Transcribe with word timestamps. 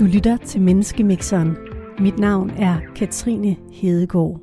Du 0.00 0.04
lytter 0.04 0.36
til 0.36 0.60
Menneskemixeren. 0.60 1.56
Mit 1.98 2.18
navn 2.18 2.50
er 2.50 2.76
Katrine 2.96 3.56
Hedegaard. 3.72 4.40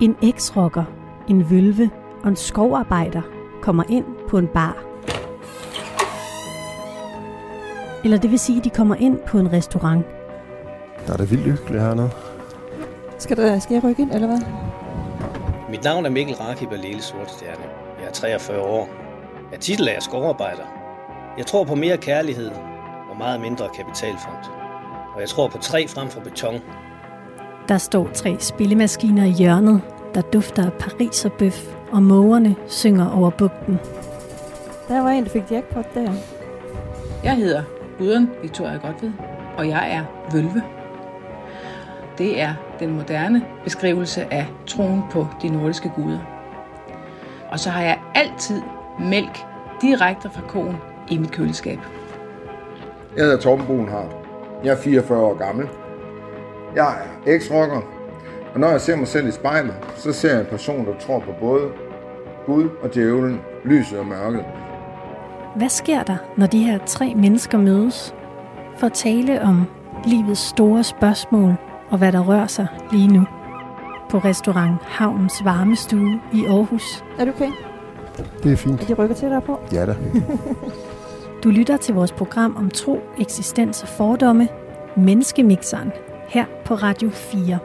En 0.00 0.16
eksrocker, 0.22 0.84
en 1.28 1.50
vølve 1.50 1.90
og 2.22 2.28
en 2.28 2.36
skovarbejder 2.36 3.22
kommer 3.62 3.84
ind 3.88 4.04
på 4.28 4.38
en 4.38 4.46
bar. 4.46 4.84
Eller 8.04 8.18
det 8.18 8.30
vil 8.30 8.38
sige, 8.38 8.58
at 8.58 8.64
de 8.64 8.70
kommer 8.70 8.94
ind 8.94 9.18
på 9.26 9.38
en 9.38 9.52
restaurant. 9.52 10.06
Der 11.06 11.12
er 11.12 11.16
det 11.16 11.30
vildt 11.30 11.44
hyggeligt 11.44 11.82
hernede. 11.82 12.10
Skal, 13.18 13.36
der, 13.36 13.58
skal 13.58 13.74
jeg 13.74 13.84
rykke 13.84 14.02
ind, 14.02 14.12
eller 14.12 14.26
hvad? 14.26 14.40
Mit 15.74 15.84
navn 15.84 16.06
er 16.06 16.10
Mikkel 16.10 16.36
Rakib 16.36 16.72
af 16.72 16.82
Lille 16.82 17.02
Sortstjerne. 17.02 17.64
Jeg 18.00 18.08
er 18.08 18.12
43 18.12 18.60
år. 18.60 18.88
Jeg 19.52 19.60
titel 19.60 19.88
er 19.88 20.00
skovarbejder. 20.00 20.64
Jeg 21.38 21.46
tror 21.46 21.64
på 21.64 21.74
mere 21.74 21.96
kærlighed 21.96 22.50
og 23.10 23.16
meget 23.18 23.40
mindre 23.40 23.68
kapitalfond. 23.76 24.36
Og 25.14 25.20
jeg 25.20 25.28
tror 25.28 25.48
på 25.48 25.58
træ 25.58 25.86
frem 25.88 26.08
for 26.08 26.20
beton. 26.20 26.60
Der 27.68 27.78
står 27.78 28.08
tre 28.14 28.36
spillemaskiner 28.40 29.24
i 29.24 29.30
hjørnet, 29.30 29.80
der 30.14 30.20
dufter 30.20 30.66
af 30.66 30.72
Paris 30.72 31.24
og 31.24 31.32
bøf, 31.32 31.74
og 31.92 32.02
mågerne 32.02 32.56
synger 32.66 33.10
over 33.10 33.30
bugten. 33.30 33.78
Der 34.88 35.00
var 35.00 35.10
en, 35.10 35.24
der 35.24 35.30
fik 35.30 35.50
jackpot 35.50 35.94
der. 35.94 36.12
Jeg 37.24 37.36
hedder 37.36 37.62
Gudrun 37.98 38.30
Victoria 38.42 38.76
Godved, 38.76 39.12
og 39.56 39.68
jeg 39.68 39.92
er 39.92 40.04
vølve. 40.32 40.62
Det 42.18 42.40
er 42.40 42.54
den 42.80 42.96
moderne 42.96 43.44
beskrivelse 43.64 44.32
af 44.32 44.46
troen 44.66 45.02
på 45.10 45.26
de 45.42 45.48
nordiske 45.48 45.92
guder. 45.96 46.18
Og 47.50 47.60
så 47.60 47.70
har 47.70 47.82
jeg 47.82 47.98
altid 48.14 48.62
mælk 49.00 49.38
direkte 49.82 50.30
fra 50.30 50.42
koen 50.48 50.76
i 51.10 51.18
mit 51.18 51.32
køleskab. 51.32 51.78
Jeg 53.16 53.24
hedder 53.24 53.38
Torben 53.38 53.66
Brunhardt. 53.66 54.16
Jeg 54.64 54.72
er 54.72 54.76
44 54.76 55.18
år 55.18 55.34
gammel. 55.34 55.68
Jeg 56.74 56.94
er 57.26 57.32
eks-rocker, 57.32 57.80
og 58.54 58.60
når 58.60 58.70
jeg 58.70 58.80
ser 58.80 58.96
mig 58.96 59.08
selv 59.08 59.28
i 59.28 59.30
spejlet, 59.30 59.74
så 59.96 60.12
ser 60.12 60.30
jeg 60.30 60.40
en 60.40 60.46
person, 60.46 60.86
der 60.86 60.98
tror 60.98 61.18
på 61.18 61.32
både 61.40 61.68
Gud 62.46 62.68
og 62.82 62.94
djævlen, 62.94 63.40
lyset 63.64 63.98
og 63.98 64.06
mørket. 64.06 64.44
Hvad 65.56 65.68
sker 65.68 66.02
der, 66.02 66.16
når 66.36 66.46
de 66.46 66.58
her 66.58 66.78
tre 66.86 67.14
mennesker 67.16 67.58
mødes 67.58 68.14
for 68.76 68.86
at 68.86 68.92
tale 68.92 69.42
om 69.42 69.64
livets 70.04 70.40
store 70.40 70.84
spørgsmål 70.84 71.54
og 71.90 71.98
hvad 71.98 72.12
der 72.12 72.20
rører 72.20 72.46
sig 72.46 72.66
lige 72.92 73.08
nu? 73.08 73.26
På 74.10 74.18
restaurant 74.18 74.82
Havnens 74.82 75.44
Varmestue 75.44 76.20
i 76.32 76.44
Aarhus. 76.44 77.04
Er 77.18 77.24
du 77.24 77.30
okay? 77.30 77.50
Det 78.42 78.52
er 78.52 78.56
fint. 78.56 78.82
Er 78.82 78.86
de 78.86 78.94
rykker 78.94 79.16
til 79.16 79.28
dig 79.30 79.42
på? 79.42 79.60
Ja 79.72 79.86
da. 79.86 79.96
Du 81.44 81.50
lytter 81.50 81.76
til 81.76 81.94
vores 81.94 82.12
program 82.12 82.56
om 82.56 82.70
tro, 82.70 83.00
eksistens 83.18 83.82
og 83.82 83.88
fordomme, 83.88 84.48
Menneskemixeren, 84.96 85.92
her 86.28 86.44
på 86.64 86.74
Radio 86.74 87.10
4. 87.10 87.58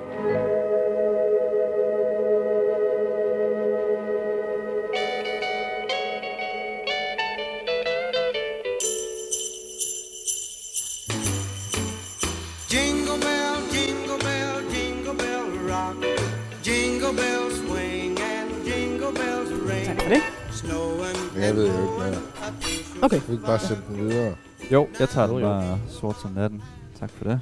Vil 23.30 23.34
ikke 23.36 23.46
bare 23.46 23.60
sende 23.60 23.82
den 23.88 23.98
videre. 23.98 24.36
Jo, 24.72 24.88
jeg 25.00 25.10
tager 25.10 25.28
den 25.28 25.42
bare 25.42 25.80
sort 25.88 26.16
som 26.22 26.32
natten. 26.32 26.62
Tak 27.00 27.10
for 27.10 27.24
det. 27.26 27.40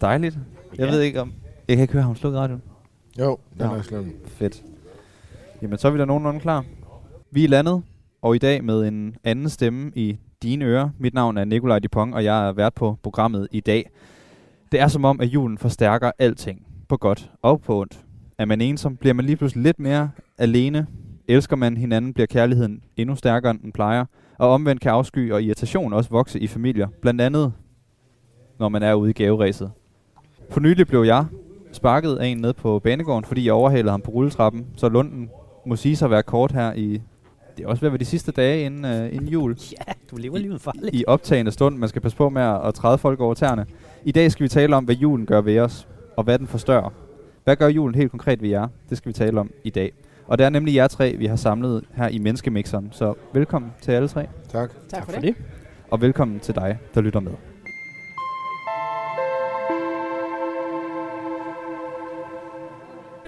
Dejligt. 0.00 0.38
Jeg 0.78 0.86
Ja. 0.86 0.92
ved 0.92 1.00
ikke 1.00 1.20
om... 1.20 1.32
Jeg 1.68 1.76
kan 1.76 1.82
ikke 1.82 1.92
høre, 1.92 2.02
har 2.02 2.06
hun 2.06 2.16
slukket 2.16 2.40
radioen? 2.40 2.62
Jo, 3.18 3.38
den 3.52 3.60
Ja. 3.60 3.66
er 3.76 3.82
slem. 3.82 4.16
Fedt. 4.26 4.62
Jamen, 5.62 5.78
så 5.78 5.88
er 5.88 5.92
vi 5.92 5.98
da 5.98 6.04
nogenlunde 6.04 6.40
klar. 6.40 6.64
Vi 7.30 7.44
er 7.44 7.48
landet, 7.48 7.82
og 8.22 8.34
i 8.34 8.38
dag 8.38 8.64
med 8.64 8.88
en 8.88 9.16
anden 9.24 9.48
stemme 9.48 9.92
i 9.94 10.18
dine 10.42 10.64
ører. 10.64 10.88
Mit 10.98 11.14
navn 11.14 11.38
er 11.38 11.44
Nikolaj 11.44 11.78
Dupont, 11.78 12.14
og 12.14 12.24
jeg 12.24 12.48
er 12.48 12.52
vært 12.52 12.74
på 12.74 12.98
programmet 13.02 13.48
i 13.52 13.60
dag. 13.60 13.90
Det 14.72 14.80
er 14.80 14.88
som 14.88 15.04
om, 15.04 15.20
at 15.20 15.26
julen 15.28 15.58
forstærker 15.58 16.10
alting. 16.18 16.66
På 16.88 16.96
godt 16.96 17.30
og 17.42 17.60
på 17.60 17.80
ondt. 17.80 18.00
Er 18.38 18.44
man 18.44 18.60
ensom, 18.60 18.96
bliver 18.96 19.14
man 19.14 19.24
lige 19.24 19.36
pludselig 19.36 19.62
lidt 19.62 19.78
mere 19.78 20.10
alene. 20.38 20.86
Elsker 21.28 21.56
man 21.56 21.76
hinanden, 21.76 22.14
bliver 22.14 22.26
kærligheden 22.26 22.82
endnu 22.96 23.16
stærkere, 23.16 23.50
end 23.50 23.60
den 23.60 23.72
plejer. 23.72 24.04
Og 24.38 24.48
omvendt 24.50 24.82
kan 24.82 24.92
afsky 24.92 25.32
og 25.32 25.42
irritation 25.42 25.92
også 25.92 26.10
vokse 26.10 26.40
i 26.40 26.46
familier. 26.46 26.88
Blandt 27.00 27.20
andet, 27.20 27.52
når 28.58 28.68
man 28.68 28.82
er 28.82 28.94
ude 28.94 29.10
i 29.10 29.12
gaveræset. 29.12 29.70
For 30.50 30.60
nylig 30.60 30.86
blev 30.86 31.02
jeg 31.02 31.26
sparket 31.72 32.16
af 32.16 32.26
en 32.26 32.38
ned 32.38 32.52
på 32.52 32.78
banegården, 32.78 33.24
fordi 33.24 33.44
jeg 33.44 33.52
overhalede 33.52 33.90
ham 33.90 34.00
på 34.00 34.10
rulletrappen. 34.10 34.66
Så 34.76 34.88
Lunden 34.88 35.30
må 35.66 35.76
sige 35.76 35.96
sig 35.96 36.06
at 36.06 36.10
være 36.10 36.22
kort 36.22 36.52
her 36.52 36.72
i... 36.72 37.00
Det 37.56 37.64
er 37.64 37.68
også 37.68 37.80
ved 37.80 37.88
at 37.88 37.92
være 37.92 37.98
de 37.98 38.04
sidste 38.04 38.32
dage 38.32 38.66
inden, 38.66 38.84
uh, 38.84 39.14
inden 39.14 39.28
jul. 39.28 39.56
Ja, 39.88 39.92
du 40.10 40.16
lever 40.16 40.38
livet 40.38 40.60
farligt. 40.60 40.94
I 40.94 41.04
optagende 41.06 41.52
stund. 41.52 41.76
Man 41.76 41.88
skal 41.88 42.02
passe 42.02 42.16
på 42.16 42.28
med 42.28 42.42
at, 42.42 42.66
at 42.66 42.74
træde 42.74 42.98
folk 42.98 43.20
over 43.20 43.34
tæerne. 43.34 43.66
I 44.04 44.12
dag 44.12 44.32
skal 44.32 44.44
vi 44.44 44.48
tale 44.48 44.76
om, 44.76 44.84
hvad 44.84 44.94
julen 44.94 45.26
gør 45.26 45.40
ved 45.40 45.58
os, 45.58 45.88
og 46.16 46.24
hvad 46.24 46.38
den 46.38 46.46
forstørrer. 46.46 46.90
Hvad 47.44 47.56
gør 47.56 47.68
julen 47.68 47.94
helt 47.94 48.10
konkret 48.10 48.42
ved 48.42 48.48
jer? 48.48 48.68
Det 48.90 48.98
skal 48.98 49.08
vi 49.08 49.12
tale 49.12 49.40
om 49.40 49.50
i 49.64 49.70
dag. 49.70 49.92
Og 50.26 50.38
det 50.38 50.44
er 50.44 50.50
nemlig 50.50 50.74
jer 50.74 50.86
tre, 50.88 51.16
vi 51.18 51.26
har 51.26 51.36
samlet 51.36 51.84
her 51.94 52.08
i 52.08 52.18
Menneskemixeren. 52.18 52.88
Så 52.92 53.14
velkommen 53.32 53.72
til 53.80 53.92
alle 53.92 54.08
tre, 54.08 54.26
Tak. 54.48 54.70
Tak 54.88 55.04
for 55.04 55.12
for 55.12 55.20
det. 55.20 55.36
det. 55.36 55.44
og 55.90 56.00
velkommen 56.00 56.40
til 56.40 56.54
dig, 56.54 56.78
der 56.94 57.00
lytter 57.00 57.20
med. 57.20 57.32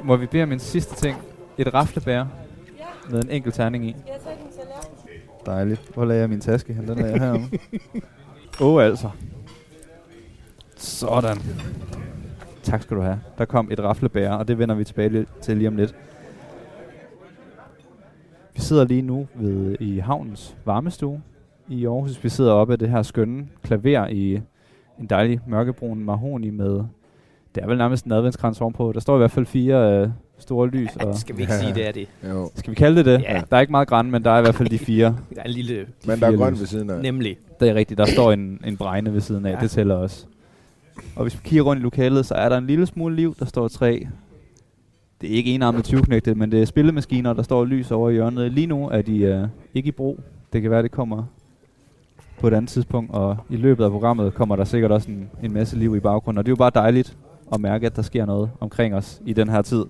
Må 0.04 0.16
vi 0.16 0.26
bede 0.26 0.42
om 0.42 0.52
en 0.52 0.58
sidste 0.58 0.94
ting? 0.94 1.16
Et 1.58 1.74
raflebær 1.74 2.24
med 3.10 3.22
en 3.24 3.30
enkelt 3.30 3.54
terning 3.54 3.84
i. 3.88 3.96
Dejligt. 5.46 5.90
Hvor 5.94 6.04
lagde 6.04 6.20
jeg 6.20 6.30
min 6.30 6.40
taske 6.40 6.74
hen? 6.74 6.88
Den 6.88 6.98
er 6.98 7.06
jeg 7.06 7.20
heromme. 7.20 7.46
Åh, 8.60 8.74
oh, 8.74 8.84
altså. 8.84 9.10
Sådan. 10.76 11.36
Tak 12.62 12.82
skal 12.82 12.96
du 12.96 13.02
have. 13.02 13.20
Der 13.38 13.44
kom 13.44 13.68
et 13.72 13.80
raflebær, 13.80 14.30
og 14.30 14.48
det 14.48 14.58
vender 14.58 14.74
vi 14.74 14.84
tilbage 14.84 15.26
til 15.42 15.56
lige 15.56 15.68
om 15.68 15.76
lidt. 15.76 15.94
Vi 18.56 18.61
sidder 18.62 18.84
lige 18.84 19.03
nu 19.03 19.27
ved, 19.34 19.77
i 19.81 19.99
havnens 19.99 20.56
varmestue 20.65 21.21
i 21.69 21.87
Aarhus. 21.87 22.25
Vi 22.25 22.28
sidder 22.28 22.53
oppe 22.53 22.72
af 22.72 22.78
det 22.78 22.89
her 22.91 23.03
skønne 23.03 23.47
klaver 23.62 24.06
i 24.06 24.41
en 25.00 25.06
dejlig 25.11 25.41
mørkebrun 25.47 26.05
mahoni 26.05 26.50
med... 26.50 26.83
Det 27.55 27.62
er 27.62 27.67
vel 27.67 27.78
nærmest 27.78 28.05
en 28.05 28.12
adventskrans 28.12 28.61
ovenpå. 28.61 28.93
Der 28.93 29.00
står 29.00 29.15
i 29.15 29.19
hvert 29.19 29.31
fald 29.31 29.47
fire 29.47 30.00
øh, 30.03 30.09
store 30.39 30.69
lys. 30.69 30.89
Ja, 31.00 31.06
Og 31.06 31.15
skal 31.17 31.37
vi 31.37 31.43
ikke 31.43 31.55
sige, 31.55 31.75
det 31.75 31.89
er 31.89 31.93
det? 31.93 32.09
Jo. 32.28 32.50
skal 32.55 32.71
vi 32.71 32.75
kalde 32.75 32.97
det 32.97 33.05
det? 33.06 33.22
Ja. 33.22 33.43
Der 33.50 33.56
er 33.56 33.61
ikke 33.61 33.71
meget 33.71 33.89
græn, 33.89 34.11
men 34.11 34.25
der 34.25 34.31
er 34.31 34.39
i 34.39 34.43
hvert 34.43 34.55
fald 34.55 34.69
de 34.69 34.78
fire. 34.78 35.06
Der 35.34 35.41
er 35.41 35.44
en 35.44 35.50
lille... 35.50 35.87
Men 36.06 36.21
der 36.21 36.27
er 36.27 36.37
grøn 36.37 36.53
lys. 36.53 36.61
ved 36.61 36.67
siden 36.67 36.91
af. 36.91 37.03
Nemlig. 37.03 37.37
Det 37.61 37.69
er 37.69 37.75
rigtigt. 37.75 37.99
Der 37.99 38.05
står 38.05 38.33
en, 38.33 38.61
en 38.65 38.77
bregne 38.77 39.12
ved 39.12 39.21
siden 39.21 39.47
af. 39.47 39.50
Ja. 39.50 39.56
Ja. 39.56 39.62
Det 39.62 39.71
tæller 39.71 39.94
også. 39.94 40.27
Og 41.17 41.23
hvis 41.23 41.34
vi 41.34 41.41
kigger 41.44 41.62
rundt 41.65 41.81
i 41.81 41.83
lokalet, 41.83 42.27
så 42.27 42.34
er 42.34 42.49
der 42.49 42.59
en 42.59 42.67
lille 42.67 42.87
smule 42.87 43.17
liv. 43.17 43.34
Der 43.38 43.44
står 43.44 43.69
tre... 43.69 44.06
Det 45.21 45.32
er 45.32 45.34
ikke 45.34 45.54
enarmet 45.54 45.84
20 45.84 46.03
men 46.34 46.53
det 46.53 46.62
er 46.62 46.65
spillemaskiner, 46.65 47.32
der 47.32 47.43
står 47.43 47.65
lys 47.65 47.91
over 47.91 48.10
i 48.10 48.12
hjørnet. 48.12 48.53
Lige 48.53 48.66
nu 48.66 48.88
er 48.88 49.03
de 49.03 49.19
øh, 49.19 49.49
ikke 49.75 49.88
i 49.88 49.93
brug. 49.93 50.21
Det 50.53 50.62
kan 50.62 50.71
være, 50.71 50.82
det 50.82 50.91
kommer 50.91 51.25
på 52.41 52.49
et 52.49 52.54
andet 52.54 52.69
tidspunkt, 52.69 53.10
og 53.10 53.37
i 53.50 53.56
løbet 53.56 53.84
af 53.84 53.91
programmet 53.91 54.34
kommer 54.34 54.56
der 54.56 54.65
sikkert 54.65 54.93
også 54.93 55.10
en, 55.10 55.31
en 55.43 55.53
masse 55.53 55.78
liv 55.78 55.97
i 55.97 56.00
baggrunden. 56.00 56.38
Og 56.38 56.44
det 56.44 56.49
er 56.49 56.53
jo 56.53 56.56
bare 56.56 56.71
dejligt 56.75 57.16
at 57.53 57.60
mærke, 57.60 57.87
at 57.87 57.97
der 57.97 58.03
sker 58.03 58.26
noget 58.26 58.50
omkring 58.60 58.94
os 58.94 59.22
i 59.26 59.32
den 59.32 59.49
her 59.49 59.62
tid. 59.62 59.84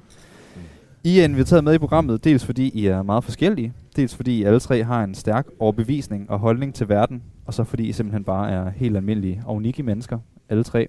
I 1.05 1.19
er 1.19 1.25
inviteret 1.25 1.65
med 1.65 1.75
i 1.75 1.79
programmet, 1.79 2.25
dels 2.25 2.45
fordi 2.45 2.69
I 2.75 2.87
er 2.87 3.03
meget 3.03 3.25
forskellige, 3.25 3.73
dels 3.97 4.17
fordi 4.17 4.39
I 4.39 4.43
alle 4.43 4.61
tre 4.61 4.85
har 4.85 5.05
en 5.05 5.15
stærk 5.15 5.47
overbevisning 5.59 6.31
og 6.31 6.39
holdning 6.39 6.75
til 6.75 6.89
verden, 6.89 7.23
og 7.47 7.55
så 7.55 7.65
fordi 7.65 7.89
I 7.89 7.93
simpelthen 7.93 8.25
bare 8.25 8.51
er 8.51 8.71
helt 8.71 8.97
almindelige 8.97 9.43
og 9.47 9.55
unikke 9.55 9.83
mennesker, 9.83 10.19
alle 10.49 10.65
tre, 10.65 10.89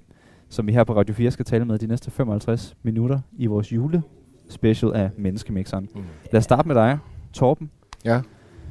som 0.50 0.68
vi 0.68 0.74
her 0.74 0.84
på 0.84 0.96
Radio 0.96 1.16
4 1.16 1.32
skal 1.32 1.46
tale 1.46 1.66
med 1.66 1.80
de 1.80 1.88
næste 1.88 2.12
55 2.12 2.76
minutter 2.84 3.20
i 3.38 3.46
vores 3.46 3.74
jule 3.74 4.04
special 4.50 4.94
af 4.96 5.10
Menneskemixeren. 5.18 5.90
Mm. 5.96 6.02
Lad 6.32 6.38
os 6.38 6.44
starte 6.44 6.68
med 6.68 6.76
dig, 6.76 6.98
Torben. 7.34 7.70
Ja. 8.06 8.22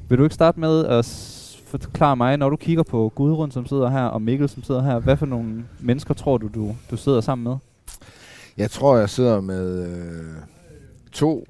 Vil 0.09 0.19
du 0.19 0.23
ikke 0.25 0.35
starte 0.35 0.61
med 0.61 0.85
at 0.87 1.05
s- 1.05 1.63
forklare 1.67 2.17
mig, 2.17 2.37
når 2.37 2.51
du 2.51 2.57
kigger 2.57 2.83
på 2.83 3.13
Gudrun, 3.15 3.51
som 3.51 3.67
sidder 3.67 3.89
her, 3.89 4.05
og 4.05 4.23
Mikkel, 4.23 4.49
som 4.49 4.63
sidder 4.63 4.83
her, 4.83 4.99
hvad 4.99 5.17
for 5.17 5.27
nogle 5.27 5.65
mennesker 5.81 6.15
tror 6.15 6.39
du, 6.39 6.49
du, 6.55 6.75
du 6.91 6.97
sidder 6.97 7.21
sammen 7.21 7.45
med? 7.45 7.57
Jeg 8.57 8.71
tror, 8.71 8.97
jeg 8.97 9.11
sidder 9.11 9.41
med 9.41 9.89
øh, 9.89 10.25
to 11.13 11.45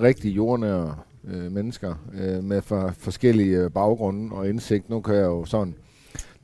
rigtig 0.00 0.36
jordnære 0.36 0.94
øh, 1.24 1.52
mennesker 1.52 1.94
øh, 2.14 2.44
med 2.44 2.62
for, 2.62 2.90
forskellige 2.98 3.56
øh, 3.58 3.70
baggrunde 3.70 4.36
og 4.36 4.48
indsigt. 4.48 4.90
Nu 4.90 5.00
kan 5.00 5.14
jeg 5.14 5.24
jo 5.24 5.44
sådan, 5.44 5.74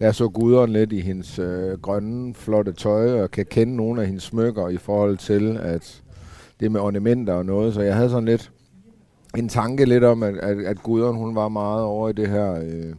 da 0.00 0.04
jeg 0.04 0.14
så 0.14 0.28
guderen 0.28 0.70
lidt 0.72 0.92
i 0.92 1.00
hendes 1.00 1.38
øh, 1.38 1.78
grønne, 1.80 2.34
flotte 2.34 2.72
tøj, 2.72 3.22
og 3.22 3.30
kan 3.30 3.46
kende 3.46 3.76
nogle 3.76 4.00
af 4.00 4.06
hendes 4.06 4.22
smykker 4.22 4.68
i 4.68 4.76
forhold 4.76 5.16
til, 5.18 5.56
at 5.62 6.01
det 6.62 6.72
med 6.72 6.80
ornamenter 6.80 7.32
og 7.32 7.46
noget, 7.46 7.74
så 7.74 7.80
jeg 7.80 7.94
havde 7.96 8.10
sådan 8.10 8.24
lidt 8.24 8.50
en 9.36 9.48
tanke 9.48 9.84
lidt 9.84 10.04
om, 10.04 10.22
at, 10.22 10.36
at, 10.36 10.58
at 10.58 10.82
Gudrun, 10.82 11.16
hun 11.16 11.34
var 11.34 11.48
meget 11.48 11.82
over 11.82 12.08
i 12.08 12.12
det 12.12 12.28
her 12.28 12.52
øh, 12.54 12.94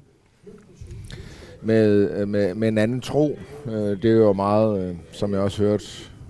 med, 1.62 2.12
øh, 2.12 2.28
med, 2.28 2.56
med 2.56 2.68
en 2.68 2.78
anden 2.78 3.02
tro. 3.02 3.38
Øh, 3.66 3.74
det 3.74 4.06
er 4.06 4.16
jo 4.16 4.34
meget, 4.34 4.90
øh, 4.90 4.96
som 5.12 5.34
jeg 5.34 5.42
også 5.42 5.64
hørte 5.64 5.86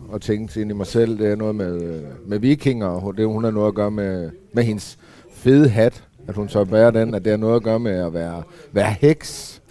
og 0.10 0.22
tænkte 0.22 0.62
ind 0.62 0.72
i 0.72 0.74
mig 0.74 0.88
selv, 0.88 1.18
det 1.18 1.32
er 1.32 1.36
noget 1.36 1.56
med, 1.56 1.82
øh, 1.82 2.02
med 2.28 2.40
vikinger, 2.40 2.88
og 2.88 3.18
det 3.18 3.28
hun 3.28 3.44
har 3.44 3.52
noget 3.52 3.68
at 3.68 3.76
gøre 3.76 3.92
med, 3.92 4.30
med 4.54 4.64
hendes 4.64 4.98
fede 5.32 5.70
hat, 5.70 6.04
at 6.28 6.36
hun 6.36 6.50
så 6.50 6.66
bærer 6.66 6.92
den, 6.92 7.16
at 7.16 7.24
det 7.24 7.32
har 7.32 7.38
noget 7.38 7.56
at 7.56 7.64
gøre 7.64 7.80
med 7.80 8.06
at 8.06 8.14
være, 8.14 8.44
være 8.72 8.96
heks. 9.00 9.62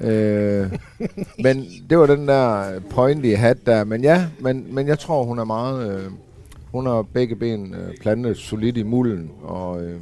Øh, 0.00 0.72
men 1.44 1.66
det 1.90 1.98
var 1.98 2.06
den 2.06 2.28
der 2.28 2.64
pointy 2.90 3.34
hat 3.34 3.66
der. 3.66 3.84
Men 3.84 4.02
ja, 4.02 4.26
men, 4.40 4.66
men 4.74 4.86
jeg 4.86 4.98
tror, 4.98 5.24
hun 5.24 5.38
er 5.38 5.44
meget... 5.44 5.90
Øh, 5.90 6.10
hun 6.72 6.86
har 6.86 7.02
begge 7.02 7.36
ben 7.36 7.74
øh, 7.74 7.96
plantet 8.00 8.36
solidt 8.36 8.76
i 8.76 8.82
mulden 8.82 9.30
og, 9.42 9.82
øh, 9.82 10.00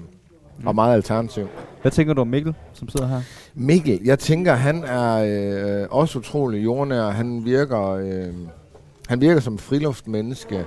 og 0.66 0.74
meget 0.74 0.94
alternativ. 0.94 1.46
Hvad 1.82 1.92
tænker 1.92 2.14
du 2.14 2.20
om 2.20 2.26
Mikkel, 2.26 2.54
som 2.72 2.88
sidder 2.88 3.06
her? 3.06 3.20
Mikkel, 3.54 4.00
jeg 4.04 4.18
tænker, 4.18 4.54
han 4.54 4.84
er 4.84 5.24
øh, 5.82 5.86
også 5.90 6.18
utrolig 6.18 6.64
jordnær. 6.64 7.10
Han 7.10 7.44
virker, 7.44 7.88
øh, 7.90 8.34
han 9.08 9.20
virker 9.20 9.40
som 9.40 9.54
et 9.54 9.60
friluftmenneske, 9.60 10.64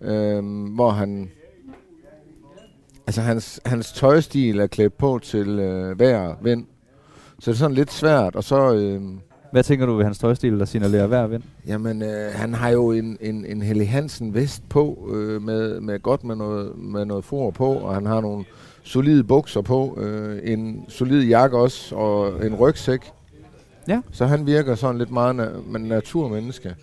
øh, 0.00 0.44
hvor 0.74 0.90
han... 0.90 1.30
Altså, 3.06 3.20
hans, 3.20 3.60
hans 3.66 3.92
tøjstil 3.92 4.60
er 4.60 4.66
klædt 4.66 4.98
på 4.98 5.18
til 5.22 5.48
øh, 5.48 5.96
hver 5.96 6.34
vind. 6.42 6.66
Så 7.38 7.50
det 7.50 7.56
er 7.56 7.58
sådan 7.58 7.74
lidt 7.74 7.92
svært, 7.92 8.36
og 8.36 8.44
så... 8.44 8.74
Øh, 8.74 9.02
Hvad 9.52 9.62
tænker 9.62 9.86
du 9.86 9.94
ved 9.96 10.04
hans 10.04 10.18
tøjstil, 10.18 10.58
der 10.58 10.64
signalerer 10.64 11.06
hver 11.06 11.26
vind? 11.26 11.42
Jamen, 11.66 12.02
øh, 12.02 12.32
han 12.32 12.54
har 12.54 12.68
jo 12.68 12.90
en, 12.92 13.18
en, 13.20 13.46
en 13.46 13.62
Helly 13.62 13.84
Hansen 13.84 14.34
vest 14.34 14.68
på, 14.68 15.08
øh, 15.14 15.42
med, 15.42 15.80
med 15.80 16.02
godt 16.02 16.24
med 16.24 16.36
noget, 16.36 16.78
med 16.78 17.04
noget 17.04 17.24
for 17.24 17.50
på, 17.50 17.72
og 17.72 17.94
han 17.94 18.06
har 18.06 18.20
nogle 18.20 18.44
solide 18.82 19.24
bukser 19.24 19.60
på, 19.60 19.98
øh, 20.00 20.40
en 20.52 20.84
solid 20.88 21.22
jakke 21.22 21.58
også, 21.58 21.94
og 21.94 22.46
en 22.46 22.54
rygsæk. 22.54 23.00
Ja. 23.88 24.00
Så 24.10 24.26
han 24.26 24.46
virker 24.46 24.74
sådan 24.74 24.98
lidt 24.98 25.10
meget 25.10 25.40
na- 25.40 25.70
men 25.72 25.82
naturmenneske. 25.82 26.74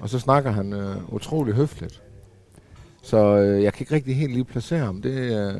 Og 0.00 0.08
så 0.08 0.18
snakker 0.18 0.50
han 0.50 0.72
øh, 0.72 1.14
utrolig 1.14 1.54
høfligt. 1.54 2.02
Så 3.02 3.36
øh, 3.36 3.62
jeg 3.62 3.72
kan 3.72 3.82
ikke 3.82 3.94
rigtig 3.94 4.16
helt 4.16 4.32
lige 4.32 4.44
placere 4.44 4.84
ham. 4.84 5.02
Det, 5.02 5.10
øh, 5.10 5.54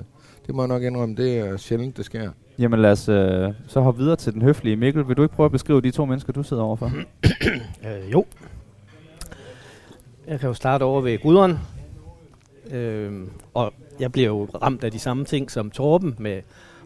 det 0.47 0.55
må 0.55 0.63
jeg 0.63 0.69
nok 0.69 0.83
indrømme, 0.83 1.15
det 1.17 1.39
er 1.39 1.57
sjældent, 1.57 1.97
det 1.97 2.05
sker. 2.05 2.31
Jamen 2.59 2.81
lad 2.83 2.91
os 2.93 3.09
øh, 3.09 3.53
så 3.67 3.81
hoppe 3.81 4.01
videre 4.01 4.17
til 4.17 4.33
den 4.33 4.43
høflige 4.43 4.77
Mikkel. 4.77 5.09
Vil 5.09 5.17
du 5.17 5.23
ikke 5.23 5.35
prøve 5.35 5.45
at 5.45 5.53
beskrive 5.53 5.81
de 5.81 5.91
to 5.91 6.05
mennesker, 6.05 6.33
du 6.33 6.43
sidder 6.43 6.63
overfor? 6.63 6.91
Øh, 7.87 8.13
jo. 8.13 8.25
Jeg 10.27 10.41
kan 10.41 10.49
jo 10.49 10.55
starte 10.55 10.83
over 10.83 11.01
ved 11.01 11.19
Gudrun. 11.19 11.59
Øh, 12.71 13.13
og 13.55 13.73
jeg 14.01 14.13
bliver 14.13 14.29
jo 14.29 14.45
ramt 14.63 14.85
af 14.85 14.91
de 14.91 14.99
samme 14.99 15.25
ting 15.25 15.51
som 15.51 15.71
Torben 15.71 16.15
med 16.19 16.41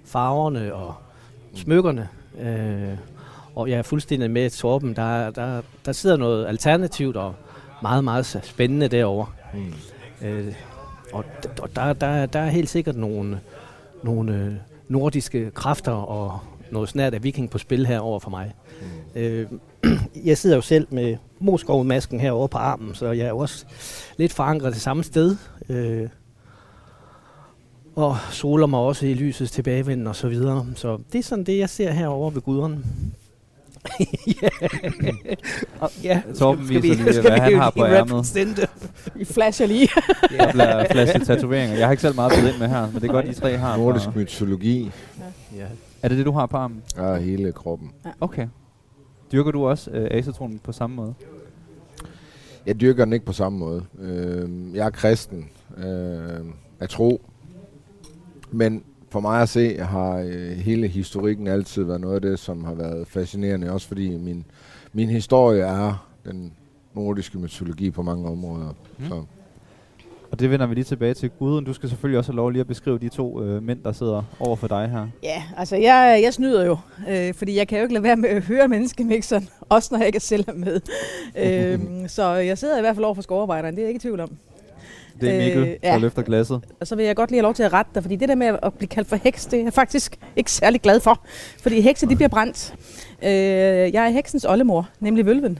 farverne 0.04 0.74
og 0.74 0.94
smykkerne. 1.54 2.08
Øh, 2.40 2.96
og 3.54 3.70
jeg 3.70 3.78
er 3.78 3.82
fuldstændig 3.82 4.30
med 4.30 4.50
Torben. 4.50 4.96
Der, 4.96 5.30
der, 5.30 5.62
der 5.86 5.92
sidder 5.92 6.16
noget 6.16 6.46
alternativt 6.46 7.16
og 7.16 7.34
meget, 7.82 8.04
meget 8.04 8.26
spændende 8.26 8.88
derovre. 8.88 9.26
Mm. 9.54 9.72
Øh, 10.28 10.54
og 11.12 11.24
d- 11.46 11.62
og 11.62 11.76
der, 11.76 11.92
der, 11.92 12.26
der 12.26 12.38
er 12.40 12.48
helt 12.50 12.68
sikkert 12.68 12.96
nogle, 12.96 13.40
nogle 14.02 14.34
øh, 14.34 14.52
nordiske 14.90 15.50
kræfter 15.50 15.92
og 15.92 16.38
noget 16.70 16.88
snært 16.88 17.14
af 17.14 17.22
viking 17.24 17.50
på 17.50 17.58
spil 17.58 17.86
her 17.86 17.98
over 17.98 18.20
for 18.20 18.30
mig. 18.30 18.54
Mm. 19.14 19.20
Øh, 19.20 19.46
jeg 20.24 20.38
sidder 20.38 20.56
jo 20.56 20.62
selv 20.62 20.86
med 20.90 21.16
Moskov-masken 21.38 22.20
herovre 22.20 22.48
på 22.48 22.58
armen, 22.58 22.94
så 22.94 23.10
jeg 23.12 23.26
er 23.26 23.32
også 23.32 23.64
lidt 24.16 24.32
forankret 24.32 24.72
det 24.72 24.82
samme 24.82 25.04
sted. 25.04 25.36
Øh, 25.68 26.08
og 27.96 28.16
soler 28.30 28.66
mig 28.66 28.80
også 28.80 29.06
i 29.06 29.14
lysets 29.14 29.50
tilbagevind 29.50 30.08
og 30.08 30.16
så 30.16 30.28
videre. 30.28 30.66
Så 30.74 30.98
det 31.12 31.18
er 31.18 31.22
sådan 31.22 31.44
det, 31.44 31.58
jeg 31.58 31.70
ser 31.70 31.90
herovre 31.90 32.34
ved 32.34 32.42
guderne. 32.42 32.84
ja. 34.42 34.48
Og 35.80 35.90
ja, 36.02 36.22
Torben 36.38 36.64
skal 36.66 36.82
viser 36.82 36.96
vi- 36.96 37.02
lige, 37.02 37.12
skal 37.12 37.22
hvad 37.22 37.32
vi 37.32 37.38
han 37.38 37.54
har 37.58 37.70
på 37.70 37.86
ærmet. 37.86 38.66
Vi 39.14 39.24
flasher 39.24 39.66
lige. 39.66 39.88
Der 40.38 40.52
bliver 40.52 40.86
flash 40.90 41.16
i 41.16 41.24
tatoveringer. 41.24 41.76
Jeg 41.76 41.86
har 41.86 41.90
ikke 41.92 42.00
selv 42.00 42.14
meget 42.14 42.32
bydet 42.32 42.50
ind 42.52 42.58
med 42.58 42.68
her, 42.68 42.86
men 42.92 43.02
det 43.02 43.08
er 43.08 43.12
godt, 43.12 43.26
I 43.28 43.34
tre 43.34 43.56
har. 43.56 43.76
Nordisk 43.76 44.16
mytologi 44.16 44.90
Ja. 45.56 45.66
Er 46.02 46.08
det 46.08 46.18
det, 46.18 46.26
du 46.26 46.32
har 46.32 46.46
på 46.46 46.56
armen? 46.56 46.82
er 46.96 47.16
hele 47.16 47.52
kroppen. 47.52 47.90
Okay. 48.20 48.46
Dyrker 49.32 49.50
du 49.50 49.66
også 49.68 49.90
øh, 49.90 50.08
asatronen 50.10 50.58
på 50.64 50.72
samme 50.72 50.96
måde? 50.96 51.14
Jeg 52.66 52.80
dyrker 52.80 53.04
den 53.04 53.12
ikke 53.12 53.26
på 53.26 53.32
samme 53.32 53.58
måde. 53.58 53.82
Øh, 54.00 54.48
jeg 54.74 54.86
er 54.86 54.90
kristen 54.90 55.48
øh, 55.76 56.40
af 56.80 56.88
tro. 56.88 57.22
Men 58.50 58.82
for 59.10 59.20
mig 59.20 59.42
at 59.42 59.48
se, 59.48 59.78
har 59.78 60.16
øh, 60.16 60.50
hele 60.50 60.88
historikken 60.88 61.46
altid 61.46 61.82
været 61.82 62.00
noget 62.00 62.14
af 62.14 62.20
det, 62.20 62.38
som 62.38 62.64
har 62.64 62.74
været 62.74 63.08
fascinerende. 63.08 63.72
Også 63.72 63.88
fordi 63.88 64.16
min, 64.16 64.44
min 64.92 65.08
historie 65.08 65.62
er 65.62 66.06
den 66.24 66.52
nordiske 66.94 67.38
mytologi 67.38 67.90
på 67.90 68.02
mange 68.02 68.28
områder. 68.28 68.74
Mm. 68.98 69.08
Så 69.08 69.22
Og 70.30 70.40
det 70.40 70.50
vender 70.50 70.66
vi 70.66 70.74
lige 70.74 70.84
tilbage 70.84 71.14
til. 71.14 71.30
Guden, 71.30 71.64
du 71.64 71.72
skal 71.72 71.88
selvfølgelig 71.88 72.18
også 72.18 72.32
have 72.32 72.36
lov 72.36 72.50
lige 72.50 72.60
at 72.60 72.66
beskrive 72.66 72.98
de 72.98 73.08
to 73.08 73.42
øh, 73.42 73.62
mænd, 73.62 73.82
der 73.82 73.92
sidder 73.92 74.22
over 74.40 74.56
for 74.56 74.68
dig 74.68 74.88
her. 74.88 75.06
Ja, 75.22 75.42
altså 75.56 75.76
jeg, 75.76 76.20
jeg 76.24 76.34
snyder 76.34 76.64
jo, 76.66 76.78
øh, 77.08 77.34
fordi 77.34 77.56
jeg 77.56 77.68
kan 77.68 77.78
jo 77.78 77.82
ikke 77.82 77.94
lade 77.94 78.04
være 78.04 78.16
med 78.16 78.28
at 78.28 78.42
høre 78.42 78.68
menneskemixeren, 78.68 79.48
også 79.68 79.88
når 79.92 79.98
jeg 79.98 80.06
ikke 80.06 80.20
selv 80.20 80.44
er 80.48 80.52
med. 80.52 80.80
øhm, 81.72 82.08
så 82.08 82.32
jeg 82.32 82.58
sidder 82.58 82.78
i 82.78 82.80
hvert 82.80 82.96
fald 82.96 83.04
over 83.04 83.14
for 83.14 83.22
skovarbejderen, 83.22 83.74
det 83.74 83.80
er 83.80 83.86
jeg 83.86 83.90
ikke 83.90 83.98
i 83.98 84.00
tvivl 84.00 84.20
om. 84.20 84.30
Det 85.20 85.34
er 85.34 85.38
Mikkel, 85.38 85.62
Øh, 85.62 85.68
øh, 85.68 85.76
ja. 85.82 85.92
der 85.92 85.98
løfter 85.98 86.22
glasset. 86.22 86.60
Og 86.80 86.86
så 86.86 86.96
vil 86.96 87.04
jeg 87.04 87.16
godt 87.16 87.30
lige 87.30 87.38
have 87.38 87.42
lov 87.42 87.54
til 87.54 87.62
at 87.62 87.72
rette 87.72 87.90
dig, 87.94 88.02
fordi 88.02 88.16
det 88.16 88.28
der 88.28 88.34
med 88.34 88.56
at 88.62 88.74
blive 88.74 88.88
kaldt 88.88 89.08
for 89.08 89.16
heks, 89.16 89.46
det 89.46 89.58
er 89.60 89.64
jeg 89.64 89.72
faktisk 89.72 90.18
ikke 90.36 90.50
særlig 90.52 90.80
glad 90.80 91.00
for. 91.00 91.20
Fordi 91.62 91.80
hekse, 91.80 92.08
de 92.08 92.16
bliver 92.16 92.28
brændt. 92.28 92.74
Øh, 93.22 93.30
jeg 93.94 94.04
er 94.06 94.08
heksens 94.08 94.44
oldemor, 94.44 94.88
nemlig 95.00 95.26
vølven. 95.26 95.58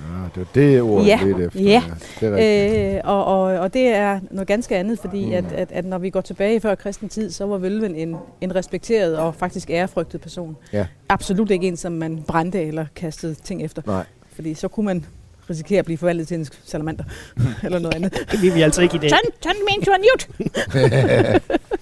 ja, 0.00 0.04
det 0.34 0.40
er 0.42 0.46
det 0.54 0.82
ord, 0.82 1.04
Ja, 1.04 1.20
lidt 1.24 1.38
efter. 1.40 1.60
ja. 1.60 1.82
Det 2.20 2.28
er. 2.40 2.94
Øh, 2.96 3.00
og, 3.04 3.24
og, 3.24 3.40
og 3.42 3.74
det 3.74 3.88
er 3.88 4.20
noget 4.30 4.48
ganske 4.48 4.76
andet, 4.76 4.98
fordi 4.98 5.26
Mm. 5.26 5.32
at, 5.32 5.44
at, 5.52 5.72
at 5.72 5.84
når 5.84 5.98
vi 5.98 6.10
går 6.10 6.20
tilbage 6.20 6.60
før 6.60 6.74
kristen 6.74 7.08
tid, 7.08 7.30
så 7.30 7.46
var 7.46 7.58
vølven 7.58 7.94
en, 7.96 8.16
en 8.40 8.54
respekteret 8.54 9.16
og 9.18 9.34
faktisk 9.34 9.70
ærefrygtet 9.70 10.20
person. 10.20 10.56
Ja. 10.72 10.86
Absolut 11.08 11.50
ikke 11.50 11.68
en, 11.68 11.76
som 11.76 11.92
man 11.92 12.22
brændte 12.26 12.62
eller 12.62 12.86
kastede 12.96 13.34
ting 13.34 13.62
efter. 13.62 13.82
Nej. 13.86 14.04
Fordi 14.34 14.54
så 14.54 14.68
kunne 14.68 14.86
man 14.86 15.04
risikere 15.50 15.78
at 15.78 15.84
blive 15.84 15.98
forvandlet 15.98 16.28
til 16.28 16.38
en 16.38 16.46
salamander 16.64 17.04
eller 17.64 17.78
noget 17.78 17.94
andet. 17.94 18.12
Det 18.32 18.42
vil 18.42 18.54
vi 18.54 18.62
altså 18.62 18.82
ikke 18.82 18.96
i 18.96 18.98
dag. 18.98 19.10
Sådan, 19.10 19.30
sådan 19.42 19.60
mente 19.70 19.90
du 19.90 19.96
en 19.96 20.04
jut! 20.12 20.28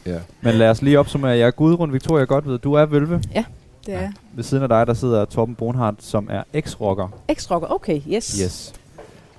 ja. 0.07 0.19
Men 0.41 0.55
lad 0.55 0.71
os 0.71 0.83
lige 0.83 0.99
opsummere. 0.99 1.31
Jeg 1.31 1.47
er 1.47 1.51
Gudrun 1.51 1.93
Victoria 1.93 2.25
godt 2.25 2.47
ved. 2.47 2.59
Du 2.59 2.75
er 2.75 2.85
Vølve. 2.87 3.23
Det 3.87 3.95
er 3.95 4.09
Ved 4.35 4.45
siden 4.45 4.63
af 4.63 4.69
dig, 4.69 4.87
der 4.87 4.95
sidder 4.95 5.25
Torben 5.25 5.55
Bonhardt, 5.55 6.05
som 6.05 6.29
er 6.31 6.43
eks-rocker. 6.53 7.09
eksrocker. 7.29 7.69
Okay, 7.73 8.01
yes. 8.09 8.39
Yes. 8.43 8.73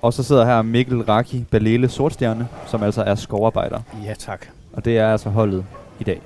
Og 0.02 0.12
så 0.12 0.22
sidder 0.22 0.44
her 0.44 0.62
Mikkel 0.62 1.02
Raki 1.02 1.44
Balele 1.50 1.88
Sortstjerne, 1.88 2.48
som 2.66 2.82
altså 2.82 3.02
er 3.02 3.14
skovarbejder. 3.14 3.80
Ja, 4.04 4.14
tak. 4.18 4.46
Og 4.72 4.84
det 4.84 4.98
er 4.98 5.12
altså 5.12 5.28
holdet 5.28 5.64
i 6.00 6.04
dag. 6.04 6.20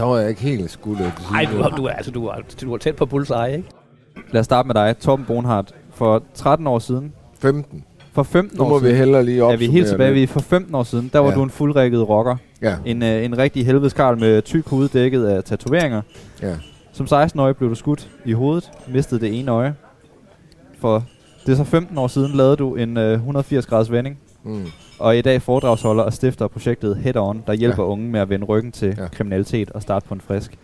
Så 0.00 0.06
var 0.06 0.18
jeg 0.18 0.28
ikke 0.28 0.40
helt 0.40 0.70
skudt. 0.70 0.98
Nej, 1.32 1.44
du, 1.52 1.56
det. 1.58 1.64
er- 1.64 1.68
du, 1.68 1.84
er, 1.84 1.90
altså, 1.90 2.10
du, 2.10 2.26
er, 2.26 2.34
du 2.60 2.72
er 2.74 2.78
tæt 2.78 2.96
på 2.96 3.06
bullseye, 3.06 3.56
ikke? 3.56 3.68
Lad 4.32 4.40
os 4.40 4.44
starte 4.44 4.66
med 4.66 4.74
dig, 4.74 4.96
Torben 5.00 5.24
Bonhardt. 5.24 5.74
For 5.94 6.22
13 6.34 6.66
år 6.66 6.78
siden, 6.78 7.12
15. 7.40 7.84
for 8.12 8.22
15 8.22 8.58
Nu 8.58 8.64
år 8.64 8.68
må 8.68 8.78
vi 8.78 8.84
siden, 8.84 8.96
hellere 8.96 9.24
lige 9.24 9.38
er 9.38 9.42
opsummere 9.42 9.58
vi 9.58 9.66
helt 9.76 9.88
tilbage. 9.88 10.12
Vi 10.12 10.22
er 10.22 10.26
for 10.26 10.40
15 10.40 10.74
år 10.74 10.82
siden, 10.82 11.10
der 11.12 11.18
var 11.18 11.28
Ja. 11.30 11.34
du 11.34 11.42
en 11.42 11.50
fuldrækket 11.50 12.08
rocker. 12.08 12.36
Ja, 12.62 12.76
En, 12.84 13.02
øh, 13.02 13.24
en 13.24 13.38
rigtig 13.38 13.66
helvedeskarl 13.66 14.18
med 14.18 14.42
tyk 14.42 14.66
hud 14.68 14.88
dækket 14.88 15.24
af 15.26 15.44
tatoveringer. 15.44 16.02
ja. 16.42 16.54
Som 16.92 17.06
16-årig 17.06 17.56
blev 17.56 17.70
du 17.70 17.74
skudt 17.74 18.08
i 18.24 18.32
hovedet, 18.32 18.70
mistede 18.88 19.20
det 19.20 19.38
ene 19.38 19.50
øje. 19.50 19.74
For 20.80 21.04
det 21.46 21.52
er 21.52 21.56
så 21.56 21.64
15 21.64 21.98
år 21.98 22.06
siden, 22.08 22.32
lavede 22.36 22.56
du 22.56 22.74
en 22.74 22.96
øh, 22.96 23.12
180 23.12 23.66
graders 23.66 23.90
vending. 23.92 24.18
Mm. 24.44 24.66
Og 25.00 25.18
i 25.18 25.20
dag 25.22 25.42
foredragsholder 25.42 26.02
og 26.02 26.12
stifter 26.12 26.48
projektet 26.48 26.96
Head 26.96 27.16
On, 27.16 27.42
der 27.46 27.52
hjælper 27.52 27.82
ja. 27.82 27.88
Unge 27.88 28.08
med 28.10 28.20
at 28.20 28.28
vende 28.28 28.46
ryggen 28.46 28.72
til 28.72 28.94
Ja. 28.98 29.08
kriminalitet 29.08 29.70
og 29.70 29.82
starte 29.82 30.08
på 30.08 30.14
en 30.14 30.20
frisk. 30.20 30.58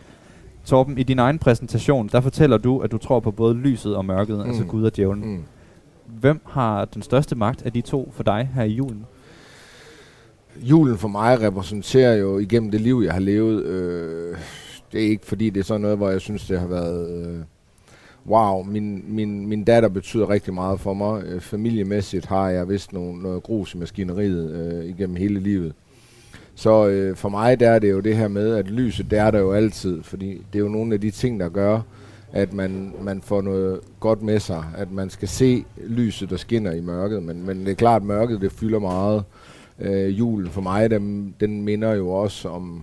Torben, 0.65 0.99
i 0.99 1.03
din 1.03 1.19
egen 1.19 1.39
præsentation, 1.39 2.09
der 2.13 2.21
fortæller 2.21 2.57
du, 2.59 2.79
at 2.81 2.93
du 2.93 2.99
tror 2.99 3.21
på 3.21 3.31
både 3.31 3.55
lyset 3.55 3.97
og 3.97 4.05
mørket, 4.05 4.37
mm. 4.39 4.43
altså 4.49 4.63
Mm. 4.63 4.69
Gud 4.69 4.85
og 4.85 4.97
djævlen. 4.97 5.29
Mm. 5.35 5.43
Hvem 6.07 6.41
har 6.45 6.85
den 6.85 7.03
største 7.03 7.37
magt 7.37 7.63
af 7.67 7.73
de 7.73 7.81
to 7.81 8.13
for 8.17 8.23
dig 8.23 8.51
her 8.55 8.63
i 8.65 8.71
julen? 8.73 9.07
Julen 10.63 10.99
for 10.99 11.09
mig 11.09 11.41
repræsenterer 11.41 12.15
jo 12.17 12.39
igennem 12.39 12.71
det 12.71 12.81
liv, 12.81 13.03
jeg 13.05 13.13
har 13.13 13.21
levet. 13.21 13.63
Øh, 13.65 14.37
det 14.93 15.05
er 15.05 15.09
ikke 15.09 15.27
fordi, 15.27 15.51
det 15.51 15.61
er 15.61 15.65
sådan 15.65 15.81
noget, 15.81 15.97
hvor 15.97 16.11
jeg 16.11 16.21
synes, 16.21 16.47
det 16.47 16.61
har 16.61 16.67
været... 16.67 17.27
Øh, 17.27 17.39
wow, 18.29 18.63
min, 18.63 19.05
min, 19.09 19.47
min 19.47 19.65
datter 19.65 19.89
betyder 19.89 20.31
rigtig 20.31 20.55
meget 20.55 20.81
for 20.81 20.95
mig. 20.95 21.23
Øh, 21.25 21.41
familiemæssigt 21.41 22.27
har 22.27 22.49
jeg 22.49 22.69
vist 22.69 22.93
noget, 22.93 23.23
noget 23.23 23.43
grus 23.43 23.75
i 23.75 23.79
maskineriet 23.79 24.51
øh, 24.51 24.85
igennem 24.85 25.17
hele 25.17 25.41
livet. 25.41 25.73
Så 26.55 26.87
øh, 26.87 27.17
for 27.17 27.29
mig 27.29 27.61
der 27.61 27.71
er 27.71 27.79
det 27.79 27.91
jo 27.91 28.01
det 28.01 28.17
her 28.17 28.29
med, 28.29 28.55
at 28.55 28.71
lyset, 28.71 29.11
der 29.11 29.23
er 29.23 29.31
der 29.31 29.39
jo 29.39 29.53
altid. 29.53 30.03
Fordi 30.03 30.43
det 30.53 30.59
er 30.59 30.63
jo 30.63 30.69
nogle 30.69 30.95
af 30.95 31.01
de 31.01 31.11
ting, 31.11 31.41
der 31.41 31.49
gør, 31.49 31.81
at 32.33 32.53
man, 32.53 32.93
man 33.01 33.23
får 33.23 33.43
noget 33.43 33.81
godt 34.01 34.23
med 34.23 34.41
sig, 34.41 34.65
at 34.77 34.93
man 34.93 35.11
skal 35.11 35.29
se 35.29 35.65
lyset, 35.87 36.31
der 36.31 36.37
skinner 36.37 36.73
i 36.73 36.81
mørket, 36.81 37.23
men, 37.23 37.47
men 37.47 37.61
det 37.61 37.69
er 37.69 37.75
klart, 37.75 38.03
at 38.03 38.07
mørket 38.07 38.41
det 38.41 38.53
fylder 38.53 38.79
meget. 38.79 39.25
Øh, 39.79 40.19
julen 40.19 40.51
for 40.51 40.61
mig, 40.61 40.91
den, 40.91 41.35
den 41.41 41.63
minder 41.63 41.95
jo 41.95 42.11
også 42.11 42.49
om 42.49 42.83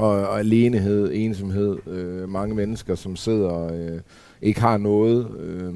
og, 0.00 0.28
og 0.28 0.38
alenehed, 0.38 1.10
ensomhed, 1.12 1.78
øh, 1.86 2.28
mange 2.28 2.54
mennesker, 2.54 2.94
som 2.94 3.16
sidder 3.16 3.72
øh, 3.72 4.00
ikke 4.42 4.60
har 4.60 4.78
noget. 4.78 5.40
Øh, 5.40 5.74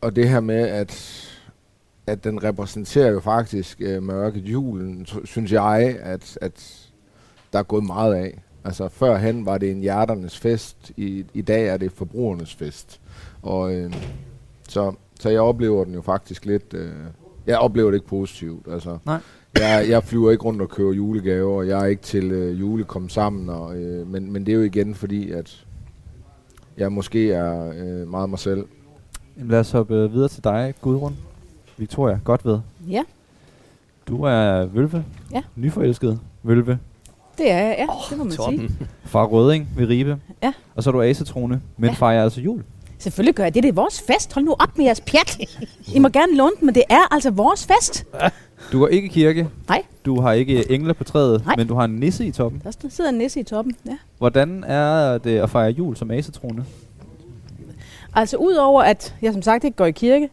og 0.00 0.16
det 0.16 0.28
her 0.28 0.40
med, 0.40 0.68
at, 0.68 1.22
at 2.06 2.24
den 2.24 2.44
repræsenterer 2.44 3.10
jo 3.10 3.20
faktisk 3.20 3.80
øh, 3.80 4.02
mørket 4.02 4.40
julen, 4.40 5.06
synes 5.24 5.52
jeg, 5.52 5.96
at, 6.00 6.38
at 6.40 6.88
der 7.52 7.58
er 7.58 7.62
gået 7.62 7.84
meget 7.84 8.14
af. 8.14 8.42
Altså 8.64 8.88
førhen 8.88 9.46
var 9.46 9.58
det 9.58 9.70
en 9.70 9.80
hjerternes 9.80 10.38
fest, 10.38 10.92
i, 10.96 11.24
i 11.34 11.42
dag 11.42 11.66
er 11.66 11.76
det 11.76 11.92
forbrugernes 11.92 12.54
fest. 12.54 13.00
Og 13.42 13.74
øh, 13.74 13.94
så, 14.68 14.92
så 15.20 15.30
jeg 15.30 15.40
oplever 15.40 15.84
den 15.84 15.94
jo 15.94 16.02
faktisk 16.02 16.44
lidt, 16.44 16.74
øh, 16.74 16.92
jeg 17.46 17.58
oplever 17.58 17.90
det 17.90 17.96
ikke 17.96 18.06
positivt. 18.06 18.66
Altså, 18.72 18.98
Nej 19.04 19.20
jeg, 19.62 19.88
jeg 19.88 20.04
flyver 20.04 20.30
ikke 20.30 20.44
rundt 20.44 20.62
og 20.62 20.68
køber 20.68 20.92
julegaver, 20.92 21.56
og 21.56 21.68
jeg 21.68 21.80
er 21.80 21.84
ikke 21.86 22.02
til 22.02 22.32
øh, 22.32 22.60
julekom 22.60 23.08
sammen, 23.08 23.48
og, 23.48 23.76
øh, 23.76 24.06
men, 24.06 24.32
men 24.32 24.46
det 24.46 24.52
er 24.52 24.56
jo 24.56 24.62
igen 24.62 24.94
fordi, 24.94 25.30
at 25.30 25.64
jeg 26.78 26.92
måske 26.92 27.32
er 27.32 27.72
øh, 27.76 28.08
meget 28.10 28.30
mig 28.30 28.38
selv. 28.38 28.64
Jamen, 29.36 29.50
lad 29.50 29.60
os 29.60 29.70
hoppe 29.70 29.94
øh, 29.94 30.12
videre 30.12 30.28
til 30.28 30.44
dig, 30.44 30.74
Gudrun. 30.80 31.16
Victoria, 31.76 32.18
godt 32.24 32.44
ved. 32.44 32.58
Ja, 32.88 33.02
Du 34.08 34.22
er 34.24 34.64
Vølve. 34.66 35.04
Ja. 35.32 35.42
Nyforelsket 35.56 36.20
Vølve. 36.42 36.78
det 37.38 37.50
er 37.50 37.58
jeg. 37.58 37.76
Ja, 37.78 37.86
det 38.10 38.18
må 38.18 38.24
man 38.24 38.30
sige. 38.32 38.44
Toppen. 38.44 38.78
Fra 39.04 39.24
Røding 39.26 39.68
ved 39.76 39.86
Ribe. 39.88 40.18
Ja. 40.42 40.52
Og 40.74 40.82
så 40.82 40.90
er 40.90 40.92
du 40.92 41.02
asetrone, 41.02 41.60
men 41.76 41.90
Ja. 41.90 41.94
fejrer 41.96 42.22
altså 42.24 42.40
jul. 42.40 42.62
Selvfølgelig 42.98 43.34
gør 43.34 43.42
jeg 43.44 43.54
det. 43.54 43.62
Det 43.62 43.68
er 43.68 43.72
vores 43.72 44.00
fest. 44.02 44.32
Hold 44.34 44.44
nu 44.44 44.52
op 44.58 44.78
med 44.78 44.84
jeres 44.84 45.00
pjat. 45.00 45.38
I 45.94 45.98
må 45.98 46.08
gerne 46.08 46.36
låne 46.36 46.52
den, 46.60 46.66
men 46.66 46.74
det 46.74 46.82
er 46.88 47.14
altså 47.14 47.30
vores 47.30 47.66
fest. 47.66 48.04
Du 48.72 48.78
går 48.78 48.88
ikke 48.88 49.06
i 49.06 49.08
kirke. 49.08 49.48
Nej. 49.68 49.82
Du 50.04 50.20
har 50.20 50.32
ikke 50.32 50.72
engle 50.72 50.94
på 50.94 51.04
træet, 51.04 51.46
Nej. 51.46 51.54
men 51.56 51.68
du 51.68 51.74
har 51.74 51.84
en 51.84 51.90
nisse 51.90 52.26
i 52.26 52.30
toppen. 52.30 52.62
Der 52.64 52.88
sidder 52.88 53.10
en 53.10 53.18
nisse 53.18 53.40
i 53.40 53.42
toppen. 53.42 53.76
Ja. 53.86 53.96
Hvordan 54.18 54.64
er 54.64 55.18
det 55.18 55.38
at 55.38 55.50
fejre 55.50 55.70
jul 55.70 55.96
som 55.96 56.10
asetrone? 56.10 56.64
Altså 58.14 58.36
udover 58.36 58.82
at 58.82 59.14
jeg 59.22 59.32
som 59.32 59.42
sagt 59.42 59.64
ikke 59.64 59.76
går 59.76 59.86
i 59.86 59.90
kirke, 59.90 60.28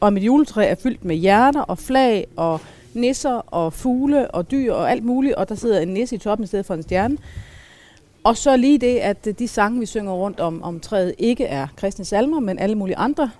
og 0.00 0.12
mit 0.12 0.22
juletræ 0.22 0.66
er 0.66 0.74
fyldt 0.74 1.04
med 1.04 1.16
hjerter 1.16 1.60
og 1.60 1.78
flag 1.78 2.26
og 2.36 2.60
nisser 2.94 3.30
og 3.30 3.72
fugle 3.72 4.30
og 4.30 4.50
dyr 4.50 4.72
og 4.72 4.90
alt 4.90 5.04
muligt, 5.04 5.34
og 5.34 5.48
der 5.48 5.54
sidder 5.54 5.80
en 5.80 5.88
nisse 5.88 6.16
i 6.16 6.18
toppen 6.18 6.44
i 6.44 6.46
stedet 6.46 6.66
for 6.66 6.74
en 6.74 6.82
stjerne. 6.82 7.16
Og 8.24 8.36
så 8.36 8.56
lige 8.56 8.78
det, 8.78 8.96
at 8.96 9.26
øh, 9.26 9.34
de 9.38 9.48
sange, 9.48 9.80
vi 9.80 9.86
synger 9.86 10.12
rundt 10.12 10.40
om, 10.40 10.62
om 10.62 10.80
træet, 10.80 11.14
ikke 11.18 11.44
er 11.44 11.66
kristne 11.76 12.04
salmer, 12.04 12.40
men 12.40 12.58
alle 12.58 12.74
mulige 12.74 12.96
andre 12.96 13.30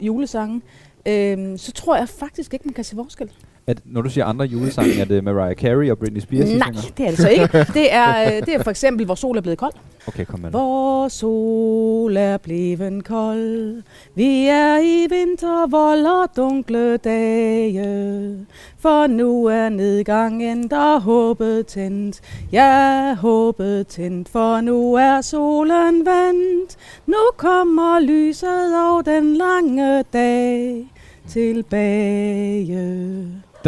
julesange, 0.00 0.62
øhm, 1.06 1.58
så 1.58 1.72
tror 1.72 1.96
jeg 1.96 2.08
faktisk 2.08 2.54
ikke, 2.54 2.64
man 2.64 2.74
kan 2.74 2.84
se 2.84 2.96
forskel. 2.96 3.30
At, 3.68 3.78
når 3.84 4.02
du 4.02 4.10
siger 4.10 4.24
andre 4.24 4.44
julesange, 4.44 5.00
er 5.00 5.04
det 5.04 5.24
Mariah 5.24 5.56
Carey 5.56 5.90
og 5.90 5.98
Britney 5.98 6.20
Spears, 6.20 6.48
Nej, 6.50 6.70
det 6.96 7.04
er 7.04 7.08
altså 7.08 7.28
ikke. 7.28 7.58
Det 7.74 7.92
er, 7.92 8.22
øh, 8.26 8.46
det 8.46 8.54
er 8.54 8.62
for 8.62 8.70
eksempel, 8.70 9.06
hvor 9.06 9.14
sol 9.14 9.36
er 9.36 9.40
blevet 9.40 9.58
kold. 9.58 9.72
Okay, 10.06 10.24
kom 10.24 10.40
med 10.40 10.46
det. 10.46 10.60
Hvor 10.60 11.08
sol 11.08 12.16
er 12.16 12.36
blevet 12.36 13.04
kold, 13.04 13.82
vi 14.14 14.46
er 14.46 14.78
i 14.78 15.06
vintervold 15.10 16.06
og 16.06 16.36
dunkle 16.36 16.96
dage. 16.96 18.36
For 18.78 19.06
nu 19.06 19.44
er 19.44 19.68
nedgangen, 19.68 20.70
der 20.70 21.00
håbet 21.00 21.66
tændt. 21.66 22.20
Ja, 22.52 23.14
håbet 23.14 23.86
tændt, 23.86 24.28
for 24.28 24.60
nu 24.60 24.94
er 24.94 25.20
solen 25.20 26.06
vendt. 26.06 26.76
Nu 27.06 27.18
kommer 27.36 28.00
lyset 28.00 28.76
og 28.88 29.06
den 29.06 29.36
lange 29.36 30.02
dag 30.12 30.84
tilbage. 31.28 32.68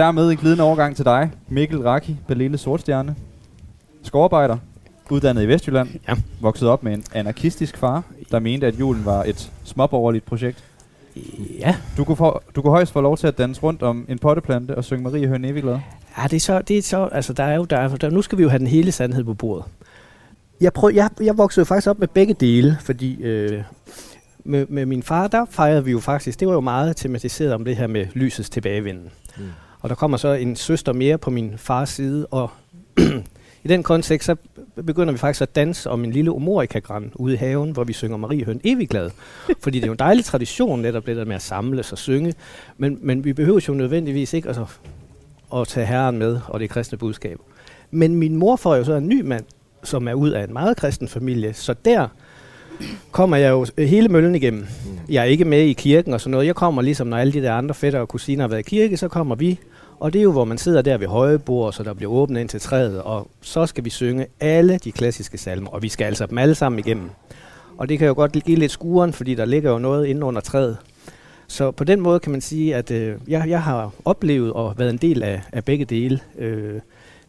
Dermed 0.00 0.30
en 0.30 0.36
glidende 0.36 0.64
overgang 0.64 0.96
til 0.96 1.04
dig, 1.04 1.30
Mikkel 1.48 1.82
Raki, 1.82 2.16
Berlele 2.28 2.58
Sortstjerne. 2.58 3.14
Skovarbejder, 4.02 4.56
uddannet 5.10 5.42
i 5.42 5.48
Vestjylland, 5.48 5.88
Ja. 6.08 6.14
vokset 6.40 6.68
op 6.68 6.82
med 6.82 6.92
en 6.94 7.04
anarkistisk 7.14 7.76
far, 7.76 8.02
der 8.30 8.38
mente, 8.38 8.66
at 8.66 8.80
julen 8.80 9.04
var 9.04 9.24
et 9.24 9.52
småborgerligt 9.64 10.24
projekt. 10.24 10.64
Ja, 11.58 11.76
Du 11.96 12.04
kunne, 12.04 12.16
få, 12.16 12.40
du 12.56 12.62
kunne 12.62 12.70
højst 12.70 12.92
få 12.92 13.00
lov 13.00 13.16
til 13.16 13.26
at 13.26 13.38
danse 13.38 13.62
rundt 13.62 13.82
om 13.82 14.04
en 14.08 14.18
potteplante 14.18 14.74
og 14.76 14.84
synge 14.84 15.02
Marie 15.02 15.26
Høen 15.26 15.44
Eviglad. 15.44 15.78
Ja, 16.18 16.22
det 16.22 16.32
er 16.36 16.40
så, 16.40 16.62
det 16.62 16.78
er 16.78 16.82
så 16.82 17.04
altså 17.12 17.32
der 17.32 17.44
er 17.44 17.54
jo, 17.54 17.64
der, 17.64 17.76
er, 17.76 17.88
der, 17.96 18.10
nu 18.10 18.22
skal 18.22 18.38
vi 18.38 18.42
jo 18.42 18.48
have 18.48 18.58
den 18.58 18.66
hele 18.66 18.92
sandhed 18.92 19.24
på 19.24 19.34
bordet. 19.34 19.64
Jeg, 20.60 20.72
prøv, 20.72 20.90
jeg, 20.94 21.10
jeg 21.20 21.38
voksede 21.38 21.60
jo 21.60 21.64
faktisk 21.64 21.88
op 21.88 21.98
med 21.98 22.08
begge 22.08 22.34
dele, 22.34 22.78
fordi 22.80 23.22
øh, 23.22 23.62
med, 24.44 24.66
med 24.68 24.86
min 24.86 25.02
far, 25.02 25.28
der 25.28 25.44
fejrede 25.50 25.84
vi 25.84 25.90
jo 25.90 26.00
faktisk, 26.00 26.40
det 26.40 26.48
var 26.48 26.54
jo 26.54 26.60
meget 26.60 26.96
tematiseret 26.96 27.52
om 27.54 27.64
det 27.64 27.76
her 27.76 27.86
med 27.86 28.06
lysets 28.14 28.50
tilbagevenden. 28.50 29.08
Mm. 29.36 29.42
Og 29.80 29.88
der 29.88 29.94
kommer 29.94 30.16
så 30.16 30.28
en 30.32 30.56
søster 30.56 30.92
mere 30.92 31.18
på 31.18 31.30
min 31.30 31.52
fars 31.56 31.88
side, 31.88 32.26
og 32.26 32.50
i 33.64 33.68
den 33.68 33.82
kontekst, 33.82 34.26
så 34.26 34.36
begynder 34.86 35.12
vi 35.12 35.18
faktisk 35.18 35.42
at 35.42 35.54
danse 35.54 35.90
om 35.90 36.04
en 36.04 36.10
lille 36.10 36.32
omorikagran 36.32 37.12
ude 37.14 37.34
i 37.34 37.36
haven, 37.36 37.70
hvor 37.70 37.84
vi 37.84 37.92
synger 37.92 38.16
Marie 38.16 38.44
Høn 38.44 38.60
evig 38.64 38.88
glad. 38.88 39.10
Fordi 39.62 39.78
det 39.78 39.84
er 39.84 39.88
jo 39.88 39.92
en 39.92 39.98
dejlig 39.98 40.24
tradition, 40.24 40.82
netop 40.82 41.06
det 41.06 41.16
der 41.16 41.24
med 41.24 41.34
at 41.34 41.42
samles 41.42 41.92
og 41.92 41.98
synge. 41.98 42.34
Men, 42.76 42.98
men 43.00 43.24
vi 43.24 43.32
behøver 43.32 43.64
jo 43.68 43.74
nødvendigvis 43.74 44.32
ikke 44.32 44.48
altså, 44.48 44.66
at 45.56 45.68
tage 45.68 45.86
herren 45.86 46.18
med 46.18 46.40
og 46.48 46.60
det 46.60 46.70
kristne 46.70 46.98
budskab. 46.98 47.38
Men 47.90 48.14
min 48.14 48.36
mor 48.36 48.56
får 48.56 48.76
jo 48.76 48.84
så 48.84 48.94
en 48.94 49.08
ny 49.08 49.20
mand, 49.20 49.44
som 49.82 50.08
er 50.08 50.14
ud 50.14 50.30
af 50.30 50.44
en 50.44 50.52
meget 50.52 50.76
kristen 50.76 51.08
familie, 51.08 51.54
så 51.54 51.74
der 51.84 52.08
kommer 53.10 53.36
jeg 53.36 53.50
jo 53.50 53.66
hele 53.78 54.08
møllen 54.08 54.34
igennem. 54.34 54.66
Jeg 55.08 55.20
er 55.20 55.24
ikke 55.24 55.44
med 55.44 55.60
i 55.60 55.72
kirken 55.72 56.14
og 56.14 56.20
sådan 56.20 56.30
noget. 56.30 56.46
Jeg 56.46 56.54
kommer 56.54 56.82
ligesom, 56.82 57.06
når 57.06 57.16
alle 57.16 57.32
de 57.32 57.42
der 57.42 57.52
andre 57.52 57.74
fætter 57.74 58.00
og 58.00 58.08
kusiner 58.08 58.42
har 58.42 58.48
været 58.48 58.60
i 58.60 58.76
kirke, 58.76 58.96
så 58.96 59.08
kommer 59.08 59.34
vi. 59.34 59.58
Og 60.00 60.12
det 60.12 60.18
er 60.18 60.22
jo, 60.22 60.32
hvor 60.32 60.44
man 60.44 60.58
sidder 60.58 60.82
der 60.82 60.98
ved 60.98 61.06
højbord, 61.06 61.72
så 61.72 61.82
der 61.82 61.94
bliver 61.94 62.12
åbnet 62.12 62.40
ind 62.40 62.48
til 62.48 62.60
træet, 62.60 63.02
og 63.02 63.28
så 63.40 63.66
skal 63.66 63.84
vi 63.84 63.90
synge 63.90 64.26
alle 64.40 64.78
de 64.84 64.92
klassiske 64.92 65.38
salmer, 65.38 65.70
og 65.70 65.82
vi 65.82 65.88
skal 65.88 66.04
altså 66.04 66.26
dem 66.26 66.38
alle 66.38 66.54
sammen 66.54 66.78
igennem. 66.78 67.10
Og 67.78 67.88
det 67.88 67.98
kan 67.98 68.08
jo 68.08 68.14
godt 68.14 68.32
give 68.32 68.58
lidt 68.58 68.72
skuren, 68.72 69.12
fordi 69.12 69.34
der 69.34 69.44
ligger 69.44 69.70
jo 69.70 69.78
noget 69.78 70.06
inde 70.06 70.26
under 70.26 70.40
træet. 70.40 70.76
Så 71.46 71.70
på 71.70 71.84
den 71.84 72.00
måde 72.00 72.20
kan 72.20 72.32
man 72.32 72.40
sige, 72.40 72.76
at 72.76 72.90
øh, 72.90 73.16
jeg, 73.28 73.44
jeg 73.48 73.62
har 73.62 73.92
oplevet 74.04 74.52
og 74.52 74.74
været 74.78 74.90
en 74.90 74.96
del 74.96 75.22
af, 75.22 75.42
af 75.52 75.64
begge 75.64 75.84
dele. 75.84 76.20
Øh, 76.38 76.80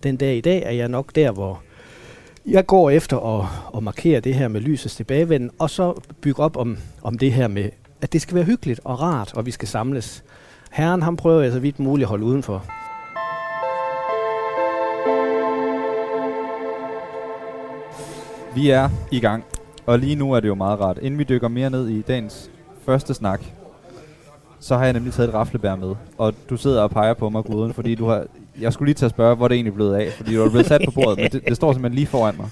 den 0.04 0.18
dag 0.18 0.38
i 0.38 0.42
dag 0.42 0.64
er 0.66 0.72
jeg 0.72 0.88
nok 0.88 1.16
der, 1.16 1.32
hvor 1.32 1.62
jeg 2.46 2.66
går 2.66 2.90
efter 2.90 3.40
at, 3.40 3.48
at 3.78 3.84
markere 3.84 4.20
det 4.20 4.36
her 4.36 4.48
med 4.48 4.62
lysets 4.62 4.96
tilbagevenden, 4.96 5.52
og 5.60 5.70
så 5.70 5.94
bygge 6.22 6.44
op 6.44 6.58
om, 6.58 6.78
om 7.02 7.18
det 7.18 7.34
her 7.34 7.48
med, 7.48 7.70
at 8.02 8.14
det 8.14 8.22
skal 8.22 8.36
være 8.36 8.44
hyggeligt 8.44 8.80
og 8.84 9.02
rart, 9.02 9.34
og 9.34 9.46
vi 9.46 9.52
skal 9.52 9.68
samles. 9.68 10.24
Herren, 10.72 11.02
han 11.02 11.18
prøver 11.18 11.42
jeg 11.42 11.52
så 11.52 11.60
vidt 11.60 11.80
muligt 11.80 12.06
at 12.06 12.10
holde 12.10 12.26
udenfor. 12.26 12.66
Vi 18.56 18.70
er 18.70 18.90
i 19.12 19.20
gang, 19.20 19.44
og 19.86 20.00
lige 20.00 20.16
nu 20.16 20.34
er 20.34 20.40
det 20.40 20.48
jo 20.48 20.56
meget 20.56 20.80
rart. 20.80 20.98
Inden 20.98 21.18
vi 21.20 21.24
dykker 21.24 21.48
mere 21.48 21.70
ned 21.70 21.88
i 21.88 22.02
dagens 22.02 22.52
første 22.86 23.14
snak, 23.14 23.42
så 24.60 24.78
har 24.78 24.84
jeg 24.84 24.94
nemlig 24.94 25.14
taget 25.14 25.30
et 25.30 25.36
raflebær 25.36 25.76
med. 25.76 25.96
Og 26.18 26.34
du 26.50 26.58
sidder 26.58 26.82
og 26.82 26.92
peger 26.92 27.14
på 27.14 27.30
mig, 27.30 27.44
Guden, 27.44 27.74
fordi 27.74 27.96
du 27.96 28.06
har... 28.06 28.26
Jeg 28.60 28.74
skulle 28.74 28.88
lige 28.88 28.96
til 28.96 29.06
at 29.06 29.12
spørge, 29.12 29.36
hvor 29.36 29.48
det 29.48 29.56
egentlig 29.56 29.74
blevet 29.74 29.96
af, 29.96 30.12
fordi 30.12 30.36
du 30.36 30.42
er 30.42 30.50
blevet 30.50 30.66
sat 30.66 30.82
på 30.86 30.92
bordet, 30.92 31.18
men 31.18 31.32
det, 31.32 31.48
det 31.48 31.56
står 31.56 31.74
simpelthen 31.74 31.96
lige 31.96 32.08
foran 32.08 32.38
mig. 32.38 32.50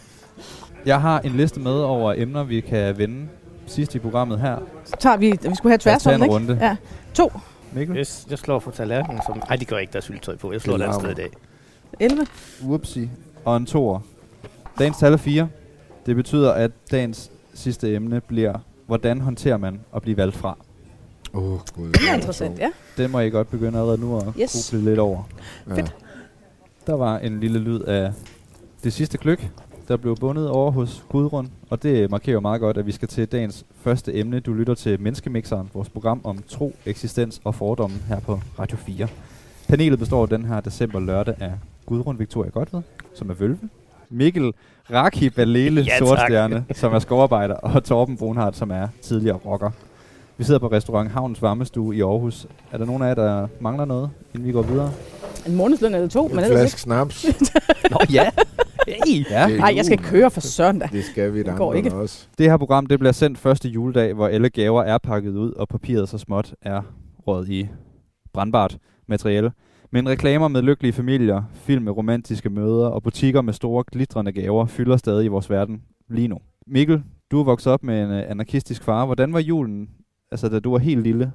Jeg 0.85 1.01
har 1.01 1.19
en 1.19 1.31
liste 1.31 1.59
med 1.59 1.71
over 1.71 2.13
emner, 2.17 2.43
vi 2.43 2.61
kan 2.61 2.97
vende 2.97 3.27
sidst 3.67 3.95
i 3.95 3.99
programmet 3.99 4.39
her. 4.39 4.57
Så 4.85 4.95
tager 4.99 5.17
vi, 5.17 5.31
vi 5.49 5.55
skulle 5.55 5.71
have 5.71 5.77
tværs 5.77 6.07
om, 6.07 6.13
ikke? 6.13 6.25
runde. 6.25 6.57
Ja. 6.61 6.75
To. 7.13 7.31
Mikkel? 7.73 7.95
Jeg, 7.95 8.05
jeg 8.29 8.37
slår 8.37 8.59
for 8.59 8.71
tallerkenen. 8.71 9.21
Som, 9.25 9.41
ej, 9.49 9.55
det 9.55 9.67
gør 9.67 9.77
ikke, 9.77 9.91
der 9.93 9.97
er 9.97 10.01
syltetøj 10.01 10.35
på. 10.35 10.51
Jeg 10.51 10.61
slår 10.61 10.75
et 10.75 10.81
andet 10.81 10.95
sted 10.95 11.11
i 11.11 11.13
dag. 11.13 11.29
11. 11.99 12.27
Whoopsie. 12.63 13.09
Og 13.45 13.57
en 13.57 13.65
toer. 13.65 13.99
Dagens 14.79 14.97
tal 14.97 15.13
er 15.13 15.17
4. 15.17 15.47
Det 16.05 16.15
betyder, 16.15 16.51
at 16.51 16.71
dagens 16.91 17.31
sidste 17.53 17.95
emne 17.95 18.21
bliver, 18.21 18.53
hvordan 18.87 19.21
håndterer 19.21 19.57
man 19.57 19.79
at 19.95 20.01
blive 20.01 20.17
valgt 20.17 20.35
fra? 20.35 20.57
Åh, 21.33 21.43
oh, 21.43 21.59
gud. 21.75 21.91
Det 21.91 22.09
er 22.09 22.13
interessant, 22.13 22.59
ja. 22.59 22.69
Det 22.97 23.09
må 23.09 23.19
I 23.19 23.29
godt 23.29 23.49
begynde 23.51 23.79
allerede 23.79 24.01
nu 24.01 24.17
at 24.17 24.23
Yes. 24.41 24.69
gruble 24.71 24.89
lidt 24.89 24.99
over. 24.99 25.23
Ja. 25.75 25.85
Der 26.87 26.93
var 26.93 27.17
en 27.17 27.39
lille 27.39 27.59
lyd 27.59 27.79
af 27.81 28.11
det 28.83 28.93
sidste 28.93 29.17
klyk, 29.17 29.49
der 29.87 29.97
blev 29.97 30.15
bundet 30.15 30.49
over 30.49 30.71
hos 30.71 31.03
Gudrun, 31.09 31.49
og 31.69 31.83
det 31.83 32.11
markerer 32.11 32.39
meget 32.39 32.61
godt, 32.61 32.77
at 32.77 32.85
vi 32.85 32.91
skal 32.91 33.07
til 33.07 33.25
dagens 33.25 33.65
første 33.81 34.13
emne. 34.15 34.39
Du 34.39 34.53
lytter 34.53 34.75
til 34.75 35.01
Menneskemixeren, 35.01 35.69
vores 35.73 35.89
program 35.89 36.21
om 36.23 36.43
tro, 36.47 36.75
eksistens 36.85 37.41
og 37.43 37.55
fordomme 37.55 37.97
her 38.07 38.19
på 38.19 38.39
Radio 38.59 38.77
4. 38.77 39.07
Panelet 39.67 39.99
består 39.99 40.25
den 40.25 40.45
her 40.45 40.59
december 40.59 40.99
lørdag 40.99 41.35
af 41.39 41.51
Gudrun 41.85 42.19
Victoria 42.19 42.49
Godved, 42.49 42.81
som 43.15 43.29
er 43.29 43.33
vølve, 43.33 43.59
Mikkel 44.09 44.53
Raki 44.93 45.29
Balele 45.29 45.81
Ja. 45.81 45.97
Sortstjerne, 45.97 46.65
som 46.75 46.93
er 46.93 46.99
skovarbejder, 46.99 47.55
og 47.55 47.83
Torben 47.83 48.17
Brunhardt, 48.17 48.57
som 48.57 48.71
er 48.71 48.87
tidligere 49.01 49.37
rocker. 49.37 49.71
Vi 50.39 50.43
sidder 50.43 50.59
på 50.59 50.67
restaurant 50.67 51.11
Havns 51.11 51.41
Varmestue 51.41 51.95
i 51.95 52.01
Aarhus. 52.01 52.47
Er 52.71 52.77
der 52.77 52.85
nogen 52.85 53.01
af 53.03 53.07
jer, 53.07 53.15
der 53.15 53.47
mangler 53.61 53.85
noget, 53.85 54.09
inden 54.33 54.47
vi 54.47 54.51
går 54.51 54.61
videre? 54.61 54.91
En 55.47 55.55
månedsløn 55.55 55.93
eller 55.93 56.07
to, 56.07 56.27
men 56.27 56.39
En 56.39 56.43
ellers 56.43 56.59
flaske 56.59 56.81
snaps. 56.81 57.25
Nå 57.91 57.97
ja, 58.13 58.29
Hey, 58.87 59.25
ja. 59.29 59.47
Nej, 59.57 59.73
jeg 59.75 59.85
skal 59.85 59.97
køre 59.97 60.31
for 60.31 60.41
søndag. 60.41 60.89
Det 60.91 61.03
skal 61.03 61.33
vi, 61.33 61.43
der 61.43 61.55
går 61.55 61.73
ikke. 61.73 61.93
også. 61.93 62.27
Det 62.37 62.49
her 62.49 62.57
program 62.57 62.85
det 62.85 62.99
bliver 62.99 63.11
sendt 63.11 63.37
første 63.37 63.69
juledag, 63.69 64.13
hvor 64.13 64.27
alle 64.27 64.49
gaver 64.49 64.83
er 64.83 64.97
pakket 64.97 65.35
ud, 65.35 65.51
og 65.51 65.67
papiret 65.67 66.09
så 66.09 66.17
småt 66.17 66.53
er 66.61 66.81
råd 67.27 67.47
i 67.47 67.67
brandbart 68.33 68.77
materiale. 69.07 69.51
Men 69.91 70.09
reklamer 70.09 70.47
med 70.47 70.61
lykkelige 70.61 70.93
familier, 70.93 71.43
film 71.53 71.83
med 71.83 71.91
romantiske 71.97 72.49
møder 72.49 72.87
og 72.87 73.03
butikker 73.03 73.41
med 73.41 73.53
store 73.53 73.83
glitrende 73.91 74.31
gaver 74.31 74.65
fylder 74.65 74.97
stadig 74.97 75.25
i 75.25 75.27
vores 75.27 75.49
verden 75.49 75.81
lige 76.09 76.27
nu. 76.27 76.37
Mikkel, 76.67 77.03
du 77.31 77.39
er 77.39 77.43
vokset 77.43 77.73
op 77.73 77.83
med 77.83 78.03
en 78.03 78.11
øh, 78.11 78.23
anarkistisk 78.29 78.83
far. 78.83 79.05
Hvordan 79.05 79.33
var 79.33 79.39
julen, 79.39 79.89
altså 80.31 80.49
da 80.49 80.59
du 80.59 80.71
var 80.71 80.77
helt 80.77 81.03
lille? 81.03 81.31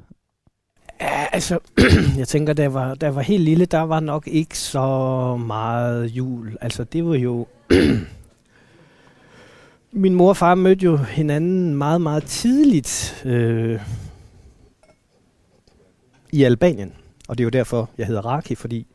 Ja, 1.00 1.26
altså, 1.32 1.58
jeg 2.20 2.28
tænker, 2.28 2.52
da 2.52 2.62
jeg, 2.62 2.74
var, 2.74 2.94
da 2.94 3.06
jeg 3.06 3.14
var 3.14 3.22
helt 3.22 3.42
lille, 3.42 3.64
der 3.64 3.80
var 3.80 4.00
nok 4.00 4.26
ikke 4.26 4.58
så 4.58 5.36
meget 5.36 6.06
jul. 6.06 6.56
Altså, 6.60 6.84
det 6.84 7.06
var 7.06 7.14
jo... 7.14 7.46
Min 9.96 10.14
mor 10.14 10.28
og 10.28 10.36
far 10.36 10.54
mødte 10.54 10.84
jo 10.84 10.96
hinanden 10.96 11.74
meget, 11.74 12.00
meget 12.00 12.24
tidligt 12.24 13.22
øh, 13.24 13.80
i 16.32 16.42
Albanien. 16.42 16.92
Og 17.28 17.38
det 17.38 17.42
er 17.42 17.46
jo 17.46 17.50
derfor, 17.50 17.90
jeg 17.98 18.06
hedder 18.06 18.26
Raki, 18.26 18.54
fordi 18.54 18.86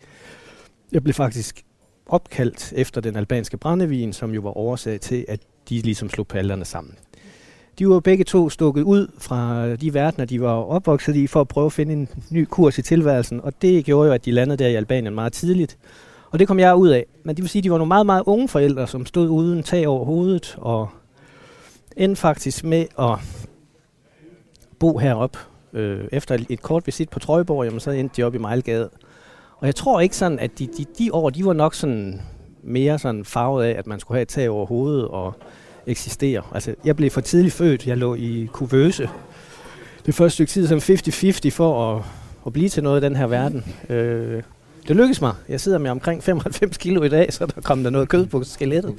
jeg 0.92 1.04
blev 1.04 1.14
faktisk 1.14 1.66
opkaldt 2.06 2.74
efter 2.76 3.02
den 3.02 3.16
albanske 3.16 3.58
brændevin, 3.58 4.14
som 4.14 4.34
jo 4.34 4.42
var 4.42 4.58
årsag 4.58 5.02
til, 5.02 5.26
at 5.28 5.40
de 5.70 5.82
ligesom 5.82 6.10
slog 6.10 6.28
pallerne 6.28 6.66
sammen. 6.66 6.96
De 7.80 7.90
var 7.90 8.00
begge 8.00 8.24
to 8.24 8.50
stukket 8.50 8.82
ud 8.82 9.08
fra 9.18 9.76
de 9.76 9.94
verdener, 9.94 10.26
de 10.26 10.42
var 10.42 10.54
opvokset 10.54 11.16
i, 11.16 11.28
for 11.28 11.42
at 11.42 11.48
prøve 11.48 11.66
at 11.66 11.74
finde 11.74 11.94
en 11.94 12.10
ny 12.30 12.46
kurs 12.46 12.78
i 12.78 12.82
tilværelsen. 12.82 13.42
Og 13.42 13.62
det 13.62 13.86
gjorde 13.86 14.08
jo, 14.08 14.14
at 14.14 14.26
de 14.26 14.32
landede 14.32 14.64
der 14.64 14.70
i 14.70 14.76
Albanien 14.76 15.16
meget 15.16 15.34
tidligt. 15.34 15.78
Og 16.32 16.40
det 16.40 16.48
kom 16.48 16.60
jeg 16.60 16.76
ud 16.76 16.90
af. 16.90 17.06
Men 17.24 17.36
det 17.36 17.44
vil 17.44 17.50
sige, 17.50 17.60
at 17.60 17.64
de 17.64 17.72
var 17.72 17.78
nogle 17.78 17.88
meget, 17.88 18.06
meget 18.06 18.24
unge 18.26 18.48
forældre, 18.48 18.88
som 18.88 19.06
stod 19.06 19.30
uden 19.30 19.64
tag 19.64 19.88
over 19.88 20.06
hovedet, 20.06 20.56
og 20.58 20.90
endte 21.98 22.22
faktisk 22.22 22.64
med 22.64 22.86
at 23.00 23.16
bo 24.80 24.98
heroppe. 24.98 25.40
Øh, 25.74 26.08
efter 26.12 26.36
et, 26.36 26.46
et 26.50 26.62
kort 26.62 26.88
visit 26.88 27.10
på 27.10 27.20
Trøjborg, 27.20 27.66
jamen, 27.66 27.80
så 27.80 27.92
endte 27.92 28.18
de 28.18 28.24
op 28.24 28.36
i 28.36 28.38
Mejlgade. 28.38 28.90
Og 29.58 29.66
jeg 29.66 29.76
tror 29.76 30.00
ikke 30.00 30.18
sådan, 30.18 30.40
at 30.40 30.60
de, 30.60 30.68
de, 30.68 30.86
de 31.00 31.14
år, 31.14 31.30
de 31.30 31.46
var 31.46 31.54
nok 31.54 31.74
sådan 31.74 32.22
mere 32.64 33.00
sådan 33.00 33.26
farvet 33.26 33.66
af, 33.66 33.76
at 33.78 33.88
man 33.88 34.00
skulle 34.00 34.16
have 34.16 34.22
et 34.22 34.28
tag 34.28 34.50
over 34.50 34.66
hovedet 34.66 35.08
og 35.08 35.34
eksisterer. 35.90 36.52
Altså, 36.54 36.76
jeg 36.86 36.96
blev 36.96 37.12
for 37.12 37.22
tidligt 37.22 37.54
født. 37.54 37.88
Jeg 37.88 37.98
lå 37.98 38.16
i 38.16 38.50
kuvøse. 38.52 39.10
Det 40.06 40.16
første 40.16 40.34
stykke 40.34 40.50
tid 40.50 40.68
som 40.68 40.78
50-50 40.78 41.50
for 41.50 41.96
at, 41.96 42.04
at 42.46 42.54
blive 42.54 42.70
til 42.70 42.84
noget 42.84 43.02
i 43.02 43.06
den 43.06 43.16
her 43.16 43.28
verden. 43.28 43.66
Øh, 43.90 44.44
det 44.88 44.96
lykkedes 44.96 45.22
mig. 45.22 45.34
Jeg 45.50 45.60
sidder 45.60 45.78
med 45.78 45.92
omkring 45.92 46.24
95 46.24 46.78
kilo 46.78 47.04
i 47.04 47.10
dag, 47.10 47.34
så 47.34 47.46
der 47.46 47.62
kom 47.62 47.84
der 47.84 47.90
noget 47.90 48.10
kød 48.10 48.26
på 48.26 48.44
skelettet. 48.44 48.94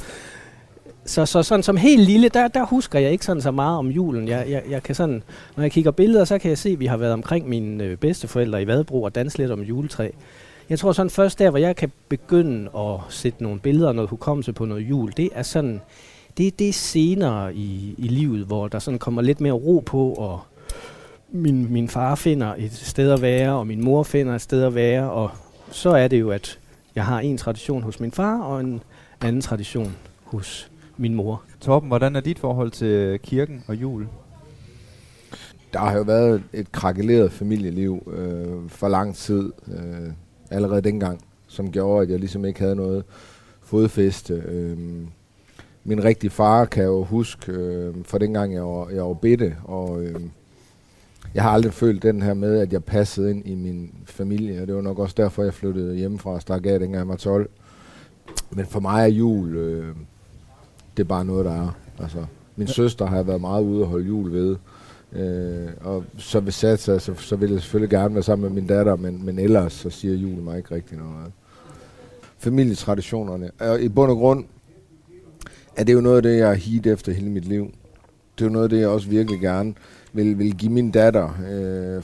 Så, 1.04 1.26
så 1.26 1.42
sådan 1.42 1.62
som 1.62 1.76
helt 1.76 2.02
lille, 2.02 2.28
der, 2.28 2.48
der 2.48 2.66
husker 2.66 2.98
jeg 2.98 3.12
ikke 3.12 3.24
sådan 3.24 3.42
så 3.42 3.50
meget 3.50 3.78
om 3.78 3.88
julen. 3.88 4.28
Jeg, 4.28 4.46
jeg, 4.48 4.62
jeg 4.70 4.82
kan 4.82 4.94
sådan, 4.94 5.22
når 5.56 5.64
jeg 5.64 5.72
kigger 5.72 5.90
billeder, 5.90 6.24
så 6.24 6.38
kan 6.38 6.48
jeg 6.48 6.58
se, 6.58 6.68
at 6.68 6.80
vi 6.80 6.86
har 6.86 6.96
været 6.96 7.12
omkring 7.12 7.48
mine 7.48 7.84
øh, 7.84 7.96
bedsteforældre 7.96 8.62
i 8.62 8.66
Vadebro 8.66 9.02
og 9.02 9.14
danset 9.14 9.38
lidt 9.38 9.50
om 9.50 9.60
juletræ. 9.60 10.10
Jeg 10.70 10.78
tror 10.78 10.92
sådan 10.92 11.10
først 11.10 11.38
der, 11.38 11.50
hvor 11.50 11.58
jeg 11.58 11.76
kan 11.76 11.92
begynde 12.08 12.70
at 12.76 13.00
sætte 13.08 13.42
nogle 13.42 13.60
billeder 13.60 13.88
og 13.88 13.94
noget 13.94 14.10
hukommelse 14.10 14.52
på 14.52 14.64
noget 14.64 14.82
jul, 14.82 15.12
det 15.16 15.28
er 15.34 15.42
sådan, 15.42 15.80
det, 16.38 16.58
det 16.58 16.68
er 16.68 16.72
senere 16.72 17.54
i, 17.54 17.94
i 17.98 18.08
livet, 18.08 18.46
hvor 18.46 18.68
der 18.68 18.78
sådan 18.78 18.98
kommer 18.98 19.22
lidt 19.22 19.40
mere 19.40 19.52
ro 19.52 19.82
på, 19.86 20.12
og 20.12 20.40
min, 21.32 21.72
min 21.72 21.88
far 21.88 22.14
finder 22.14 22.54
et 22.58 22.72
sted 22.72 23.10
at 23.10 23.22
være, 23.22 23.52
og 23.52 23.66
min 23.66 23.84
mor 23.84 24.02
finder 24.02 24.34
et 24.34 24.40
sted 24.40 24.62
at 24.62 24.74
være, 24.74 25.10
og 25.10 25.30
så 25.70 25.90
er 25.90 26.08
det 26.08 26.20
jo, 26.20 26.30
at 26.30 26.58
jeg 26.94 27.04
har 27.04 27.20
en 27.20 27.38
tradition 27.38 27.82
hos 27.82 28.00
min 28.00 28.12
far, 28.12 28.42
og 28.42 28.60
en 28.60 28.82
anden 29.20 29.42
tradition 29.42 29.96
hos 30.24 30.70
min 30.96 31.14
mor. 31.14 31.42
Torben, 31.60 31.88
hvordan 31.88 32.16
er 32.16 32.20
dit 32.20 32.38
forhold 32.38 32.70
til 32.70 33.20
kirken 33.22 33.64
og 33.66 33.74
jul? 33.74 34.06
Der 35.72 35.78
har 35.78 35.96
jo 35.96 36.02
været 36.02 36.42
et 36.52 36.72
krakeleret 36.72 37.32
familieliv 37.32 38.12
øh, 38.16 38.68
for 38.68 38.88
lang 38.88 39.14
tid, 39.14 39.52
øh, 39.68 40.12
allerede 40.50 40.80
dengang, 40.80 41.20
som 41.46 41.72
gjorde, 41.72 42.02
at 42.02 42.10
jeg 42.10 42.18
ligesom 42.18 42.44
ikke 42.44 42.60
havde 42.60 42.76
noget 42.76 43.04
fodfæste. 43.60 44.34
Øh, 44.34 44.78
min 45.84 46.04
rigtige 46.04 46.30
far 46.30 46.64
kan 46.64 46.82
jeg 46.82 46.88
jo 46.88 47.04
huske, 47.04 47.52
øh, 47.52 47.94
fra 48.04 48.18
dengang 48.18 48.54
jeg 48.54 48.62
var, 48.62 48.88
jeg 48.88 49.04
var 49.04 49.14
bitte, 49.14 49.56
og 49.64 50.02
øh, 50.02 50.20
jeg 51.34 51.42
har 51.42 51.50
aldrig 51.50 51.72
følt 51.72 52.02
den 52.02 52.22
her 52.22 52.34
med, 52.34 52.60
at 52.60 52.72
jeg 52.72 52.84
passede 52.84 53.30
ind 53.30 53.46
i 53.46 53.54
min 53.54 53.94
familie, 54.04 54.62
og 54.62 54.66
det 54.66 54.74
var 54.74 54.82
nok 54.82 54.98
også 54.98 55.14
derfor, 55.16 55.42
jeg 55.42 55.54
flyttede 55.54 55.96
hjemmefra 55.96 56.30
og 56.30 56.42
stak 56.42 56.66
af, 56.66 56.78
dengang 56.78 56.94
jeg 56.94 57.08
var 57.08 57.16
12. 57.16 57.50
Men 58.50 58.66
for 58.66 58.80
mig 58.80 59.02
er 59.02 59.06
jul, 59.06 59.56
øh, 59.56 59.94
det 60.96 61.02
er 61.02 61.08
bare 61.08 61.24
noget, 61.24 61.44
der 61.44 61.52
er. 61.52 61.76
Altså, 61.98 62.24
min 62.56 62.66
ja. 62.66 62.72
søster 62.72 63.06
har 63.06 63.16
jeg 63.16 63.26
været 63.26 63.40
meget 63.40 63.62
ude 63.62 63.82
og 63.82 63.88
holde 63.88 64.06
jul 64.06 64.32
ved, 64.32 64.56
øh, 65.12 65.68
og 65.80 66.04
så 66.18 66.40
hvis 66.40 66.64
jeg 66.64 66.78
så, 66.78 66.98
så, 67.18 67.36
ville 67.36 67.54
jeg 67.54 67.62
selvfølgelig 67.62 67.90
gerne 67.90 68.14
være 68.14 68.22
sammen 68.22 68.42
med 68.42 68.62
min 68.62 68.68
datter, 68.68 68.96
men, 68.96 69.24
men 69.24 69.38
ellers 69.38 69.72
så 69.72 69.90
siger 69.90 70.14
jul 70.14 70.42
mig 70.42 70.56
ikke 70.56 70.74
rigtig 70.74 70.98
noget. 70.98 71.32
Familietraditionerne. 72.38 73.50
Og 73.60 73.80
i 73.80 73.88
bund 73.88 74.10
og 74.10 74.16
grund 74.16 74.44
er 75.76 75.84
det 75.84 75.92
jo 75.92 76.00
noget 76.00 76.16
af 76.16 76.22
det, 76.22 76.38
jeg 76.38 76.48
har 76.48 76.54
hit 76.54 76.86
efter 76.86 77.12
hele 77.12 77.30
mit 77.30 77.44
liv. 77.44 77.70
Det 78.38 78.44
er 78.44 78.48
jo 78.48 78.52
noget 78.52 78.64
af 78.64 78.70
det, 78.70 78.80
jeg 78.80 78.88
også 78.88 79.08
virkelig 79.08 79.40
gerne 79.40 79.74
vil, 80.12 80.38
vil 80.38 80.56
give 80.56 80.72
min 80.72 80.90
datter, 80.90 81.38
øh, 81.50 82.02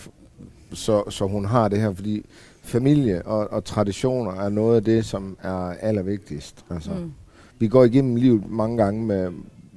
så, 0.73 1.11
så 1.11 1.27
hun 1.27 1.45
har 1.45 1.69
det 1.69 1.81
her, 1.81 1.95
fordi 1.95 2.27
familie 2.63 3.23
og, 3.23 3.53
og 3.53 3.65
traditioner 3.65 4.33
er 4.33 4.49
noget 4.49 4.77
af 4.77 4.85
det, 4.85 5.05
som 5.05 5.37
er 5.43 5.75
allervigtigst. 5.81 6.65
Altså, 6.71 6.91
mm. 6.91 7.13
Vi 7.59 7.69
går 7.69 7.85
igennem 7.85 8.17
livet 8.17 8.51
mange 8.51 8.77
gange 8.77 9.07
med 9.07 9.31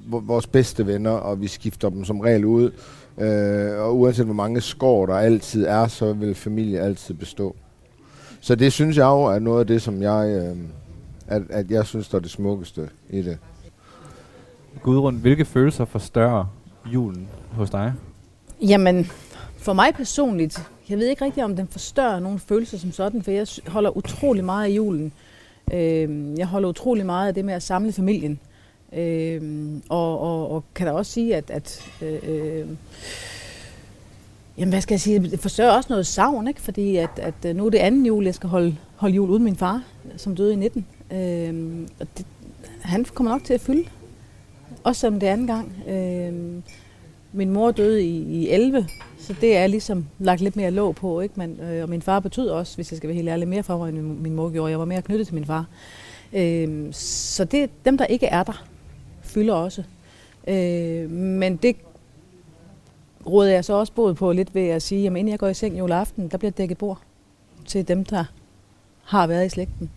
vores 0.05 0.47
bedste 0.47 0.87
venner, 0.87 1.11
og 1.11 1.41
vi 1.41 1.47
skifter 1.47 1.89
dem 1.89 2.05
som 2.05 2.19
regel 2.19 2.45
ud. 2.45 2.71
Øh, 3.17 3.79
og 3.79 3.97
uanset 3.97 4.25
hvor 4.25 4.33
mange 4.33 4.61
skår 4.61 5.05
der 5.05 5.15
altid 5.15 5.65
er, 5.65 5.87
så 5.87 6.13
vil 6.13 6.35
familie 6.35 6.79
altid 6.79 7.15
bestå. 7.15 7.55
Så 8.41 8.55
det 8.55 8.73
synes 8.73 8.97
jeg 8.97 9.05
jo 9.05 9.23
er 9.23 9.39
noget 9.39 9.59
af 9.59 9.67
det, 9.67 9.81
som 9.81 10.01
jeg, 10.01 10.29
øh, 10.29 10.57
at, 11.27 11.41
at 11.49 11.71
jeg 11.71 11.85
synes, 11.85 12.09
der 12.09 12.17
er 12.17 12.21
det 12.21 12.31
smukkeste 12.31 12.89
i 13.09 13.21
det. 13.21 13.37
Gudrun, 14.83 15.15
hvilke 15.15 15.45
følelser 15.45 15.85
forstørrer 15.85 16.45
julen 16.85 17.27
hos 17.51 17.69
dig? 17.69 17.93
Jamen, 18.61 19.05
for 19.57 19.73
mig 19.73 19.93
personligt, 19.95 20.69
jeg 20.89 20.97
ved 20.97 21.07
ikke 21.07 21.25
rigtig, 21.25 21.43
om 21.43 21.55
den 21.55 21.67
forstørrer 21.67 22.19
nogle 22.19 22.39
følelser 22.39 22.77
som 22.77 22.91
sådan, 22.91 23.23
for 23.23 23.31
jeg 23.31 23.47
holder 23.67 23.97
utrolig 23.97 24.45
meget 24.45 24.65
af 24.65 24.69
julen. 24.69 25.11
Øh, 25.73 26.37
jeg 26.37 26.47
holder 26.47 26.69
utrolig 26.69 27.05
meget 27.05 27.27
af 27.27 27.33
det 27.33 27.45
med 27.45 27.53
at 27.53 27.63
samle 27.63 27.91
familien. 27.91 28.39
Øh, 28.93 29.41
og, 29.89 30.19
og, 30.19 30.51
og 30.51 30.63
kan 30.75 30.87
da 30.87 30.93
også 30.93 31.11
sige, 31.11 31.35
at, 31.35 31.49
at 31.49 31.85
øh, 32.01 32.19
øh, 32.23 32.67
jamen, 34.57 34.69
hvad 34.69 34.81
skal 34.81 34.93
jeg 34.93 35.01
sige, 35.01 35.19
det 35.19 35.39
forstørrer 35.39 35.71
også 35.71 35.87
noget 35.89 36.07
savn, 36.07 36.47
ikke? 36.47 36.61
fordi 36.61 36.95
at, 36.95 37.09
at 37.17 37.45
øh, 37.45 37.55
nu 37.55 37.65
er 37.65 37.69
det 37.69 37.77
anden 37.77 38.05
jul, 38.05 38.25
jeg 38.25 38.35
skal 38.35 38.49
holde, 38.49 38.75
holde 38.95 39.15
jul 39.15 39.29
uden 39.29 39.43
min 39.43 39.55
far, 39.55 39.83
som 40.17 40.35
døde 40.35 40.53
i 40.53 40.55
19. 40.55 40.85
Øh, 41.11 41.87
og 41.99 42.07
det, 42.17 42.25
han 42.81 43.05
kommer 43.05 43.31
nok 43.31 43.43
til 43.43 43.53
at 43.53 43.61
fylde, 43.61 43.83
også 44.83 44.99
som 44.99 45.19
det 45.19 45.27
anden 45.27 45.47
gang. 45.47 45.73
Øh, 45.87 46.63
min 47.33 47.49
mor 47.49 47.71
døde 47.71 48.03
i, 48.03 48.21
i 48.21 48.49
11, 48.49 48.87
så 49.19 49.35
det 49.41 49.57
er 49.57 49.67
ligesom 49.67 50.05
lagt 50.19 50.41
lidt 50.41 50.55
mere 50.55 50.71
låg 50.71 50.95
på, 50.95 51.19
ikke? 51.19 51.33
Men, 51.37 51.59
øh, 51.59 51.83
og 51.83 51.89
min 51.89 52.01
far 52.01 52.19
betød 52.19 52.49
også, 52.49 52.75
hvis 52.75 52.91
jeg 52.91 52.97
skal 52.97 53.07
være 53.07 53.15
helt 53.15 53.29
ærlig, 53.29 53.47
mere 53.47 53.63
for 53.63 53.77
mig, 53.77 53.89
end 53.89 54.01
min, 54.01 54.33
mor 54.33 54.49
gjorde. 54.49 54.71
Jeg 54.71 54.79
var 54.79 54.85
mere 54.85 55.01
knyttet 55.01 55.27
til 55.27 55.35
min 55.35 55.45
far. 55.45 55.65
Øh, 56.33 56.93
så 56.93 57.45
det 57.45 57.69
dem, 57.85 57.97
der 57.97 58.05
ikke 58.05 58.25
er 58.25 58.43
der, 58.43 58.65
fylder 59.21 59.53
også. 59.53 59.83
Øh, 60.47 61.11
men 61.11 61.55
det 61.55 61.75
råder 63.27 63.51
jeg 63.51 63.65
så 63.65 63.73
også 63.73 63.93
både 63.93 64.15
på 64.15 64.31
lidt 64.31 64.55
ved 64.55 64.67
at 64.67 64.81
sige, 64.81 65.07
at 65.07 65.17
inden 65.17 65.27
jeg 65.27 65.39
går 65.39 65.47
i 65.47 65.53
seng 65.53 65.79
juleaften, 65.79 66.27
der 66.27 66.37
bliver 66.37 66.51
dækket 66.51 66.77
bord 66.77 67.01
til 67.65 67.87
dem, 67.87 68.05
der 68.05 68.23
har 69.03 69.27
været 69.27 69.45
i 69.45 69.49
slægten. 69.49 69.89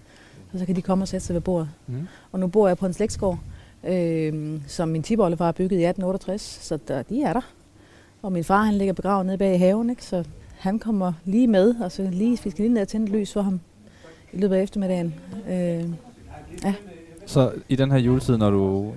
Og 0.53 0.59
så 0.59 0.67
kan 0.67 0.77
de 0.77 0.83
komme 0.83 1.05
og 1.05 1.09
sætte 1.09 1.27
sig 1.27 1.35
ved 1.35 1.41
bordet. 1.41 1.69
Mm. 1.87 2.09
Og 2.33 2.41
nu 2.41 2.47
bor 2.47 2.69
jeg 2.69 2.79
på 2.79 2.87
en 2.87 2.93
slægtsgård, 2.93 3.39
øh, 3.85 4.61
som 4.67 4.89
min 4.89 5.03
tiboldefar 5.03 5.45
har 5.45 5.53
bygget 5.53 5.79
i 5.79 5.85
1868, 5.85 6.59
så 6.63 6.79
der, 6.89 7.03
de 7.03 7.23
er 7.23 7.33
der. 7.33 7.53
Og 8.23 8.33
min 8.33 8.45
far 8.45 8.63
han 8.63 8.75
ligger 8.75 8.95
begravet 8.95 9.27
nede 9.27 9.39
bag 9.39 9.55
i 9.55 9.59
haven, 9.59 9.91
ikke? 9.91 10.05
så 10.05 10.25
han 10.59 10.79
kommer 10.79 11.13
lige 11.25 11.47
med, 11.47 11.75
og 11.81 11.93
så 11.93 12.09
lige, 12.13 12.39
vi 12.45 12.51
skal 12.51 12.63
lige 12.63 12.75
ned 12.75 12.83
og 12.83 12.89
tænde 12.89 13.13
lys 13.13 13.33
for 13.33 13.43
ham 13.43 13.61
i 14.33 14.37
løbet 14.37 14.57
af 14.57 14.63
eftermiddagen. 14.63 15.15
Øh, 15.49 15.85
ja. 16.65 16.75
Så 17.27 17.53
i 17.69 17.77
den 17.77 17.91
her 17.91 17.99
juletid, 17.99 18.37
når 18.37 18.51
du 18.51 18.93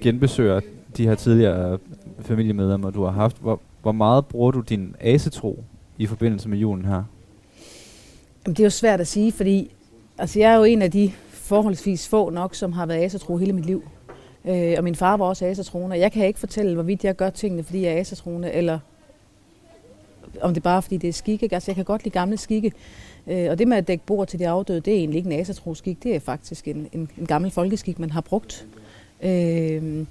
genbesøger 0.00 0.60
de 0.96 1.06
her 1.06 1.14
tidligere 1.14 1.78
familiemedlemmer, 2.20 2.90
du 2.90 3.04
har 3.04 3.10
haft, 3.10 3.36
hvor, 3.40 3.60
hvor 3.82 3.92
meget 3.92 4.26
bruger 4.26 4.50
du 4.50 4.60
din 4.60 4.96
asetro 5.00 5.64
i 5.98 6.06
forbindelse 6.06 6.48
med 6.48 6.58
julen 6.58 6.84
her? 6.84 7.02
Jamen, 8.46 8.56
det 8.56 8.60
er 8.60 8.64
jo 8.64 8.70
svært 8.70 9.00
at 9.00 9.06
sige, 9.06 9.32
fordi 9.32 9.70
altså, 10.18 10.38
jeg 10.38 10.52
er 10.52 10.56
jo 10.56 10.64
en 10.64 10.82
af 10.82 10.90
de 10.90 11.12
forholdsvis 11.30 12.08
få 12.08 12.30
nok, 12.30 12.54
som 12.54 12.72
har 12.72 12.86
været 12.86 13.04
asetro 13.04 13.36
hele 13.36 13.52
mit 13.52 13.66
liv. 13.66 13.84
Øh, 14.44 14.74
og 14.78 14.84
min 14.84 14.94
far 14.94 15.16
var 15.16 15.24
også 15.24 15.46
asetroende. 15.46 15.98
Jeg 15.98 16.12
kan 16.12 16.26
ikke 16.26 16.40
fortælle, 16.40 16.74
hvorvidt 16.74 17.04
jeg 17.04 17.16
gør 17.16 17.30
tingene, 17.30 17.62
fordi 17.62 17.84
jeg 17.84 17.92
er 17.92 18.00
asetroende, 18.00 18.52
eller 18.52 18.78
om 20.40 20.54
det 20.54 20.60
er 20.60 20.62
bare 20.62 20.82
fordi 20.82 20.96
det 20.96 21.08
er 21.08 21.12
skik. 21.12 21.42
Ikke? 21.42 21.54
Altså, 21.54 21.70
jeg 21.70 21.76
kan 21.76 21.84
godt 21.84 22.04
lide 22.04 22.12
gamle 22.12 22.36
skikke. 22.36 22.72
Øh, 23.26 23.50
og 23.50 23.58
det 23.58 23.68
med 23.68 23.76
at 23.76 23.88
dække 23.88 24.06
bord 24.06 24.28
til 24.28 24.38
de 24.38 24.48
afdøde, 24.48 24.80
det 24.80 24.92
er 24.92 24.98
egentlig 24.98 25.16
ikke 25.16 25.30
en 25.30 25.40
asatroskik. 25.40 26.02
Det 26.02 26.14
er 26.14 26.20
faktisk 26.20 26.68
en, 26.68 26.88
en, 26.92 27.08
en 27.18 27.26
gammel 27.26 27.50
folkeskik, 27.50 27.98
man 27.98 28.10
har 28.10 28.20
brugt. 28.20 28.66
Øh, 29.22 30.06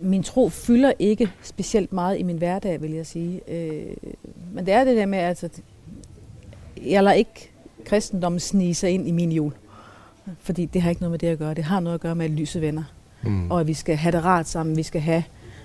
min 0.00 0.22
tro 0.22 0.48
fylder 0.48 0.92
ikke 0.98 1.30
specielt 1.42 1.92
meget 1.92 2.18
i 2.18 2.22
min 2.22 2.38
hverdag, 2.38 2.82
vil 2.82 2.92
jeg 2.92 3.06
sige. 3.06 3.40
Øh, 3.48 3.96
men 4.52 4.66
det 4.66 4.74
er 4.74 4.84
det 4.84 4.96
der 4.96 5.06
med, 5.06 5.18
at 5.18 5.28
altså, 5.28 5.48
jeg 6.86 7.02
lader 7.02 7.14
ikke 7.14 7.50
kristendommen 7.84 8.40
snige 8.40 8.74
sig 8.74 8.90
ind 8.90 9.08
i 9.08 9.10
min 9.10 9.32
jul. 9.32 9.52
Fordi 10.38 10.64
det 10.64 10.82
har 10.82 10.90
ikke 10.90 11.02
noget 11.02 11.10
med 11.10 11.18
det 11.18 11.26
at 11.26 11.38
gøre. 11.38 11.54
Det 11.54 11.64
har 11.64 11.80
noget 11.80 11.94
at 11.94 12.00
gøre 12.00 12.14
med, 12.14 12.24
at 12.24 12.30
lyse 12.30 12.60
venner. 12.60 12.82
Mm. 13.28 13.50
Og 13.50 13.60
at 13.60 13.66
vi 13.66 13.74
skal 13.74 13.96
have 13.96 14.12
det 14.12 14.24
rart 14.24 14.48
sammen. 14.48 14.76
Vi 14.76 14.82
skal 14.82 15.00
have... 15.00 15.22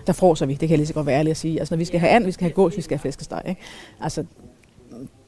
Der 0.07 0.13
froser 0.13 0.45
vi, 0.45 0.53
det 0.53 0.59
kan 0.59 0.69
jeg 0.69 0.77
lige 0.77 0.87
så 0.87 0.93
godt 0.93 1.05
være 1.05 1.19
ærlig 1.19 1.31
at 1.31 1.37
sige. 1.37 1.59
Altså, 1.59 1.75
når 1.75 1.77
vi 1.77 1.85
skal 1.85 1.99
have 1.99 2.09
and, 2.09 2.25
vi 2.25 2.31
skal 2.31 2.43
have 2.43 2.53
gås, 2.53 2.77
vi 2.77 2.81
skal 2.81 2.97
have 2.97 3.01
flæskesteg. 3.01 3.41
Ikke? 3.45 3.61
Altså, 4.01 4.23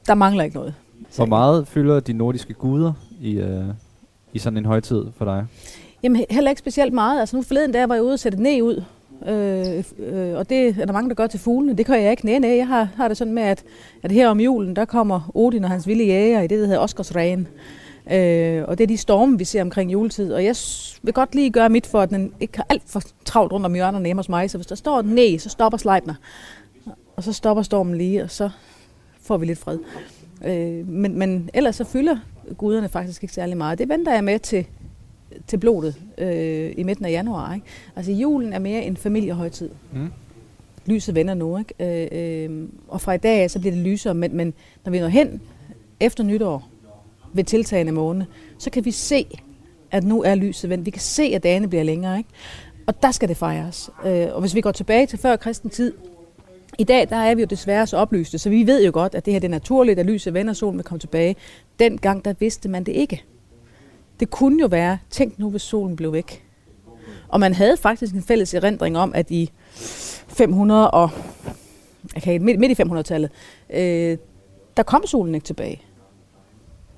der 0.06 0.14
mangler 0.14 0.44
ikke 0.44 0.56
noget. 0.56 0.74
Hvor 1.16 1.26
meget 1.26 1.68
fylder 1.68 2.00
de 2.00 2.12
nordiske 2.12 2.54
guder 2.54 2.92
i, 3.20 3.32
øh, 3.32 3.64
i 4.32 4.38
sådan 4.38 4.56
en 4.56 4.64
højtid 4.64 5.04
for 5.18 5.24
dig? 5.24 5.46
Jamen 6.02 6.24
heller 6.30 6.50
ikke 6.50 6.58
specielt 6.58 6.92
meget. 6.92 7.20
Altså 7.20 7.36
nu 7.36 7.42
forleden 7.42 7.74
der 7.74 7.86
var 7.86 7.94
jeg 7.94 8.04
ude 8.04 8.12
og 8.12 8.18
sætte 8.18 8.42
ned 8.42 8.62
ud. 8.62 8.84
Øh, 9.26 9.84
øh, 9.98 10.36
og 10.36 10.48
det 10.48 10.68
er 10.68 10.86
der 10.86 10.92
mange, 10.92 11.08
der 11.08 11.14
gør 11.14 11.26
til 11.26 11.40
fuglene. 11.40 11.76
Det 11.76 11.86
kan 11.86 12.02
jeg 12.02 12.10
ikke. 12.10 12.26
Nej, 12.26 12.38
nej. 12.38 12.56
Jeg 12.56 12.66
har, 12.66 12.88
har 12.96 13.08
det 13.08 13.16
sådan 13.16 13.32
med, 13.34 13.42
at, 13.42 13.64
at 14.02 14.12
her 14.12 14.28
om 14.28 14.40
julen, 14.40 14.76
der 14.76 14.84
kommer 14.84 15.30
Odin 15.34 15.64
og 15.64 15.70
hans 15.70 15.86
vilde 15.86 16.04
jæger 16.04 16.40
i 16.40 16.46
det, 16.46 16.58
der 16.58 16.66
hedder 16.66 16.78
Oscarsræn. 16.78 17.48
Øh, 18.10 18.64
og 18.68 18.78
det 18.78 18.84
er 18.84 18.88
de 18.88 18.96
storme, 18.96 19.38
vi 19.38 19.44
ser 19.44 19.62
omkring 19.62 19.92
juletid. 19.92 20.32
Og 20.32 20.44
jeg 20.44 20.56
vil 21.02 21.14
godt 21.14 21.34
lige 21.34 21.50
gøre 21.50 21.68
mit 21.68 21.86
for, 21.86 22.00
at 22.00 22.10
den 22.10 22.32
ikke 22.40 22.56
har 22.56 22.66
alt 22.68 22.82
for 22.86 23.02
travlt 23.24 23.52
rundt 23.52 23.66
om 23.66 23.74
hjørnerne 23.74 24.04
hjemme 24.04 24.18
hos 24.18 24.28
mig. 24.28 24.50
Så 24.50 24.58
hvis 24.58 24.66
der 24.66 24.74
står 24.74 25.02
den 25.02 25.14
nej, 25.14 25.38
så 25.38 25.48
stopper 25.48 25.78
Sleipner. 25.78 26.14
Og 27.16 27.22
så 27.22 27.32
stopper 27.32 27.62
stormen 27.62 27.94
lige, 27.94 28.22
og 28.22 28.30
så 28.30 28.50
får 29.20 29.36
vi 29.36 29.46
lidt 29.46 29.58
fred. 29.58 29.78
Øh, 30.44 30.88
men, 30.88 31.18
men 31.18 31.50
ellers 31.54 31.76
så 31.76 31.84
fylder 31.84 32.16
guderne 32.56 32.88
faktisk 32.88 33.22
ikke 33.22 33.34
særlig 33.34 33.56
meget. 33.56 33.78
Det 33.78 33.88
venter 33.88 34.14
jeg 34.14 34.24
med 34.24 34.38
til, 34.38 34.66
til 35.46 35.56
blodet 35.56 35.94
øh, 36.18 36.72
i 36.76 36.82
midten 36.82 37.04
af 37.04 37.10
januar. 37.10 37.54
Ikke? 37.54 37.66
Altså 37.96 38.12
julen 38.12 38.52
er 38.52 38.58
mere 38.58 38.82
en 38.82 38.96
familiehøjtid. 38.96 39.70
Mm. 39.92 40.08
Lyset 40.86 41.14
vender 41.14 41.34
nu, 41.34 41.58
ikke? 41.58 41.74
Øh, 41.80 42.50
øh, 42.50 42.68
og 42.88 43.00
fra 43.00 43.12
i 43.12 43.18
dag 43.18 43.50
så 43.50 43.60
bliver 43.60 43.74
det 43.74 43.84
lysere, 43.84 44.14
men, 44.14 44.36
men 44.36 44.54
når 44.84 44.92
vi 44.92 45.00
når 45.00 45.08
hen 45.08 45.40
efter 46.00 46.24
nytår, 46.24 46.68
ved 47.34 47.44
tiltagende 47.44 47.92
måne, 47.92 48.26
så 48.58 48.70
kan 48.70 48.84
vi 48.84 48.90
se, 48.90 49.26
at 49.90 50.04
nu 50.04 50.22
er 50.22 50.34
lyset 50.34 50.70
vendt. 50.70 50.86
Vi 50.86 50.90
kan 50.90 51.02
se, 51.02 51.22
at 51.22 51.42
dagene 51.42 51.68
bliver 51.68 51.84
længere, 51.84 52.18
ikke? 52.18 52.30
Og 52.86 53.02
der 53.02 53.10
skal 53.10 53.28
det 53.28 53.36
fejres. 53.36 53.90
Øh, 54.06 54.26
og 54.32 54.40
hvis 54.40 54.54
vi 54.54 54.60
går 54.60 54.72
tilbage 54.72 55.06
til 55.06 55.18
før 55.18 55.36
kristen 55.36 55.70
tid, 55.70 55.92
i 56.78 56.84
dag 56.84 57.08
der 57.08 57.16
er 57.16 57.34
vi 57.34 57.40
jo 57.40 57.46
desværre 57.46 57.86
så 57.86 57.96
oplyste, 57.96 58.38
så 58.38 58.50
vi 58.50 58.66
ved 58.66 58.84
jo 58.84 58.90
godt, 58.94 59.14
at 59.14 59.24
det 59.24 59.32
her 59.32 59.40
det 59.40 59.48
er 59.48 59.50
naturligt, 59.50 59.98
at 59.98 60.06
lyset 60.06 60.34
vender, 60.34 60.52
solen 60.52 60.76
vil 60.76 60.84
komme 60.84 61.00
tilbage. 61.00 61.36
Dengang 61.78 62.24
der 62.24 62.34
vidste 62.38 62.68
man 62.68 62.84
det 62.84 62.92
ikke. 62.92 63.24
Det 64.20 64.30
kunne 64.30 64.60
jo 64.60 64.66
være, 64.66 64.98
tænk 65.10 65.38
nu, 65.38 65.50
hvis 65.50 65.62
solen 65.62 65.96
blev 65.96 66.12
væk. 66.12 66.44
Og 67.28 67.40
man 67.40 67.54
havde 67.54 67.76
faktisk 67.76 68.14
en 68.14 68.22
fælles 68.22 68.54
erindring 68.54 68.98
om, 68.98 69.12
at 69.14 69.30
i 69.30 69.50
500 70.28 70.90
og 70.90 71.10
okay, 72.16 72.38
midt, 72.38 72.58
midt 72.58 72.78
i 72.78 72.82
500-tallet, 72.82 73.30
øh, 73.70 74.18
der 74.76 74.82
kom 74.82 75.06
solen 75.06 75.34
ikke 75.34 75.44
tilbage. 75.44 75.82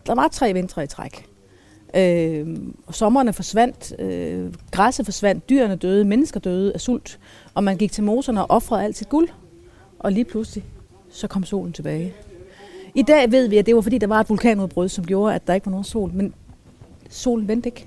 Der 0.07 0.15
var 0.15 0.29
tre 0.29 0.53
vintre 0.53 0.85
i 0.85 0.87
træk. 0.87 1.27
Øh, 1.97 2.57
sommerne 2.91 3.33
forsvandt, 3.33 4.01
øh, 4.01 4.55
græsset 4.71 5.07
forsvandt, 5.07 5.49
dyrene 5.49 5.77
døde, 5.77 6.05
mennesker 6.05 6.41
døde 6.41 6.73
af 6.73 6.81
sult, 6.81 7.19
og 7.55 7.65
man 7.65 7.77
gik 7.77 7.93
til 7.93 8.05
moserne 8.05 8.41
og 8.41 8.51
offrede 8.51 8.85
alt 8.85 8.97
sit 8.97 9.09
guld. 9.09 9.29
Og 9.99 10.13
lige 10.13 10.25
pludselig, 10.25 10.65
så 11.11 11.27
kom 11.29 11.45
solen 11.45 11.73
tilbage. 11.73 12.15
I 12.95 13.03
dag 13.03 13.33
ved 13.33 13.49
vi, 13.49 13.59
at 13.59 13.67
det 13.67 13.75
var 13.75 13.81
fordi, 13.81 13.99
der 13.99 14.07
var 14.07 14.21
et 14.21 14.29
vulkanudbrud, 14.29 14.89
som 14.89 15.05
gjorde, 15.05 15.35
at 15.35 15.47
der 15.47 15.55
ikke 15.55 15.67
var 15.67 15.71
nogen 15.71 15.85
sol. 15.85 16.11
Men 16.15 16.35
solen 17.11 17.49
vendte 17.49 17.69
ikke. 17.69 17.87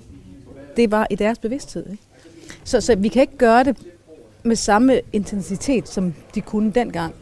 Det 0.76 0.90
var 0.90 1.06
i 1.10 1.14
deres 1.14 1.38
bevidsthed. 1.38 1.90
Ikke? 1.90 2.02
Så, 2.64 2.80
så 2.80 2.96
vi 2.96 3.08
kan 3.08 3.22
ikke 3.22 3.36
gøre 3.36 3.64
det 3.64 3.76
med 4.42 4.56
samme 4.56 5.00
intensitet, 5.12 5.88
som 5.88 6.14
de 6.34 6.40
kunne 6.40 6.72
dengang, 6.72 7.14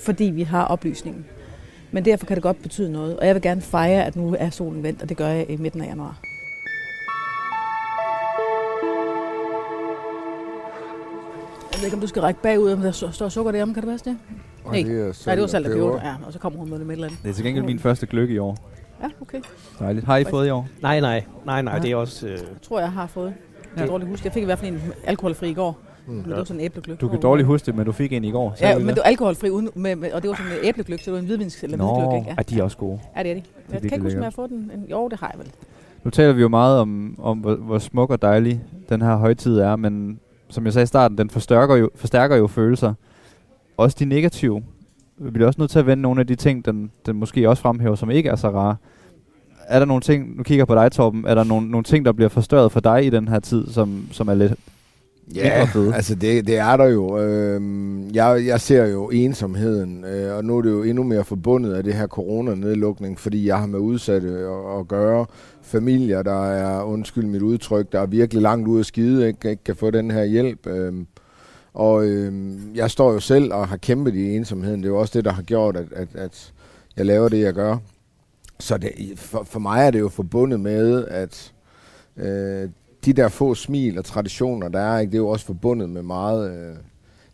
fordi 0.00 0.24
vi 0.24 0.42
har 0.42 0.64
oplysningen. 0.64 1.24
Men 1.94 2.04
derfor 2.04 2.26
kan 2.26 2.34
det 2.36 2.42
godt 2.42 2.62
betyde 2.62 2.92
noget. 2.92 3.16
Og 3.18 3.26
jeg 3.26 3.34
vil 3.34 3.42
gerne 3.42 3.60
fejre, 3.60 4.04
at 4.04 4.16
nu 4.16 4.36
er 4.38 4.50
solen 4.50 4.82
vendt, 4.82 5.02
og 5.02 5.08
det 5.08 5.16
gør 5.16 5.28
jeg 5.28 5.50
i 5.50 5.56
midten 5.56 5.80
af 5.80 5.86
januar. 5.86 6.18
Jeg 11.72 11.78
ved 11.78 11.84
ikke, 11.84 11.94
om 11.94 12.00
du 12.00 12.06
skal 12.06 12.22
række 12.22 12.42
bagud, 12.42 12.72
om 12.72 12.80
der 12.80 12.90
står 13.10 13.28
sukker 13.28 13.52
derom. 13.52 13.74
Kan 13.74 13.82
det 13.82 13.90
passe 13.90 14.10
det? 14.10 14.18
Nej. 14.64 14.74
det 14.74 15.00
er 15.00 15.22
Nej, 15.26 15.34
det 15.34 15.42
var 15.42 15.46
salt 15.48 15.66
og 15.66 15.72
peber. 15.72 16.00
Ja, 16.06 16.14
og 16.26 16.32
så 16.32 16.38
kommer 16.38 16.58
hun 16.58 16.70
med 16.70 16.78
det 16.78 16.86
med 16.86 16.94
et 16.94 16.96
eller 16.96 17.06
andet. 17.08 17.22
Det 17.22 17.30
er 17.30 17.34
til 17.34 17.44
gengæld 17.44 17.64
min 17.64 17.78
første 17.78 18.06
gløk 18.06 18.30
i 18.30 18.38
år. 18.38 18.70
Ja, 19.02 19.08
okay. 19.20 19.40
Dejligt. 19.78 20.06
Har 20.06 20.16
I 20.16 20.24
fået 20.24 20.46
i 20.46 20.50
år? 20.50 20.68
Nej, 20.82 21.00
nej, 21.00 21.24
nej, 21.46 21.62
nej, 21.62 21.74
Ja. 21.76 21.82
det 21.82 21.90
er 21.90 21.96
også... 21.96 22.26
Øh, 22.26 22.32
Jeg 22.32 22.40
tror, 22.62 22.80
jeg 22.80 22.92
har 22.92 23.06
fået. 23.06 23.26
Jeg 23.26 23.34
Ja. 23.76 23.80
kan 23.80 23.88
dårligt 23.88 24.10
huske. 24.10 24.26
Jeg 24.26 24.32
fik 24.32 24.42
i 24.42 24.46
hvert 24.46 24.58
fald 24.58 24.72
en 24.72 24.82
alkoholfri 25.04 25.50
i 25.50 25.54
går. 25.54 25.78
Mm. 26.06 26.14
Men 26.14 26.24
det 26.24 26.36
var 26.36 26.44
sådan 26.44 26.60
en 26.60 26.66
æblegløk. 26.66 27.00
Du 27.00 27.08
kan 27.08 27.20
dårligt 27.20 27.46
huske 27.46 27.66
det, 27.66 27.74
men 27.74 27.86
du 27.86 27.92
fik 27.92 28.12
en 28.12 28.24
i 28.24 28.30
går. 28.30 28.56
Ja, 28.60 28.78
men 28.78 28.88
det? 28.88 28.96
var 28.96 29.02
alkoholfri, 29.02 29.50
uden, 29.50 29.70
med, 29.74 29.96
med, 29.96 30.12
og 30.12 30.22
det 30.22 30.30
var 30.30 30.36
sådan 30.36 30.52
en 30.52 30.58
æblegløk, 30.62 30.98
så 30.98 31.04
det 31.04 31.12
var 31.12 31.18
en 31.18 31.24
hvidvins 31.24 31.62
eller 31.62 31.76
Nå, 31.76 31.94
hvidgløk, 31.94 32.18
ikke? 32.18 32.34
er 32.38 32.42
de 32.42 32.62
også 32.62 32.76
gode. 32.76 33.00
Ja, 33.16 33.22
det 33.22 33.30
er 33.30 33.34
de. 33.34 33.42
Jeg 33.72 33.80
kan 33.80 33.92
ikke 33.92 34.02
huske, 34.02 34.18
om 34.18 34.22
jeg 34.22 34.26
har 34.26 34.30
fået 34.30 34.50
den. 34.50 34.70
En, 34.74 34.84
jo, 34.90 35.08
det 35.08 35.18
har 35.20 35.30
jeg 35.34 35.38
vel. 35.38 35.52
Nu 36.04 36.10
taler 36.10 36.32
vi 36.32 36.40
jo 36.40 36.48
meget 36.48 36.78
om, 36.78 37.14
om 37.18 37.38
hvor, 37.38 37.54
hvor 37.54 37.78
smuk 37.78 38.10
og 38.10 38.22
dejlig 38.22 38.60
den 38.88 39.02
her 39.02 39.16
højtid 39.16 39.58
er, 39.58 39.76
men 39.76 40.20
som 40.48 40.64
jeg 40.64 40.72
sagde 40.72 40.82
i 40.82 40.86
starten, 40.86 41.18
den 41.18 41.30
forstærker 41.30 41.76
jo, 41.76 41.90
forstærker 41.94 42.36
jo 42.36 42.46
følelser. 42.46 42.94
Også 43.76 43.96
de 44.00 44.04
negative. 44.04 44.62
Vi 45.18 45.30
bliver 45.30 45.46
også 45.46 45.60
nødt 45.60 45.70
til 45.70 45.78
at 45.78 45.86
vende 45.86 46.02
nogle 46.02 46.20
af 46.20 46.26
de 46.26 46.34
ting, 46.34 46.64
den, 46.64 46.90
den 47.06 47.16
måske 47.16 47.48
også 47.48 47.62
fremhæver, 47.62 47.94
som 47.94 48.10
ikke 48.10 48.28
er 48.28 48.36
så 48.36 48.48
rare. 48.50 48.76
Er 49.68 49.78
der 49.78 49.86
nogle 49.86 50.00
ting, 50.00 50.36
nu 50.36 50.42
kigger 50.42 50.60
jeg 50.60 50.66
på 50.66 50.74
dig 50.74 50.92
Torben, 50.92 51.24
er 51.26 51.34
der 51.34 51.44
nogle, 51.44 51.70
nogle 51.70 51.84
ting, 51.84 52.04
der 52.04 52.12
bliver 52.12 52.28
forstørret 52.28 52.72
for 52.72 52.80
dig 52.80 53.06
i 53.06 53.10
den 53.10 53.28
her 53.28 53.40
tid, 53.40 53.66
som, 53.68 54.08
som 54.12 54.28
er 54.28 54.34
lidt 54.34 54.52
Ja, 55.34 55.68
altså 55.94 56.14
det, 56.14 56.46
det 56.46 56.58
er 56.58 56.76
der 56.76 56.84
jo. 56.84 57.18
Øhm, 57.18 58.10
jeg, 58.14 58.46
jeg 58.46 58.60
ser 58.60 58.86
jo 58.86 59.10
ensomheden, 59.10 60.04
øh, 60.04 60.36
og 60.36 60.44
nu 60.44 60.58
er 60.58 60.62
det 60.62 60.70
jo 60.70 60.82
endnu 60.82 61.02
mere 61.02 61.24
forbundet 61.24 61.74
af 61.74 61.84
det 61.84 61.94
her 61.94 62.06
coronanedlukning, 62.06 63.20
fordi 63.20 63.46
jeg 63.46 63.58
har 63.58 63.66
med 63.66 63.78
udsatte 63.78 64.28
at, 64.28 64.80
at 64.80 64.88
gøre. 64.88 65.26
Familier, 65.62 66.22
der 66.22 66.46
er, 66.46 66.82
undskyld 66.82 67.26
mit 67.26 67.42
udtryk, 67.42 67.92
der 67.92 68.00
er 68.00 68.06
virkelig 68.06 68.42
langt 68.42 68.68
ude 68.68 68.80
at 68.80 68.86
skide, 68.86 69.26
ikke, 69.26 69.50
ikke 69.50 69.64
kan 69.64 69.76
få 69.76 69.90
den 69.90 70.10
her 70.10 70.24
hjælp. 70.24 70.66
Øhm, 70.66 71.06
og 71.74 72.06
øhm, 72.06 72.74
jeg 72.74 72.90
står 72.90 73.12
jo 73.12 73.20
selv 73.20 73.52
og 73.52 73.68
har 73.68 73.76
kæmpet 73.76 74.14
i 74.14 74.36
ensomheden. 74.36 74.82
Det 74.82 74.88
er 74.88 74.92
jo 74.92 75.00
også 75.00 75.18
det, 75.18 75.24
der 75.24 75.32
har 75.32 75.42
gjort, 75.42 75.76
at, 75.76 75.86
at, 75.92 76.08
at 76.14 76.52
jeg 76.96 77.06
laver 77.06 77.28
det, 77.28 77.40
jeg 77.40 77.54
gør. 77.54 77.76
Så 78.60 78.78
det, 78.78 78.92
for, 79.16 79.42
for 79.44 79.60
mig 79.60 79.86
er 79.86 79.90
det 79.90 80.00
jo 80.00 80.08
forbundet 80.08 80.60
med, 80.60 81.04
at 81.08 81.52
øh, 82.16 82.68
de 83.04 83.12
der 83.12 83.28
få 83.28 83.54
smil 83.54 83.98
og 83.98 84.04
traditioner, 84.04 84.68
der 84.68 84.80
er, 84.80 84.98
ikke, 84.98 85.10
det 85.10 85.16
er 85.16 85.22
jo 85.22 85.28
også 85.28 85.46
forbundet 85.46 85.90
med 85.90 86.02
meget 86.02 86.50
øh, 86.50 86.76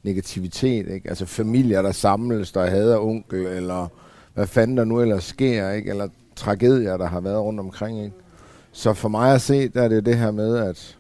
negativitet. 0.03 0.89
Ikke? 0.89 1.09
Altså 1.09 1.27
familier, 1.27 1.83
der 1.83 1.93
samles, 1.93 2.53
der 2.53 2.67
hader 2.67 2.99
onkel, 2.99 3.47
eller 3.47 3.89
hvad 4.35 4.47
fanden 4.47 4.77
der 4.77 4.85
nu 4.85 5.01
ellers 5.01 5.25
sker, 5.25 5.71
ikke? 5.71 5.91
eller 5.91 6.09
tragedier, 6.37 6.97
der 6.97 7.07
har 7.07 7.21
været 7.21 7.41
rundt 7.41 7.61
omkring. 7.61 8.05
Ikke? 8.05 8.17
Så 8.73 8.95
for 8.95 9.09
mig 9.09 9.35
at 9.35 9.41
se, 9.41 9.69
der 9.69 9.83
er 9.83 9.89
det 9.89 10.07
det 10.07 10.19
her 10.19 10.31
med, 10.31 10.57
at 10.57 10.99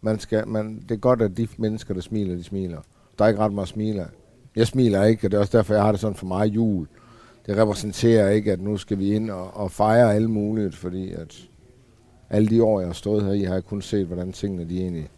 man 0.00 0.18
skal, 0.18 0.48
man, 0.48 0.82
det 0.88 0.90
er 0.90 0.98
godt, 0.98 1.22
at 1.22 1.36
de 1.36 1.48
mennesker, 1.56 1.94
der 1.94 2.00
smiler, 2.00 2.36
de 2.36 2.44
smiler. 2.44 2.78
Der 3.18 3.24
er 3.24 3.28
ikke 3.28 3.40
ret 3.40 3.52
meget 3.52 3.66
at 3.66 3.68
smile. 3.68 4.06
Jeg 4.56 4.66
smiler 4.66 5.04
ikke, 5.04 5.26
og 5.26 5.30
det 5.30 5.36
er 5.36 5.40
også 5.40 5.58
derfor, 5.58 5.74
jeg 5.74 5.82
har 5.82 5.92
det 5.92 6.00
sådan 6.00 6.16
for 6.16 6.26
mig 6.26 6.46
jul. 6.46 6.86
Det 7.46 7.56
repræsenterer 7.56 8.30
ikke, 8.30 8.52
at 8.52 8.60
nu 8.60 8.76
skal 8.76 8.98
vi 8.98 9.14
ind 9.14 9.30
og, 9.30 9.56
og 9.56 9.70
fejre 9.70 10.14
alt 10.14 10.30
muligt, 10.30 10.76
fordi 10.76 11.12
at 11.12 11.49
alle 12.30 12.48
de 12.48 12.62
år, 12.62 12.80
jeg 12.80 12.88
har 12.88 12.94
stået 12.94 13.24
her 13.24 13.32
i, 13.32 13.42
har 13.42 13.54
jeg 13.54 13.64
kun 13.64 13.82
set, 13.82 14.06
hvordan 14.06 14.32
tingene 14.32 14.68
de 14.68 14.78
egentlig 14.80 15.08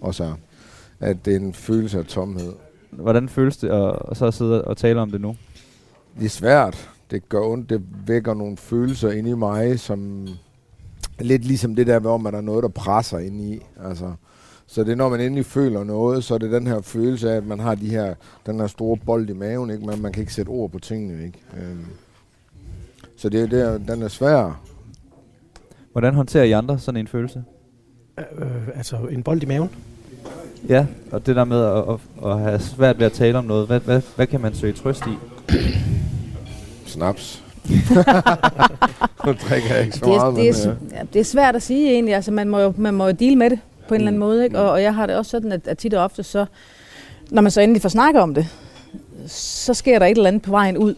også 0.00 0.24
er. 0.24 0.34
At 1.00 1.16
det 1.24 1.32
er 1.32 1.38
en 1.40 1.54
følelse 1.54 1.98
af 1.98 2.04
tomhed. 2.04 2.52
Hvordan 2.90 3.28
føles 3.28 3.56
det 3.56 3.68
at, 3.68 3.96
at 4.10 4.16
så 4.16 4.30
sidde 4.30 4.64
og 4.64 4.76
tale 4.76 5.00
om 5.00 5.10
det 5.10 5.20
nu? 5.20 5.36
Det 6.18 6.24
er 6.24 6.28
svært. 6.28 6.90
Det 7.10 7.28
gør 7.28 7.40
ondt. 7.40 7.70
Det 7.70 7.82
vækker 8.06 8.34
nogle 8.34 8.56
følelser 8.56 9.10
ind 9.10 9.28
i 9.28 9.32
mig, 9.34 9.80
som 9.80 10.28
lidt 11.20 11.44
ligesom 11.44 11.74
det 11.76 11.86
der, 11.86 11.98
hvor 11.98 12.16
man 12.16 12.32
der 12.32 12.38
er 12.38 12.42
noget, 12.42 12.62
der 12.62 12.68
presser 12.68 13.18
ind 13.18 13.40
i. 13.40 13.62
Altså, 13.84 14.12
så 14.66 14.84
det 14.84 14.92
er, 14.92 14.96
når 14.96 15.08
man 15.08 15.20
endelig 15.20 15.46
føler 15.46 15.84
noget, 15.84 16.24
så 16.24 16.34
er 16.34 16.38
det 16.38 16.50
den 16.52 16.66
her 16.66 16.80
følelse 16.80 17.30
af, 17.32 17.36
at 17.36 17.46
man 17.46 17.60
har 17.60 17.74
de 17.74 17.88
her, 17.90 18.14
den 18.46 18.60
her 18.60 18.66
store 18.66 18.96
bold 19.06 19.30
i 19.30 19.32
maven, 19.32 19.70
ikke? 19.70 19.86
Men 19.86 20.02
man 20.02 20.12
kan 20.12 20.20
ikke 20.20 20.34
sætte 20.34 20.50
ord 20.50 20.70
på 20.70 20.78
tingene, 20.78 21.24
ikke? 21.26 21.38
Øhm. 21.62 21.84
Så 23.16 23.28
det, 23.28 23.40
er- 23.42 23.46
det 23.46 23.60
er, 23.62 23.78
den 23.78 24.02
er 24.02 24.08
svær. 24.08 24.62
Hvordan 26.00 26.14
håndterer 26.14 26.44
I 26.44 26.52
andre 26.52 26.78
sådan 26.78 27.00
en 27.00 27.06
følelse? 27.06 27.44
øh, 28.18 28.46
altså 28.76 28.96
en 28.96 29.22
bold 29.22 29.42
i 29.42 29.46
maven. 29.46 29.70
Ja, 30.68 30.86
og 31.12 31.26
det 31.26 31.36
der 31.36 31.44
med 31.44 31.64
at, 31.64 31.76
at, 31.78 32.30
at 32.32 32.40
have 32.40 32.58
svært 32.60 32.98
ved 32.98 33.06
at 33.06 33.12
tale 33.12 33.38
om 33.38 33.44
noget, 33.44 33.66
hvad, 33.66 33.80
hvad, 33.80 34.02
hvad 34.16 34.26
kan 34.26 34.40
man 34.40 34.54
søge 34.54 34.72
trøst 34.72 35.02
i? 35.06 35.10
Snaps. 36.86 37.42
nu 39.26 39.32
drikker 39.48 39.74
jeg 39.74 39.84
ikke 39.84 39.96
så 39.96 40.04
Det 40.04 40.14
er, 40.14 40.16
meget, 40.16 40.36
det, 40.36 40.42
er, 40.48 40.52
men, 40.52 40.54
s- 40.54 40.66
øh, 40.66 40.72
ja, 40.92 41.02
det 41.12 41.20
er 41.20 41.24
svært 41.24 41.56
at 41.56 41.62
sige 41.62 41.92
egentlig. 41.92 42.14
Altså, 42.14 42.30
man, 42.30 42.48
må 42.48 42.58
jo, 42.58 42.72
man 42.76 42.94
må 42.94 43.06
jo 43.06 43.12
deal 43.12 43.36
med 43.38 43.50
det 43.50 43.58
på 43.88 43.94
en 43.94 44.00
eller 44.00 44.08
anden 44.08 44.20
måde. 44.20 44.44
Ikke? 44.44 44.58
Og, 44.58 44.70
og 44.70 44.82
jeg 44.82 44.94
har 44.94 45.06
det 45.06 45.16
også 45.16 45.30
sådan, 45.30 45.52
at, 45.52 45.68
at 45.68 45.78
tit 45.78 45.94
og 45.94 46.04
ofte 46.04 46.22
så, 46.22 46.46
når 47.30 47.42
man 47.42 47.50
så 47.50 47.60
endelig 47.60 47.82
får 47.82 47.88
snakket 47.88 48.22
om 48.22 48.34
det, 48.34 48.46
så 49.26 49.74
sker 49.74 49.98
der 49.98 50.06
et 50.06 50.10
eller 50.16 50.28
andet 50.28 50.42
på 50.42 50.50
vejen 50.50 50.76
ud, 50.78 50.94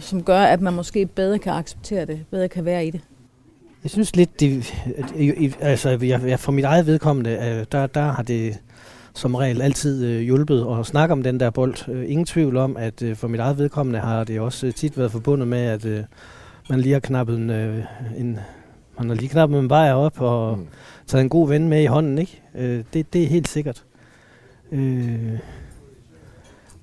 som 0.00 0.22
gør, 0.22 0.40
at 0.40 0.60
man 0.60 0.72
måske 0.72 1.06
bedre 1.06 1.38
kan 1.38 1.52
acceptere 1.52 2.06
det, 2.06 2.20
bedre 2.30 2.48
kan 2.48 2.64
være 2.64 2.86
i 2.86 2.90
det. 2.90 3.00
Jeg 3.84 3.90
synes 3.90 4.16
lidt, 4.16 4.40
det, 4.40 4.74
altså 5.60 5.90
jeg, 5.90 6.22
jeg, 6.26 6.40
for 6.40 6.52
mit 6.52 6.64
eget 6.64 6.86
vedkommende, 6.86 7.30
øh, 7.30 7.66
der, 7.72 7.86
der 7.86 8.00
har 8.12 8.22
det 8.22 8.58
som 9.14 9.34
regel 9.34 9.62
altid 9.62 10.04
øh, 10.06 10.20
hjulpet 10.20 10.66
at 10.78 10.86
snakke 10.86 11.12
om 11.12 11.22
den 11.22 11.40
der 11.40 11.50
bold. 11.50 11.88
Øh, 11.88 12.10
ingen 12.10 12.26
tvivl 12.26 12.56
om, 12.56 12.76
at 12.76 13.02
øh, 13.02 13.16
for 13.16 13.28
mit 13.28 13.40
eget 13.40 13.58
vedkommende 13.58 14.00
har 14.00 14.24
det 14.24 14.40
også 14.40 14.66
øh, 14.66 14.74
tit 14.74 14.98
været 14.98 15.12
forbundet 15.12 15.48
med, 15.48 15.58
at 15.58 15.84
øh, 15.84 16.04
man 16.70 16.80
lige 16.80 16.92
har 16.92 17.00
knappet 17.00 17.38
en, 17.38 17.50
øh, 17.50 17.84
en 18.16 18.38
man 18.98 19.08
har 19.08 19.14
lige 19.16 19.28
knappet 19.28 19.58
en 19.58 19.68
bajer 19.68 19.94
op 19.94 20.20
og 20.20 20.58
Mm. 20.58 20.66
taget 21.06 21.22
en 21.22 21.28
god 21.28 21.48
ven 21.48 21.68
med 21.68 21.82
i 21.82 21.86
hånden, 21.86 22.18
ikke? 22.18 22.42
Øh, 22.54 22.84
det, 22.92 23.12
det 23.12 23.22
er 23.22 23.26
helt 23.26 23.48
sikkert. 23.48 23.84
Øh, 24.72 25.38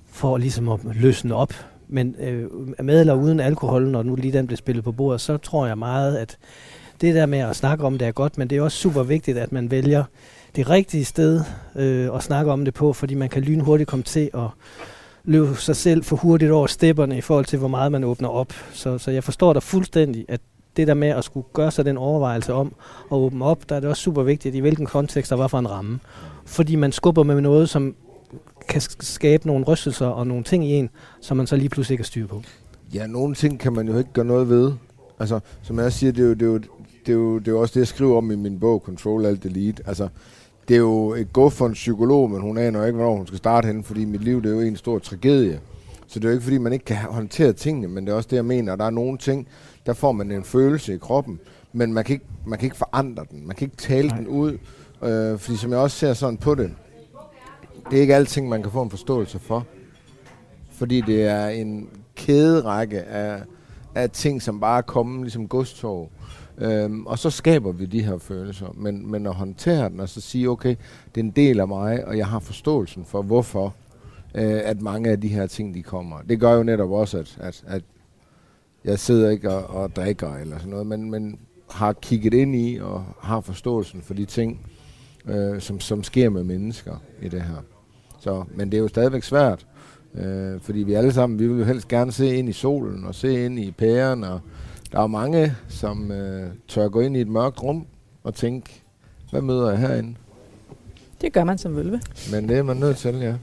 for 0.06 0.36
ligesom 0.36 0.68
at 0.68 0.80
løsne 0.94 1.34
op. 1.34 1.54
Men 1.88 2.16
øh, 2.20 2.50
med 2.84 3.00
eller 3.00 3.14
uden 3.14 3.40
alkohol, 3.40 3.88
når 3.88 4.02
nu 4.02 4.14
lige 4.16 4.32
den 4.32 4.46
blev 4.46 4.56
spillet 4.56 4.84
på 4.84 4.92
bordet, 4.92 5.20
så 5.20 5.36
tror 5.36 5.66
jeg 5.66 5.78
meget, 5.78 6.16
at 6.16 6.38
det 7.02 7.14
der 7.14 7.26
med 7.26 7.38
at 7.38 7.56
snakke 7.56 7.84
om 7.84 7.98
det 7.98 8.08
er 8.08 8.12
godt, 8.12 8.38
men 8.38 8.50
det 8.50 8.58
er 8.58 8.62
også 8.62 8.78
super 8.78 9.02
vigtigt, 9.02 9.38
at 9.38 9.52
man 9.52 9.70
vælger 9.70 10.04
det 10.56 10.70
rigtige 10.70 11.04
sted 11.04 11.40
øh, 11.76 12.14
at 12.14 12.22
snakke 12.22 12.52
om 12.52 12.64
det 12.64 12.74
på, 12.74 12.92
fordi 12.92 13.14
man 13.14 13.28
kan 13.28 13.42
lynhurtigt 13.42 13.88
komme 13.88 14.02
til 14.02 14.30
at 14.34 14.48
løbe 15.24 15.56
sig 15.56 15.76
selv 15.76 16.04
for 16.04 16.16
hurtigt 16.16 16.50
over 16.50 16.66
stepperne 16.66 17.18
i 17.18 17.20
forhold 17.20 17.44
til, 17.44 17.58
hvor 17.58 17.68
meget 17.68 17.92
man 17.92 18.04
åbner 18.04 18.28
op. 18.28 18.52
Så, 18.72 18.98
så 18.98 19.10
jeg 19.10 19.24
forstår 19.24 19.52
dig 19.52 19.62
fuldstændig, 19.62 20.24
at 20.28 20.40
det 20.76 20.86
der 20.86 20.94
med 20.94 21.08
at 21.08 21.24
skulle 21.24 21.46
gøre 21.52 21.70
sig 21.70 21.84
den 21.84 21.96
overvejelse 21.96 22.52
om 22.52 22.74
at 23.12 23.16
åbne 23.16 23.44
op, 23.44 23.68
der 23.68 23.76
er 23.76 23.80
det 23.80 23.88
også 23.88 24.02
super 24.02 24.22
vigtigt, 24.22 24.54
i 24.54 24.58
hvilken 24.58 24.86
kontekst 24.86 25.30
der 25.30 25.36
var 25.36 25.48
for 25.48 25.58
en 25.58 25.70
ramme. 25.70 26.00
Fordi 26.46 26.76
man 26.76 26.92
skubber 26.92 27.22
med 27.22 27.40
noget, 27.40 27.68
som 27.68 27.94
kan 28.68 28.80
skabe 28.80 29.46
nogle 29.46 29.64
rystelser 29.64 30.06
og 30.06 30.26
nogle 30.26 30.44
ting 30.44 30.64
i 30.64 30.72
en, 30.72 30.90
som 31.20 31.36
man 31.36 31.46
så 31.46 31.56
lige 31.56 31.68
pludselig 31.68 31.94
ikke 31.94 32.02
har 32.02 32.06
styr 32.06 32.26
på. 32.26 32.42
Ja, 32.94 33.06
nogle 33.06 33.34
ting 33.34 33.60
kan 33.60 33.72
man 33.72 33.88
jo 33.88 33.98
ikke 33.98 34.12
gøre 34.12 34.24
noget 34.24 34.48
ved. 34.48 34.72
Altså, 35.18 35.40
som 35.62 35.78
jeg 35.78 35.92
siger, 35.92 36.12
det 36.12 36.22
er 36.22 36.26
jo, 36.26 36.34
det 36.34 36.42
er 36.42 36.46
jo, 36.46 36.60
det 37.06 37.12
er 37.12 37.16
jo, 37.16 37.38
det 37.38 37.48
er 37.48 37.52
jo 37.52 37.60
også 37.60 37.72
det, 37.74 37.80
jeg 37.80 37.86
skriver 37.86 38.16
om 38.16 38.30
i 38.30 38.36
min 38.36 38.60
bog, 38.60 38.82
Control 38.86 39.26
Alt 39.26 39.42
Delete. 39.42 39.82
Altså, 39.86 40.08
det 40.68 40.74
er 40.74 40.78
jo 40.78 41.14
et 41.14 41.32
gå 41.32 41.48
for 41.48 41.66
en 41.66 41.72
psykolog, 41.72 42.30
men 42.30 42.40
hun 42.40 42.58
aner 42.58 42.78
jo 42.80 42.86
ikke, 42.86 42.96
hvornår 42.96 43.16
hun 43.16 43.26
skal 43.26 43.38
starte 43.38 43.66
henne, 43.66 43.84
fordi 43.84 44.04
mit 44.04 44.24
liv 44.24 44.42
det 44.42 44.50
er 44.50 44.54
jo 44.54 44.60
en 44.60 44.76
stor 44.76 44.98
tragedie. 44.98 45.60
Så 46.06 46.18
det 46.18 46.24
er 46.24 46.28
jo 46.28 46.32
ikke, 46.32 46.44
fordi 46.44 46.58
man 46.58 46.72
ikke 46.72 46.84
kan 46.84 46.96
håndtere 46.96 47.52
tingene, 47.52 47.88
men 47.88 48.06
det 48.06 48.12
er 48.12 48.16
også 48.16 48.28
det, 48.30 48.36
jeg 48.36 48.44
mener. 48.44 48.76
Der 48.76 48.84
er 48.84 48.90
nogle 48.90 49.18
ting, 49.18 49.48
der 49.86 49.92
får 49.92 50.12
man 50.12 50.30
en 50.30 50.44
følelse 50.44 50.94
i 50.94 50.98
kroppen, 50.98 51.40
men 51.72 51.92
man 51.92 52.04
kan 52.04 52.12
ikke, 52.12 52.26
man 52.46 52.58
kan 52.58 52.66
ikke 52.66 52.76
forandre 52.76 53.24
den. 53.30 53.46
Man 53.46 53.56
kan 53.56 53.64
ikke 53.64 53.76
tale 53.76 54.08
Nej. 54.08 54.16
den 54.16 54.26
ud, 54.26 54.58
øh, 55.02 55.38
fordi 55.38 55.56
som 55.56 55.70
jeg 55.70 55.78
også 55.78 55.96
ser 55.96 56.14
sådan 56.14 56.36
på 56.36 56.54
det, 56.54 56.70
det 57.90 57.96
er 57.96 58.00
ikke 58.00 58.14
alting, 58.14 58.48
man 58.48 58.62
kan 58.62 58.72
få 58.72 58.82
en 58.82 58.90
forståelse 58.90 59.38
for. 59.38 59.66
Fordi 60.70 61.00
det 61.00 61.22
er 61.24 61.48
en 61.48 61.88
kæderække 62.16 63.00
af, 63.00 63.42
af 63.94 64.10
ting, 64.10 64.42
som 64.42 64.60
bare 64.60 64.78
er 64.78 64.82
kommet 64.82 65.20
ligesom 65.20 65.48
godstog. 65.48 66.10
Øhm, 66.58 67.06
og 67.06 67.18
så 67.18 67.30
skaber 67.30 67.72
vi 67.72 67.86
de 67.86 68.02
her 68.02 68.18
følelser. 68.18 68.66
Men, 68.74 69.10
men 69.10 69.26
at 69.26 69.34
håndtere 69.34 69.88
den 69.88 70.00
og 70.00 70.08
så 70.08 70.20
sige, 70.20 70.50
okay, 70.50 70.76
det 71.14 71.20
er 71.20 71.24
en 71.24 71.30
del 71.30 71.60
af 71.60 71.68
mig, 71.68 72.06
og 72.06 72.18
jeg 72.18 72.26
har 72.26 72.38
forståelsen 72.38 73.04
for, 73.04 73.22
hvorfor 73.22 73.74
øh, 74.34 74.60
at 74.64 74.82
mange 74.82 75.10
af 75.10 75.20
de 75.20 75.28
her 75.28 75.46
ting, 75.46 75.74
de 75.74 75.82
kommer. 75.82 76.16
Det 76.28 76.40
gør 76.40 76.52
jo 76.52 76.62
netop 76.62 76.90
også, 76.90 77.18
at, 77.18 77.38
at, 77.40 77.64
at 77.66 77.82
jeg 78.84 78.98
sidder 78.98 79.30
ikke 79.30 79.50
og, 79.50 79.82
og 79.82 79.96
drikker 79.96 80.34
eller 80.34 80.58
sådan 80.58 80.70
noget, 80.70 80.86
men, 80.86 81.10
men 81.10 81.38
har 81.70 81.92
kigget 81.92 82.34
ind 82.34 82.56
i 82.56 82.78
og 82.82 83.04
har 83.20 83.40
forståelsen 83.40 84.02
for 84.02 84.14
de 84.14 84.24
ting, 84.24 84.66
øh, 85.28 85.60
som, 85.60 85.80
som 85.80 86.02
sker 86.02 86.30
med 86.30 86.44
mennesker 86.44 87.02
i 87.22 87.28
det 87.28 87.42
her. 87.42 87.64
Så, 88.20 88.44
men 88.54 88.70
det 88.70 88.76
er 88.76 88.82
jo 88.82 88.88
stadigvæk 88.88 89.22
svært, 89.22 89.66
øh, 90.14 90.60
fordi 90.60 90.78
vi 90.78 90.94
alle 90.94 91.12
sammen, 91.12 91.38
vi 91.38 91.46
vil 91.46 91.58
jo 91.58 91.64
helst 91.64 91.88
gerne 91.88 92.12
se 92.12 92.36
ind 92.36 92.48
i 92.48 92.52
solen 92.52 93.04
og 93.04 93.14
se 93.14 93.44
ind 93.44 93.58
i 93.58 93.70
pæren, 93.70 94.24
og 94.24 94.40
der 94.92 95.00
er 95.00 95.06
mange, 95.06 95.54
som 95.68 96.10
øh, 96.10 96.50
tør 96.68 96.88
gå 96.88 97.00
ind 97.00 97.16
i 97.16 97.20
et 97.20 97.28
mørkt 97.28 97.62
rum 97.62 97.86
og 98.22 98.34
tænke, 98.34 98.82
hvad 99.30 99.40
møder 99.40 99.70
jeg 99.70 99.78
herinde? 99.78 100.14
Det 101.20 101.32
gør 101.32 101.44
man 101.44 101.58
som 101.58 101.76
vølve. 101.76 102.00
Men 102.32 102.48
det 102.48 102.58
er 102.58 102.62
man 102.62 102.76
nødt 102.76 102.96
til, 102.96 103.14
ja. 103.14 103.34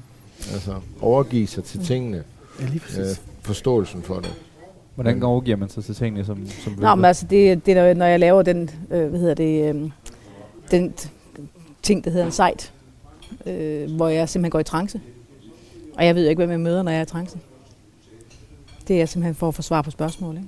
Altså, 0.53 0.75
overgive 1.01 1.47
sig 1.47 1.63
til 1.63 1.85
tingene. 1.85 2.23
Ja, 2.59 2.65
lige 2.65 2.79
præcis. 2.79 2.97
Øh, 2.97 3.17
forståelsen 3.41 4.01
for 4.01 4.15
det. 4.15 4.33
Hvordan 4.95 5.23
overgiver 5.23 5.57
man 5.57 5.69
sig 5.69 5.83
til 5.83 5.95
tingene 5.95 6.25
som, 6.25 6.47
som 6.47 6.73
Nå, 6.73 6.95
men 6.95 7.05
altså, 7.05 7.25
det, 7.29 7.65
det 7.65 7.77
er, 7.77 7.93
når 7.93 8.05
jeg 8.05 8.19
laver 8.19 8.41
den, 8.41 8.69
øh, 8.91 9.09
hvad 9.09 9.19
hedder 9.19 9.33
det, 9.33 9.75
øh, 9.75 9.91
den 10.71 10.93
ting, 11.83 12.03
der 12.03 12.11
hedder 12.11 12.25
en 12.25 12.31
site, 12.31 12.71
øh, 13.45 13.95
hvor 13.95 14.07
jeg 14.07 14.29
simpelthen 14.29 14.51
går 14.51 14.59
i 14.59 14.63
trance. 14.63 15.01
Og 15.97 16.05
jeg 16.05 16.15
ved 16.15 16.27
ikke, 16.27 16.39
hvem 16.39 16.51
jeg 16.51 16.59
møder, 16.59 16.83
når 16.83 16.91
jeg 16.91 16.99
er 16.99 17.03
i 17.03 17.05
trance. 17.05 17.39
Det 18.87 19.01
er 19.01 19.05
simpelthen 19.05 19.35
for 19.35 19.47
at 19.47 19.55
få 19.55 19.61
svar 19.61 19.81
på 19.81 19.91
spørgsmål. 19.91 20.35
Ikke? 20.35 20.47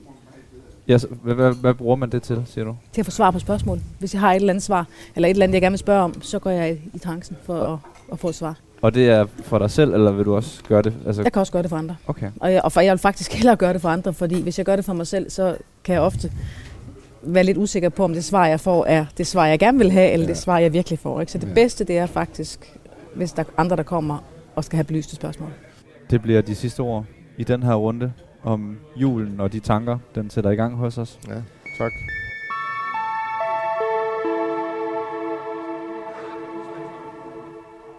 Ja, 0.88 0.98
hvad, 1.24 1.36
hvad, 1.36 1.54
hvad 1.54 1.74
bruger 1.74 1.96
man 1.96 2.10
det 2.10 2.24
til, 2.24 2.42
siger 2.46 2.66
du? 2.66 2.76
Til 2.94 3.02
at 3.02 3.06
få 3.06 3.12
svar 3.12 3.32
på 3.32 3.40
spørgsmål. 3.40 3.80
Hvis 4.00 4.14
jeg 4.14 4.20
har 4.22 4.32
et 4.32 4.36
eller 4.36 4.50
andet 4.50 4.64
svar, 4.64 4.88
eller 5.16 5.28
et 5.28 5.32
eller 5.32 5.44
andet, 5.44 5.54
jeg 5.54 5.62
gerne 5.62 5.72
vil 5.74 5.80
spørge 5.80 6.02
om, 6.04 6.22
så 6.22 6.40
går 6.40 6.50
jeg 6.50 6.72
i, 6.72 6.78
i 6.94 7.00
trancen 7.00 7.38
for 7.44 7.64
at, 7.74 7.80
at 8.12 8.20
få 8.20 8.30
et 8.30 8.36
svar. 8.36 8.58
Og 8.82 8.94
det 8.94 9.10
er 9.10 9.26
for 9.44 9.60
dig 9.60 9.72
selv, 9.72 9.94
eller 9.94 10.12
vil 10.12 10.26
du 10.26 10.36
også 10.36 10.64
gøre 10.64 10.82
det? 10.82 10.94
Altså, 11.06 11.22
Jeg 11.24 11.34
kan 11.34 11.40
også 11.40 11.52
gøre 11.52 11.62
det 11.62 11.70
for 11.70 11.78
andre. 11.78 11.96
okay. 12.08 12.32
Og 12.40 12.54
jeg, 12.54 12.62
og 12.62 12.72
for, 12.72 12.82
jeg 12.82 12.92
vil 12.92 13.00
faktisk 13.00 13.34
hellere 13.38 13.56
gøre 13.56 13.74
det 13.74 13.82
for 13.82 13.90
andre, 13.90 14.14
fordi 14.14 14.42
hvis 14.42 14.58
jeg 14.58 14.66
gør 14.66 14.76
det 14.76 14.86
for 14.86 14.94
mig 14.94 15.08
selv, 15.08 15.30
så 15.30 15.56
kan 15.84 15.94
jeg 15.94 16.02
ofte 16.02 16.32
være 17.24 17.44
lidt 17.44 17.58
usikker 17.58 17.90
på, 17.90 18.04
om 18.04 18.14
det 18.14 18.24
svar, 18.24 18.48
jeg 18.48 18.60
får, 18.60 18.86
er 18.86 19.06
det 19.18 19.28
svar, 19.28 19.46
jeg 19.46 19.60
gerne 19.60 19.78
vil 19.78 19.92
have, 19.92 20.12
eller 20.12 20.26
Ja. 20.26 20.30
det 20.34 20.38
svar, 20.38 20.58
jeg 20.60 20.74
virkelig 20.74 21.00
får. 21.00 21.20
Ikke? 21.22 21.32
Så 21.32 21.38
det 21.38 21.48
Ja. 21.48 21.54
bedste, 21.54 21.84
det 21.84 21.98
er 21.98 22.06
faktisk, 22.06 22.78
hvis 23.16 23.32
der 23.32 23.42
er 23.44 23.46
andre, 23.58 23.76
der 23.76 23.84
kommer 23.84 24.18
og 24.56 24.64
skal 24.64 24.78
have 24.78 24.84
belyste 24.84 25.16
spørgsmål. 25.16 25.50
Det 26.10 26.22
bliver 26.22 26.42
de 26.42 26.56
sidste 26.56 26.80
ord 26.80 27.06
i 27.38 27.44
den 27.44 27.64
her 27.64 27.74
runde 27.74 28.12
om 28.44 28.78
julen 28.96 29.40
og 29.40 29.54
de 29.54 29.60
tanker, 29.60 29.98
den 30.16 30.30
sætter 30.30 30.50
i 30.50 30.56
gang 30.56 30.76
hos 30.76 30.98
os. 30.98 31.20
Ja, 31.28 31.34
tak. 31.78 31.92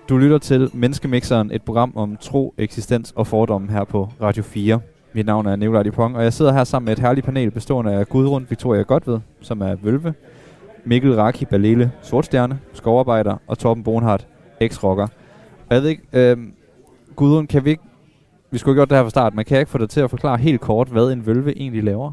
Du 0.08 0.18
lytter 0.18 0.38
til 0.38 0.70
Menneskemixeren, 0.74 1.50
et 1.50 1.62
program 1.62 1.92
om 1.96 2.16
tro, 2.16 2.54
eksistens 2.58 3.12
og 3.16 3.26
fordomme 3.26 3.70
her 3.70 3.84
på 3.84 4.08
Radio 4.20 4.42
4. 4.42 4.80
Mit 5.12 5.26
navn 5.26 5.46
er 5.46 5.56
Nicolai 5.56 5.82
Dupont, 5.82 6.16
og 6.16 6.24
jeg 6.24 6.32
sidder 6.32 6.52
her 6.52 6.64
sammen 6.64 6.84
med 6.84 6.92
et 6.92 6.98
herligt 6.98 7.26
panel 7.26 7.50
bestående 7.50 7.92
af 7.92 8.08
Gudrun 8.08 8.46
Victoria 8.48 8.82
Godved, 8.82 9.20
som 9.40 9.60
er 9.60 9.76
Vølve, 9.82 10.14
Mikkel 10.84 11.14
Raki 11.14 11.44
Balele, 11.44 11.92
Sortstjerne, 12.02 12.60
skovarbejder, 12.72 13.36
og 13.46 13.58
Torben 13.58 13.84
Bonhardt, 13.84 14.26
eks-rocker. 14.60 15.06
Og 15.68 15.74
jeg 15.74 15.82
ved 15.82 15.88
ikke, 15.88 16.02
øh, 16.12 16.36
Gudrun, 17.16 17.46
kan 17.46 17.64
vi 17.64 17.70
ikke, 17.70 17.82
vi 18.52 18.58
skulle 18.58 18.74
have 18.74 18.78
gjort 18.78 18.90
det 18.90 18.96
her 18.96 19.04
fra 19.04 19.10
start, 19.10 19.34
men 19.34 19.44
kan 19.44 19.54
jeg 19.54 19.60
ikke 19.60 19.70
få 19.70 19.78
dig 19.78 19.90
til 19.90 20.00
at 20.00 20.10
forklare 20.10 20.36
helt 20.36 20.60
kort, 20.60 20.88
hvad 20.88 21.12
en 21.12 21.26
vølve 21.26 21.58
egentlig 21.58 21.84
laver? 21.84 22.12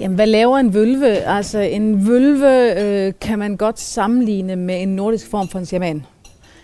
Jamen, 0.00 0.14
hvad 0.14 0.26
laver 0.26 0.58
en 0.58 0.74
vølve? 0.74 1.06
Altså, 1.06 1.58
en 1.58 2.08
vølve 2.08 2.82
øh, 2.82 3.12
kan 3.20 3.38
man 3.38 3.56
godt 3.56 3.80
sammenligne 3.80 4.56
med 4.56 4.82
en 4.82 4.88
nordisk 4.88 5.30
form 5.30 5.48
for 5.48 5.58
en 5.58 5.66
shaman. 5.66 6.06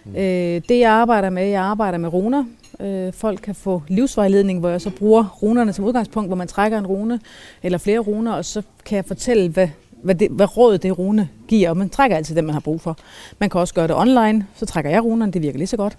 Mm. 0.05 0.17
Øh, 0.17 0.63
det, 0.69 0.79
jeg 0.79 0.91
arbejder 0.91 1.31
med, 1.31 1.47
jeg 1.47 1.63
arbejder 1.63 1.99
med 1.99 2.13
runer. 2.13 2.45
Øh, 2.81 3.13
folk 3.13 3.41
kan 3.43 3.55
få 3.55 3.83
livsvejledning, 3.89 4.61
hvor 4.61 4.69
jeg 4.69 4.81
så 4.81 4.91
bruger 4.91 5.39
runerne 5.43 5.73
som 5.73 5.85
udgangspunkt, 5.85 6.29
hvor 6.29 6.37
man 6.37 6.49
trækker 6.49 6.79
en 6.79 6.87
rune 6.87 7.21
eller 7.63 7.79
flere 7.79 7.99
runer, 7.99 8.33
og 8.33 8.45
så 8.45 8.63
kan 8.85 8.97
jeg 8.97 9.05
fortælle, 9.05 9.49
hvad, 9.49 9.69
hvad, 10.05 10.15
det, 10.15 10.31
hvad 10.31 10.57
råd 10.57 10.79
det 10.79 10.99
rune 10.99 11.29
giver, 11.49 11.71
og 11.71 11.77
man 11.77 11.91
trækker 11.91 12.17
altid 12.17 12.37
den, 12.37 12.47
man 12.47 12.53
har 12.53 12.61
brug 12.61 12.81
for. 12.81 12.97
Man 13.39 13.51
kan 13.51 13.61
også 13.61 13.75
gøre 13.75 13.89
det 13.89 13.97
online, 13.97 14.47
så 14.55 14.67
trækker 14.67 14.91
jeg 14.91 15.05
runerne, 15.05 15.33
det 15.33 15.43
virker 15.43 15.59
lige 15.59 15.67
så 15.67 15.77
godt. 15.77 15.97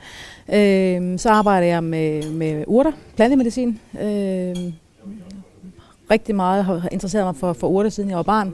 Øh, 0.54 1.20
så 1.20 1.30
arbejder 1.30 1.68
jeg 1.68 1.84
med, 1.84 2.32
med 2.32 2.64
urter, 2.68 2.92
plantemedicin. 3.16 3.80
Øh, 4.02 4.56
rigtig 6.12 6.36
meget 6.36 6.66
har 6.66 6.90
interesseret 6.92 7.26
mig 7.26 7.36
for, 7.36 7.54
for 7.54 7.68
urter, 7.68 7.90
siden 7.90 8.10
jeg 8.10 8.18
var 8.18 8.24
barn. 8.24 8.54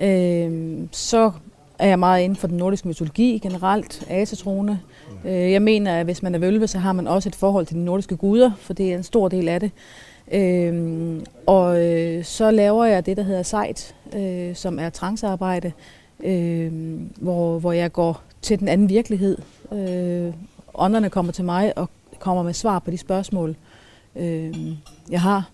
Øh, 0.00 0.78
så 0.92 1.32
er 1.78 1.88
jeg 1.88 1.98
meget 1.98 2.22
inden 2.22 2.36
for 2.36 2.46
den 2.46 2.56
nordiske 2.56 2.88
mytologi 2.88 3.38
generelt, 3.38 4.06
asetrone. 4.08 4.80
Øh, 5.24 5.52
jeg 5.52 5.62
mener, 5.62 5.96
at 5.96 6.04
hvis 6.04 6.22
man 6.22 6.34
er 6.34 6.38
vølve, 6.38 6.66
så 6.66 6.78
har 6.78 6.92
man 6.92 7.06
også 7.06 7.28
et 7.28 7.34
forhold 7.34 7.66
til 7.66 7.76
de 7.76 7.84
nordiske 7.84 8.16
guder, 8.16 8.50
for 8.58 8.72
det 8.72 8.92
er 8.92 8.96
en 8.96 9.02
stor 9.02 9.28
del 9.28 9.48
af 9.48 9.60
det. 9.60 9.70
Øh, 10.32 11.20
og 11.46 11.86
øh, 11.86 12.24
så 12.24 12.50
laver 12.50 12.84
jeg 12.84 13.06
det, 13.06 13.16
der 13.16 13.22
hedder 13.22 13.42
sejt, 13.42 13.94
øh, 14.16 14.56
som 14.56 14.78
er 14.78 14.90
trancearbejde, 14.90 15.72
øh, 16.24 16.72
hvor, 17.20 17.58
hvor 17.58 17.72
jeg 17.72 17.92
går 17.92 18.22
til 18.42 18.58
den 18.58 18.68
anden 18.68 18.88
virkelighed. 18.88 19.38
Øh, 19.72 20.34
ånderne 20.74 21.10
kommer 21.10 21.32
til 21.32 21.44
mig 21.44 21.78
og 21.78 21.90
kommer 22.18 22.42
med 22.42 22.52
svar 22.52 22.78
på 22.78 22.90
de 22.90 22.98
spørgsmål, 22.98 23.56
øh, 24.16 24.54
jeg 25.10 25.20
har. 25.20 25.50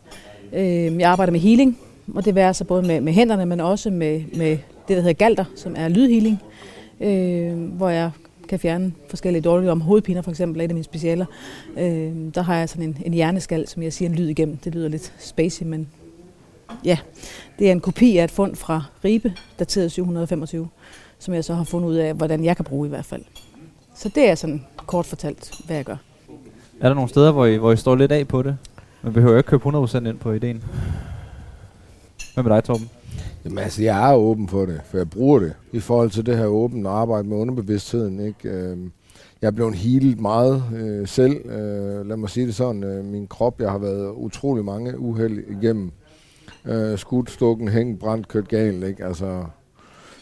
Øh, 0.52 0.98
jeg 0.98 1.10
arbejder 1.10 1.32
med 1.32 1.40
healing, 1.40 1.78
og 2.14 2.24
det 2.24 2.34
værer 2.34 2.52
så 2.52 2.64
både 2.64 2.82
med, 2.82 3.00
med 3.00 3.12
hænderne, 3.12 3.46
men 3.46 3.60
også 3.60 3.90
med, 3.90 4.22
med 4.36 4.50
det, 4.88 4.96
der 4.96 5.00
hedder 5.00 5.12
galter, 5.12 5.44
som 5.56 5.74
er 5.78 5.88
lydhealing, 5.88 6.42
øh, 7.00 7.58
hvor 7.58 7.88
jeg 7.88 8.10
kan 8.48 8.58
fjerne 8.58 8.92
forskellige 9.08 9.42
dårlige 9.42 9.70
om 9.70 9.80
hovedpiner, 9.80 10.22
for 10.22 10.30
eksempel, 10.30 10.60
er 10.60 10.64
et 10.64 10.68
af 10.68 10.74
mine 10.74 10.84
specialer. 10.84 11.26
Øh, 11.78 12.12
der 12.34 12.42
har 12.42 12.56
jeg 12.56 12.68
sådan 12.68 12.84
en, 12.84 12.98
en 13.04 13.14
hjerneskal, 13.14 13.68
som 13.68 13.82
jeg 13.82 13.92
siger 13.92 14.08
en 14.08 14.14
lyd 14.14 14.28
igennem. 14.28 14.56
Det 14.56 14.74
lyder 14.74 14.88
lidt 14.88 15.12
spacey, 15.18 15.66
men 15.66 15.88
ja, 16.84 16.98
det 17.58 17.68
er 17.68 17.72
en 17.72 17.80
kopi 17.80 18.16
af 18.16 18.24
et 18.24 18.30
fund 18.30 18.56
fra 18.56 18.84
Ribe, 19.04 19.32
dateret 19.58 19.92
725, 19.92 20.68
som 21.18 21.34
jeg 21.34 21.44
så 21.44 21.54
har 21.54 21.64
fundet 21.64 21.88
ud 21.88 21.94
af, 21.94 22.14
hvordan 22.14 22.44
jeg 22.44 22.56
kan 22.56 22.64
bruge 22.64 22.86
i 22.86 22.90
hvert 22.90 23.04
fald. 23.04 23.22
Så 23.96 24.08
det 24.14 24.28
er 24.30 24.34
sådan 24.34 24.64
kort 24.86 25.06
fortalt, 25.06 25.50
hvad 25.66 25.76
jeg 25.76 25.84
gør. 25.84 25.96
Er 26.80 26.88
der 26.88 26.94
nogle 26.94 27.08
steder, 27.08 27.32
hvor 27.32 27.46
I, 27.46 27.56
hvor 27.56 27.72
I 27.72 27.76
står 27.76 27.96
lidt 27.96 28.12
af 28.12 28.28
på 28.28 28.42
det? 28.42 28.56
Man 29.02 29.12
behøver 29.12 29.32
jo 29.32 29.38
ikke 29.38 29.48
købe 29.48 29.68
100% 29.68 29.96
ind 30.08 30.18
på 30.18 30.32
ideen. 30.32 30.62
Hvad 32.34 32.44
med 32.44 32.52
dig, 32.52 32.64
Torben? 32.64 32.90
Jamen 33.44 33.58
altså, 33.58 33.82
jeg 33.82 34.10
er 34.10 34.14
åben 34.16 34.48
for 34.48 34.66
det, 34.66 34.80
for 34.90 34.96
jeg 34.96 35.10
bruger 35.10 35.38
det 35.38 35.52
i 35.72 35.80
forhold 35.80 36.10
til 36.10 36.26
det 36.26 36.38
her 36.38 36.46
åbne 36.46 36.88
arbejde 36.88 37.28
med 37.28 37.36
underbevidstheden. 37.36 38.20
Ikke? 38.20 38.48
Øhm, 38.48 38.92
Jeg 39.42 39.46
er 39.46 39.50
blevet 39.52 39.74
healet 39.74 40.20
meget 40.20 40.62
øh, 40.76 41.08
selv. 41.08 41.50
Øh, 41.50 42.06
lad 42.08 42.16
mig 42.16 42.30
sige 42.30 42.46
det 42.46 42.54
sådan. 42.54 42.84
Øh, 42.84 43.04
min 43.04 43.26
krop, 43.26 43.60
jeg 43.60 43.70
har 43.70 43.78
været 43.78 44.10
utrolig 44.14 44.64
mange 44.64 44.98
uheld 44.98 45.38
igennem. 45.62 45.92
Øh, 46.66 46.98
skudt, 46.98 47.30
stukken, 47.30 47.68
hængt, 47.68 48.00
brændt, 48.00 48.28
kørt 48.28 48.48
galt. 48.48 48.84
Ikke? 48.84 49.04
Altså, 49.04 49.44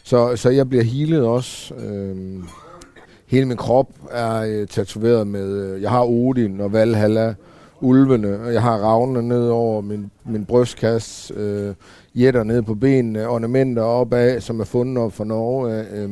så, 0.03 0.37
så 0.37 0.51
jeg 0.51 0.69
bliver 0.69 0.85
healet 0.85 1.25
også. 1.25 1.75
Øh, 1.75 2.43
hele 3.27 3.47
min 3.47 3.57
krop 3.57 3.89
er 4.11 4.41
øh, 4.41 4.67
tatoveret 4.67 5.27
med... 5.27 5.75
Øh, 5.75 5.83
jeg 5.83 5.91
har 5.91 6.05
Odin 6.05 6.61
og 6.61 6.73
Valhalla, 6.73 7.35
ulvene, 7.81 8.41
og 8.41 8.53
jeg 8.53 8.63
har 8.63 8.77
ravnene 8.79 9.29
ned 9.29 9.49
over 9.49 9.81
min, 9.81 10.11
min 10.25 10.45
brystkasse, 10.45 11.35
øh, 11.35 11.75
jætter 12.15 12.43
ned 12.43 12.63
på 12.63 12.75
benene, 12.75 13.29
ornamenter 13.29 13.83
opad, 13.83 14.41
som 14.41 14.61
er 14.61 14.65
fundet 14.65 15.05
op 15.05 15.13
fra 15.13 15.25
Norge. 15.25 15.87
Øh, 15.93 16.11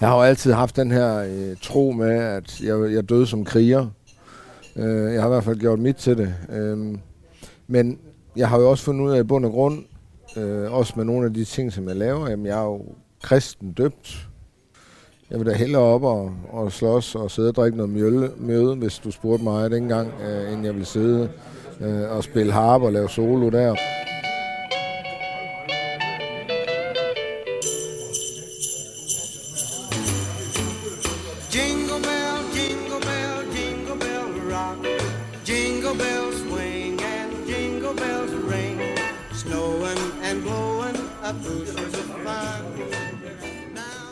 jeg 0.00 0.08
har 0.08 0.16
jo 0.16 0.22
altid 0.22 0.52
haft 0.52 0.76
den 0.76 0.90
her 0.90 1.18
øh, 1.18 1.56
tro 1.62 1.90
med, 1.90 2.10
at 2.10 2.60
jeg, 2.60 2.92
jeg 2.92 3.08
døde 3.08 3.26
som 3.26 3.44
kriger. 3.44 3.86
Øh, 4.76 5.12
jeg 5.12 5.22
har 5.22 5.28
i 5.28 5.32
hvert 5.32 5.44
fald 5.44 5.58
gjort 5.58 5.78
mit 5.78 5.96
til 5.96 6.18
det. 6.18 6.34
Øh, 6.52 6.98
men 7.66 7.98
jeg 8.36 8.48
har 8.48 8.58
jo 8.58 8.70
også 8.70 8.84
fundet 8.84 9.04
ud 9.04 9.10
af 9.10 9.20
i 9.20 9.22
bund 9.22 9.44
og 9.44 9.52
grund, 9.52 9.84
øh, 10.36 10.72
også 10.72 10.92
med 10.96 11.04
nogle 11.04 11.26
af 11.26 11.34
de 11.34 11.44
ting, 11.44 11.72
som 11.72 11.88
jeg 11.88 11.96
laver, 11.96 12.30
jamen 12.30 12.46
jeg 12.46 12.58
er 12.58 12.64
jo 12.64 12.82
kristen 13.22 13.72
døbt. 13.72 14.28
Jeg 15.30 15.38
vil 15.38 15.46
da 15.46 15.52
hellere 15.52 15.82
op 15.82 16.02
og, 16.02 16.32
og 16.50 16.72
slås 16.72 17.14
og 17.14 17.30
sidde 17.30 17.48
og 17.48 17.54
drikke 17.54 17.76
noget 17.76 17.92
mjølle, 17.92 18.30
mjøde, 18.38 18.74
hvis 18.74 18.98
du 18.98 19.10
spurgte 19.10 19.44
mig 19.44 19.70
dengang, 19.70 20.12
øh, 20.22 20.52
end 20.52 20.64
jeg 20.64 20.74
vil 20.74 20.86
sidde 20.86 21.30
øh, 21.80 22.16
og 22.16 22.24
spille 22.24 22.52
harp 22.52 22.82
og 22.82 22.92
lave 22.92 23.08
solo 23.08 23.50
der. 23.50 23.74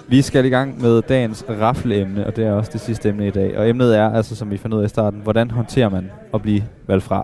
Vi 0.08 0.22
skal 0.22 0.44
i 0.44 0.48
gang 0.48 0.80
med 0.80 1.02
dagens 1.02 1.44
rafleemne, 1.48 2.26
og 2.26 2.36
det 2.36 2.44
er 2.46 2.52
også 2.52 2.70
det 2.72 2.80
sidste 2.80 3.08
emne 3.08 3.26
i 3.26 3.30
dag. 3.30 3.58
Og 3.58 3.68
emnet 3.68 3.96
er, 3.96 4.10
altså 4.10 4.36
som 4.36 4.50
vi 4.50 4.56
fandt 4.56 4.74
ud 4.74 4.80
af 4.80 4.84
i 4.84 4.88
starten, 4.88 5.20
hvordan 5.20 5.50
håndterer 5.50 5.88
man 5.88 6.10
at 6.34 6.42
blive 6.42 6.64
valgt 6.86 7.04
fra? 7.04 7.18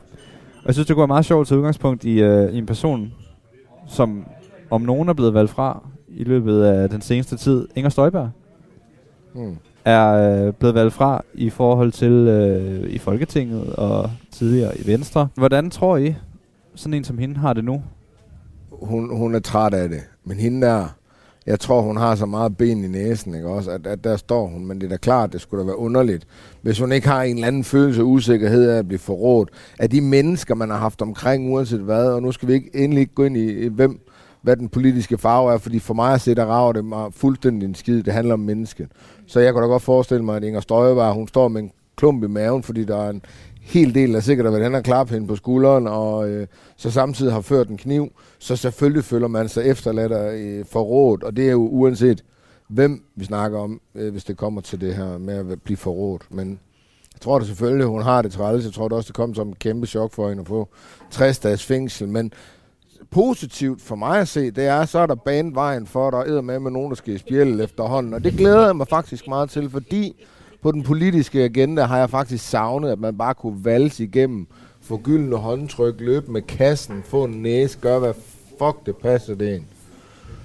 Og 0.54 0.66
jeg 0.66 0.74
synes, 0.74 0.86
det 0.86 0.94
kunne 0.94 1.00
være 1.02 1.06
meget 1.08 1.24
sjovt 1.24 1.48
til 1.48 1.56
udgangspunkt 1.56 2.04
i, 2.04 2.20
øh, 2.20 2.52
i 2.52 2.58
en 2.58 2.66
person, 2.66 3.12
som 3.88 4.24
om 4.70 4.82
nogen 4.82 5.08
er 5.08 5.12
blevet 5.12 5.34
valgt 5.34 5.50
fra 5.50 5.82
i 6.08 6.24
løbet 6.24 6.62
af 6.62 6.90
den 6.90 7.00
seneste 7.00 7.36
tid. 7.36 7.68
Inger 7.76 7.88
Støjberg 7.88 8.30
Hmm. 9.34 9.56
er 9.84 10.12
øh, 10.46 10.52
blevet 10.52 10.74
valgt 10.74 10.94
fra 10.94 11.24
i 11.34 11.50
forhold 11.50 11.92
til 11.92 12.12
øh, 12.12 12.90
i 12.90 12.98
Folketinget 12.98 13.72
og 13.72 14.10
tidligere 14.30 14.78
i 14.78 14.86
Venstre. 14.86 15.28
Hvordan 15.34 15.70
tror 15.70 15.96
I, 15.96 16.14
sådan 16.74 16.94
en 16.94 17.04
som 17.04 17.18
hende 17.18 17.36
har 17.36 17.52
det 17.52 17.64
nu? 17.64 17.82
Hun, 18.82 19.16
hun 19.16 19.34
er 19.34 19.38
træt 19.38 19.74
af 19.74 19.88
det. 19.88 20.00
Men 20.24 20.36
hende 20.38 20.66
der, 20.66 20.86
jeg 21.46 21.60
tror, 21.60 21.80
hun 21.80 21.96
har 21.96 22.14
så 22.14 22.26
meget 22.26 22.56
ben 22.56 22.84
i 22.84 22.88
næsen, 22.88 23.34
ikke 23.34 23.48
også? 23.48 23.70
At, 23.70 23.86
at 23.86 24.04
der 24.04 24.16
står 24.16 24.46
hun. 24.46 24.66
Men 24.66 24.80
det 24.80 24.86
er 24.86 24.90
da 24.90 24.96
klart, 24.96 25.32
det 25.32 25.40
skulle 25.40 25.60
da 25.60 25.66
være 25.66 25.78
underligt. 25.78 26.26
Hvis 26.62 26.78
hun 26.78 26.92
ikke 26.92 27.08
har 27.08 27.22
en 27.22 27.34
eller 27.34 27.48
anden 27.48 27.64
følelse 27.64 28.00
af 28.00 28.04
usikkerhed 28.04 28.70
af 28.70 28.78
at 28.78 28.88
blive 28.88 28.98
forrådt 28.98 29.50
af 29.78 29.90
de 29.90 30.00
mennesker, 30.00 30.54
man 30.54 30.70
har 30.70 30.76
haft 30.76 31.02
omkring, 31.02 31.52
uanset 31.52 31.80
hvad. 31.80 32.06
Og 32.06 32.22
nu 32.22 32.32
skal 32.32 32.48
vi 32.48 32.52
ikke 32.52 32.70
endelig 32.74 33.00
ikke 33.00 33.14
gå 33.14 33.24
ind 33.24 33.36
i, 33.36 33.50
i 33.50 33.68
hvem, 33.68 34.00
hvad 34.42 34.56
den 34.56 34.68
politiske 34.68 35.18
farve 35.18 35.52
er, 35.52 35.58
fordi 35.58 35.78
for 35.78 35.94
mig 35.94 36.14
at 36.14 36.20
se, 36.20 36.34
der 36.34 36.44
rager 36.44 36.72
det 36.72 36.84
mig 36.84 37.06
fuldstændig 37.14 37.66
en 37.66 37.74
skid. 37.74 38.02
Det 38.02 38.12
handler 38.12 38.34
om 38.34 38.40
mennesket. 38.40 38.88
Så 39.26 39.40
jeg 39.40 39.52
kan 39.52 39.62
da 39.62 39.68
godt 39.68 39.82
forestille 39.82 40.24
mig, 40.24 40.36
at 40.36 40.44
Inger 40.44 40.60
Støjberg, 40.60 41.14
hun 41.14 41.28
står 41.28 41.48
med 41.48 41.62
en 41.62 41.70
klump 41.96 42.24
i 42.24 42.26
maven, 42.26 42.62
fordi 42.62 42.84
der 42.84 42.96
er 42.96 43.10
en 43.10 43.22
hel 43.68 43.94
del, 43.94 44.12
der 44.12 44.20
sikkert 44.20 44.46
at 44.46 44.52
været 44.52 44.64
hen 44.64 44.74
og 44.74 44.82
klappe 44.82 45.14
hende 45.14 45.28
på 45.28 45.36
skulderen, 45.36 45.86
og 45.86 46.28
øh, 46.28 46.46
så 46.76 46.90
samtidig 46.90 47.32
har 47.32 47.40
ført 47.40 47.68
en 47.68 47.76
kniv, 47.76 48.12
så 48.38 48.56
selvfølgelig 48.56 49.04
føler 49.04 49.28
man 49.28 49.48
sig 49.48 49.64
efterladt 49.64 50.12
og 50.12 50.34
øh, 50.38 50.64
forrådt, 50.64 51.22
og 51.22 51.36
det 51.36 51.46
er 51.46 51.52
jo 51.52 51.68
uanset, 51.68 52.24
hvem 52.68 53.02
vi 53.16 53.24
snakker 53.24 53.58
om, 53.58 53.80
øh, 53.94 54.12
hvis 54.12 54.24
det 54.24 54.36
kommer 54.36 54.60
til 54.60 54.80
det 54.80 54.94
her 54.94 55.18
med 55.18 55.52
at 55.52 55.62
blive 55.62 55.76
forrådt. 55.76 56.22
Men 56.30 56.60
jeg 57.14 57.20
tror 57.20 57.38
da 57.38 57.44
selvfølgelig, 57.44 57.86
hun 57.86 58.02
har 58.02 58.22
det 58.22 58.32
træls. 58.32 58.64
Jeg 58.64 58.72
tror 58.72 58.88
da 58.88 58.94
også, 58.94 59.06
det 59.08 59.16
kom 59.16 59.34
som 59.34 59.48
et 59.48 59.58
kæmpe 59.58 59.86
chok 59.86 60.12
for 60.12 60.28
hende 60.28 60.40
at 60.40 60.46
få 60.46 60.68
60 61.10 61.38
dages 61.38 61.64
fængsel. 61.64 62.08
Men 62.08 62.32
positivt 63.10 63.82
for 63.82 63.96
mig 63.96 64.20
at 64.20 64.28
se, 64.28 64.50
det 64.50 64.66
er, 64.66 64.84
så 64.84 64.98
er 64.98 65.06
der 65.06 65.14
banet 65.14 65.54
vejen 65.54 65.86
for, 65.86 66.10
der 66.10 66.18
er 66.18 66.40
med 66.40 66.58
med 66.58 66.70
nogen, 66.70 66.90
der 66.90 66.96
skal 66.96 67.14
i 67.14 67.18
spjældet 67.18 67.64
efterhånden. 67.64 68.14
Og 68.14 68.24
det 68.24 68.32
glæder 68.32 68.66
jeg 68.66 68.76
mig 68.76 68.88
faktisk 68.88 69.28
meget 69.28 69.50
til, 69.50 69.70
fordi 69.70 70.26
på 70.62 70.72
den 70.72 70.82
politiske 70.82 71.44
agenda 71.44 71.82
har 71.82 71.98
jeg 71.98 72.10
faktisk 72.10 72.48
savnet, 72.48 72.90
at 72.90 72.98
man 72.98 73.18
bare 73.18 73.34
kunne 73.34 73.64
valse 73.64 74.04
igennem, 74.04 74.46
få 74.80 74.96
gyldne 74.96 75.36
håndtryk, 75.36 75.94
løbe 75.98 76.32
med 76.32 76.42
kassen, 76.42 77.02
få 77.04 77.24
en 77.24 77.42
næse, 77.42 77.78
gøre 77.78 77.98
hvad 77.98 78.14
fuck 78.58 78.86
det 78.86 78.96
passer 78.96 79.34
det 79.34 79.54
ind. 79.54 79.64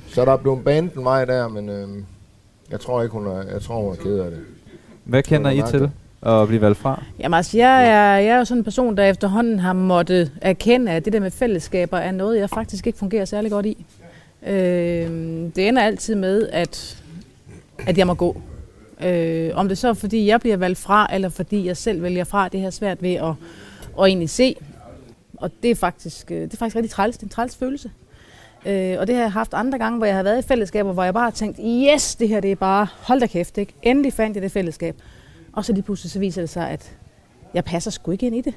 Så 0.08 0.26
der 0.26 0.32
er 0.32 0.38
blevet 0.38 0.64
banet 0.64 0.94
en 0.94 1.04
vej 1.04 1.26
der, 1.26 1.48
men 1.48 1.70
øh, 1.70 1.88
jeg 2.72 2.80
tror 2.80 3.02
ikke, 3.02 3.14
hun 3.14 3.28
er, 3.28 3.44
jeg 3.52 3.62
tror, 3.62 3.82
hun 3.82 3.92
er 3.92 3.96
ked 3.96 4.20
af 4.20 4.32
det. 4.32 4.40
Hvad 5.04 5.24
kender 5.24 5.52
I 5.52 5.62
til 5.70 5.80
det? 5.80 5.92
at 6.26 6.48
blive 6.48 6.62
valgt 6.62 6.78
fra? 6.78 7.04
Jamen 7.20 7.34
altså, 7.34 7.58
jeg 7.58 7.88
er, 7.88 8.18
jeg 8.18 8.28
er 8.28 8.38
jo 8.38 8.46
sådan 8.46 8.60
en 8.60 8.64
person, 8.64 8.98
der 8.98 9.04
efterhånden 9.04 9.60
har 9.60 9.74
måttet 9.74 10.32
erkende, 10.42 10.92
at 10.92 11.06
det 11.06 11.14
der 11.14 11.20
med 11.20 11.32
fællesskaber 11.32 11.98
er 11.98 12.12
noget, 12.12 12.40
jeg 12.40 12.50
faktisk 12.50 12.88
ikke 12.88 13.00
fungerer 13.00 13.26
særlig 13.26 13.52
godt 13.52 13.66
i. 13.66 13.86
Øh, 14.48 14.54
det 15.56 15.68
ender 15.68 15.82
altid 15.82 16.16
med, 16.16 16.50
at, 16.50 17.04
at 17.88 17.98
jeg 17.98 18.08
må 18.08 18.14
gå. 18.14 18.42
Øh, 19.06 19.52
om 19.54 19.68
det 19.68 19.78
så 19.78 19.88
er, 19.90 19.94
fordi 19.94 20.28
jeg 20.28 20.40
bliver 20.40 20.58
valgt 20.58 20.80
fra, 20.80 21.08
eller 21.14 21.30
fordi 21.30 21.66
jeg 21.66 21.78
selv 21.78 22.02
vælger 22.04 22.24
fra, 22.24 22.50
det 22.50 22.62
jeg 22.62 22.74
svært 22.74 23.02
ved 23.02 23.14
at, 23.14 23.34
at 24.00 24.06
egentlig 24.06 24.30
se. 24.30 24.56
Og 25.38 25.52
det 25.64 25.72
er 25.72 25.76
faktisk, 25.76 26.32
øh, 26.32 26.42
det 26.42 26.54
er 26.54 26.58
faktisk 26.58 26.76
rigtig 26.76 26.92
træls. 26.92 27.18
Det 27.18 27.24
er 27.24 27.28
en 27.28 27.30
træls 27.30 27.56
følelse. 27.56 27.92
Øh, 28.66 28.96
og 29.00 29.08
det 29.08 29.16
har 29.16 29.22
jeg 29.22 29.32
haft 29.32 29.54
andre 29.54 29.78
gange, 29.78 29.98
hvor 29.98 30.06
jeg 30.06 30.16
har 30.16 30.24
været 30.24 30.40
i 30.40 30.48
fællesskaber, 30.48 30.94
hvor 30.94 31.04
jeg 31.04 31.14
bare 31.14 31.24
har 31.24 31.32
tænkt, 31.32 31.60
yes, 31.64 32.16
det 32.16 32.30
her 32.30 32.40
det 32.40 32.52
er 32.52 32.56
bare, 32.56 32.88
hold 33.00 33.20
da 33.20 33.28
kæft, 33.28 33.58
ikke? 33.58 33.74
endelig 33.82 34.14
fandt 34.14 34.36
jeg 34.36 34.44
det 34.44 34.52
fællesskab. 34.52 34.96
Og 35.54 35.66
så 35.66 35.74
lige 35.74 35.84
pludselig 35.84 36.12
så 36.12 36.20
viser 36.20 36.42
det 36.42 36.50
sig, 36.50 36.70
at 36.70 36.98
jeg 37.54 37.66
passer 37.66 37.92
sgu 37.92 38.12
ikke 38.12 38.26
ind 38.26 38.36
i 38.36 38.42
det. 38.42 38.54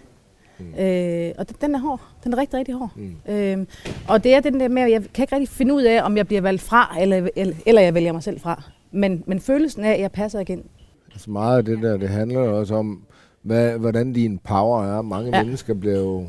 Mm. 0.58 0.74
Øh, 0.74 1.32
og 1.38 1.48
den, 1.48 1.56
den 1.60 1.74
er 1.74 1.78
hård. 1.78 2.00
Den 2.24 2.32
er 2.32 2.38
rigtig, 2.38 2.58
rigtig 2.58 2.74
hård. 2.74 2.90
Mm. 2.96 3.32
Øh, 3.34 3.66
og 4.08 4.24
det 4.24 4.34
er 4.34 4.40
den 4.40 4.60
der 4.60 4.68
med, 4.68 4.82
at 4.82 4.90
jeg 4.90 5.02
kan 5.14 5.22
ikke 5.22 5.34
rigtig 5.34 5.48
finde 5.48 5.74
ud 5.74 5.82
af, 5.82 6.02
om 6.02 6.16
jeg 6.16 6.26
bliver 6.26 6.40
valgt 6.40 6.62
fra, 6.62 6.96
eller, 7.00 7.28
eller, 7.36 7.54
eller 7.66 7.82
jeg 7.82 7.94
vælger 7.94 8.12
mig 8.12 8.22
selv 8.22 8.40
fra. 8.40 8.62
Men, 8.90 9.22
men 9.26 9.40
følelsen 9.40 9.84
af, 9.84 9.92
at 9.92 10.00
jeg 10.00 10.12
passer 10.12 10.40
ind. 10.46 10.64
Altså 11.12 11.30
meget 11.30 11.58
af 11.58 11.64
det 11.64 11.82
der, 11.82 11.96
det 11.96 12.08
handler 12.08 12.40
også 12.40 12.74
om, 12.74 13.02
hvad, 13.42 13.78
hvordan 13.78 14.12
din 14.12 14.38
power 14.38 14.84
er. 14.84 15.02
Mange 15.02 15.30
ja. 15.30 15.36
Ja. 15.36 15.42
mennesker 15.42 15.74
bliver 15.74 15.98
jo, 15.98 16.26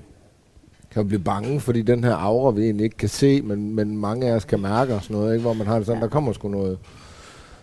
kan 0.91 1.01
jo 1.01 1.07
blive 1.07 1.19
bange, 1.19 1.59
fordi 1.59 1.81
den 1.81 2.03
her 2.03 2.15
aura, 2.15 2.51
vi 2.51 2.61
egentlig 2.61 2.83
ikke 2.83 2.97
kan 2.97 3.09
se, 3.09 3.41
men, 3.41 3.75
men 3.75 3.97
mange 3.97 4.27
af 4.27 4.35
os 4.35 4.45
kan 4.45 4.59
mærke 4.59 4.95
og 4.95 5.03
sådan 5.03 5.17
noget, 5.17 5.33
ikke? 5.33 5.41
hvor 5.41 5.53
man 5.53 5.67
har 5.67 5.77
det 5.77 5.85
sådan, 5.85 6.01
der 6.01 6.07
kommer 6.07 6.33
sgu 6.33 6.47
noget, 6.47 6.77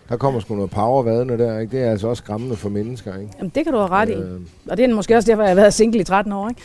der 0.09 0.17
kommer 0.17 0.39
sgu 0.39 0.55
noget 0.55 0.71
power 0.71 1.03
vadende 1.03 1.37
der, 1.37 1.59
ikke? 1.59 1.77
Det 1.77 1.85
er 1.85 1.91
altså 1.91 2.07
også 2.07 2.21
skræmmende 2.23 2.55
for 2.55 2.69
mennesker, 2.69 3.13
ikke? 3.19 3.31
Jamen, 3.37 3.51
det 3.55 3.63
kan 3.63 3.73
du 3.73 3.79
have 3.79 3.89
ret 3.89 4.09
i. 4.09 4.13
Øh, 4.13 4.39
Og 4.69 4.77
det 4.77 4.85
er 4.85 4.93
måske 4.93 5.15
også 5.15 5.31
derfor, 5.31 5.43
jeg 5.43 5.49
har 5.49 5.55
været 5.55 5.73
single 5.73 5.99
i 6.01 6.03
13 6.03 6.33
år. 6.33 6.49
Ikke? 6.49 6.61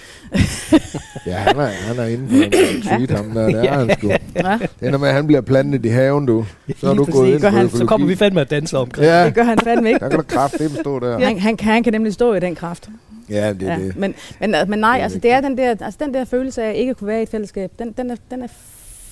ja, 1.27 1.35
han 1.37 1.57
er, 1.59 1.67
han 1.67 1.99
er 1.99 2.05
inde 2.07 2.29
på 2.29 2.35
en 2.35 2.83
tweet, 2.97 3.11
ham 3.11 3.31
der, 3.31 3.47
det 3.47 3.69
er 3.69 3.79
han 3.79 3.91
sgu. 3.99 4.09
Ja, 4.09 4.59
Det 4.81 4.87
ender 4.89 4.99
med, 4.99 5.09
at 5.09 5.15
han 5.15 5.27
bliver 5.27 5.41
plantet 5.41 5.85
i 5.87 5.89
haven, 5.89 6.27
du. 6.27 6.45
Så 6.77 6.91
er 6.91 6.95
du 6.95 7.05
gået 7.05 7.29
ind 7.35 7.43
han, 7.45 7.71
Så 7.71 7.77
kommer 7.79 8.07
vi 8.07 8.13
økologi. 8.13 8.17
fandme 8.17 8.41
at 8.41 8.51
danse 8.51 8.79
omkring. 8.79 9.07
Ja, 9.07 9.25
det 9.27 9.35
gør 9.35 9.43
han 9.43 9.59
fandme 9.59 9.89
ikke. 9.89 10.01
der 10.01 10.09
kan 10.09 10.19
du 10.19 10.25
kraftedeme 10.29 10.75
stå 10.81 10.99
der. 11.01 11.19
Han, 11.19 11.39
han, 11.39 11.57
kan, 11.57 11.73
han 11.73 11.83
kan 11.83 11.93
nemlig 11.93 12.13
stå 12.13 12.35
i 12.35 12.41
den 12.41 12.55
kraft. 12.55 12.89
Ja, 13.31 13.53
det 13.53 13.63
er 13.69 13.73
Ja. 13.73 13.79
det. 13.79 13.97
Men, 13.97 14.15
men, 14.41 14.55
men 14.69 14.79
nej, 14.79 14.99
er 14.99 15.03
altså, 15.03 15.19
det 15.19 15.31
er 15.31 15.41
den 15.41 15.59
der, 15.59 15.69
altså, 15.71 15.99
den 16.05 16.15
der 16.15 16.25
følelse 16.25 16.63
af 16.63 16.75
ikke 16.77 16.91
at 16.91 16.97
kunne 16.97 17.09
være 17.09 17.21
i 17.21 17.23
et 17.23 17.29
fællesskab, 17.29 17.71
den, 17.79 17.93
den 17.93 18.11
er, 18.11 18.17
den 18.31 18.43
er 18.43 18.47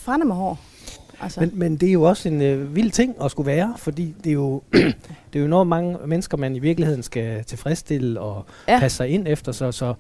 fandme 0.05 0.35
hård. 0.35 0.59
Altså, 1.22 1.40
Men, 1.40 1.50
men 1.54 1.76
det 1.76 1.88
er 1.88 1.92
jo 1.92 2.02
også 2.02 2.28
en 2.28 2.42
øh, 2.42 2.76
vild 2.76 2.90
ting 2.90 3.14
at 3.24 3.31
skulle 3.31 3.46
være, 3.46 3.74
fordi 3.76 4.14
det 4.24 4.31
er 4.31 4.35
jo, 4.35 4.62
det 5.33 5.35
er 5.35 5.38
jo 5.40 5.44
enormt 5.44 5.68
mange 5.68 5.97
mennesker, 6.07 6.36
man 6.36 6.57
i 6.57 6.59
virkeligheden 6.59 7.03
skal 7.03 7.45
tilfredsstille 7.45 8.20
og 8.20 8.45
Ja. 8.68 8.78
passe 8.80 8.97
sig 8.97 9.09
ind 9.09 9.28
efter. 9.28 9.53
Så, 9.53 9.72
så, 9.72 9.95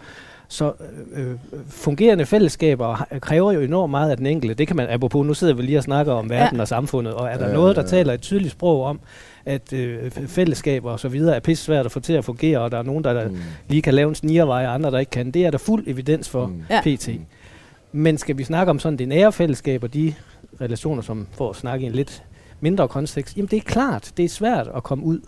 så 0.48 0.72
øh, 1.14 1.34
fungerende 1.68 2.26
fællesskaber 2.26 3.06
kræver 3.20 3.52
jo 3.52 3.60
enormt 3.60 3.90
meget 3.90 4.10
af 4.10 4.16
den 4.16 4.26
enkelte. 4.26 4.54
Det 4.54 4.66
kan 4.66 4.76
man, 4.76 4.88
apropos, 4.90 5.26
nu 5.26 5.34
sidder 5.34 5.54
vi 5.54 5.62
lige 5.62 5.78
og 5.78 5.84
snakker 5.84 6.12
om 6.12 6.30
verden 6.30 6.56
Ja. 6.56 6.62
og 6.62 6.68
samfundet, 6.68 7.14
og 7.14 7.28
er 7.28 7.38
der 7.38 7.46
Ja, 7.48 7.52
noget, 7.54 7.76
der 7.76 7.82
ja. 7.82 7.88
taler 7.88 8.12
et 8.12 8.20
tydeligt 8.20 8.52
sprog 8.52 8.84
om, 8.84 9.00
at 9.46 9.72
øh, 9.72 10.10
fællesskaber 10.10 10.90
og 10.90 11.00
så 11.00 11.08
videre 11.08 11.36
er 11.36 11.40
pisse 11.40 11.64
svært 11.64 11.86
at 11.86 11.92
få 11.92 12.00
til 12.00 12.12
at 12.12 12.24
fungere, 12.24 12.58
og 12.60 12.70
der 12.70 12.78
er 12.78 12.82
nogen, 12.82 13.04
der 13.04 13.28
Mm. 13.28 13.36
lige 13.68 13.82
kan 13.82 13.94
lave 13.94 14.08
en 14.08 14.14
sniervej, 14.14 14.66
og 14.66 14.74
andre, 14.74 14.90
der 14.90 14.98
ikke 14.98 15.10
kan. 15.10 15.30
Det 15.30 15.46
er 15.46 15.50
der 15.50 15.58
fuld 15.58 15.84
evidens 15.86 16.28
for 16.28 16.46
Mm. 16.46 16.62
Pt. 16.82 17.08
Men 17.92 18.18
skal 18.18 18.38
vi 18.38 18.44
snakke 18.44 18.70
om 18.70 18.78
sådan 18.78 18.98
det 18.98 19.08
nære 19.08 19.32
fællesskab 19.32 19.82
og 19.84 19.94
de 19.94 20.14
relationer, 20.60 21.02
som 21.02 21.26
får 21.32 21.50
at 21.50 21.56
snakke 21.56 21.84
i 21.84 21.86
en 21.86 21.92
lidt 21.94 22.22
mindre 22.60 22.88
kontekst, 22.88 23.36
jamen 23.36 23.48
det 23.50 23.56
er 23.56 23.60
klart, 23.60 24.12
det 24.16 24.24
er 24.24 24.28
svært 24.28 24.68
at 24.76 24.82
komme 24.82 25.04
ud. 25.04 25.20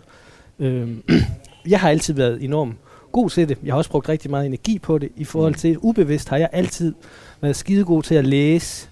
Øhm, 0.59 1.03
jeg 1.67 1.79
har 1.79 1.89
altid 1.89 2.13
været 2.13 2.43
enormt 2.43 2.75
god 3.11 3.29
til 3.29 3.49
det. 3.49 3.57
Jeg 3.63 3.73
har 3.73 3.77
også 3.77 3.89
brugt 3.89 4.09
rigtig 4.09 4.31
meget 4.31 4.45
energi 4.45 4.79
på 4.79 4.97
det. 4.97 5.09
I 5.15 5.23
forhold 5.23 5.55
til 5.55 5.77
ubevidst 5.81 6.29
har 6.29 6.37
jeg 6.37 6.49
altid 6.51 6.93
været 7.41 7.55
skidegod 7.55 8.03
til 8.03 8.15
at 8.15 8.25
læse. 8.27 8.87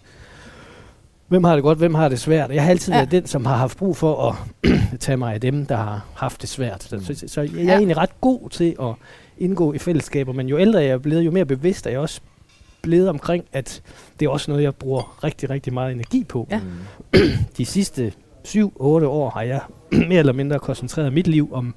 Hvem 1.28 1.44
har 1.44 1.54
det 1.54 1.64
godt, 1.64 1.78
hvem 1.78 1.94
har 1.96 2.10
det 2.10 2.20
svært? 2.20 2.52
Jeg 2.52 2.64
har 2.64 2.70
altid 2.70 2.94
Ja. 2.94 2.98
været 3.00 3.12
den, 3.12 3.26
som 3.28 3.46
har 3.46 3.56
haft 3.58 3.78
brug 3.78 3.98
for 3.98 4.30
at 4.30 4.36
tage 5.00 5.18
mig 5.18 5.34
af 5.34 5.42
dem, 5.42 5.66
der 5.66 5.76
har 5.76 6.06
haft 6.16 6.42
det 6.42 6.50
svært. 6.50 6.84
Så, 6.84 7.00
så, 7.16 7.24
så 7.28 7.42
jeg 7.42 7.52
er 7.56 7.64
Ja. 7.64 7.76
egentlig 7.76 7.98
ret 7.98 8.22
god 8.22 8.50
til 8.50 8.76
at 8.82 8.94
indgå 9.38 9.74
i 9.74 9.78
fællesskaber, 9.78 10.34
men 10.34 10.48
jo 10.48 10.60
ældre 10.60 10.80
jeg 10.80 10.88
er 10.90 10.98
blevet, 10.98 11.22
jo 11.26 11.32
mere 11.32 11.46
bevidst 11.46 11.86
er 11.88 11.92
jeg 11.92 12.00
også 12.00 12.22
blevet 12.82 13.10
omkring, 13.10 13.44
at 13.54 13.82
det 14.20 14.26
er 14.26 14.30
også 14.30 14.52
noget, 14.52 14.64
jeg 14.64 14.76
bruger 14.76 15.24
rigtig, 15.24 15.50
rigtig 15.50 15.74
meget 15.74 15.92
energi 15.92 16.24
på. 16.24 16.48
Ja. 16.52 16.62
De 17.58 17.66
sidste 17.66 18.14
7-8 18.48 18.58
år 18.82 19.30
har 19.30 19.42
jeg 19.42 19.60
mere 20.10 20.20
eller 20.20 20.34
mindre 20.34 20.60
koncentreret 20.60 21.14
mit 21.14 21.28
liv 21.28 21.50
om 21.52 21.76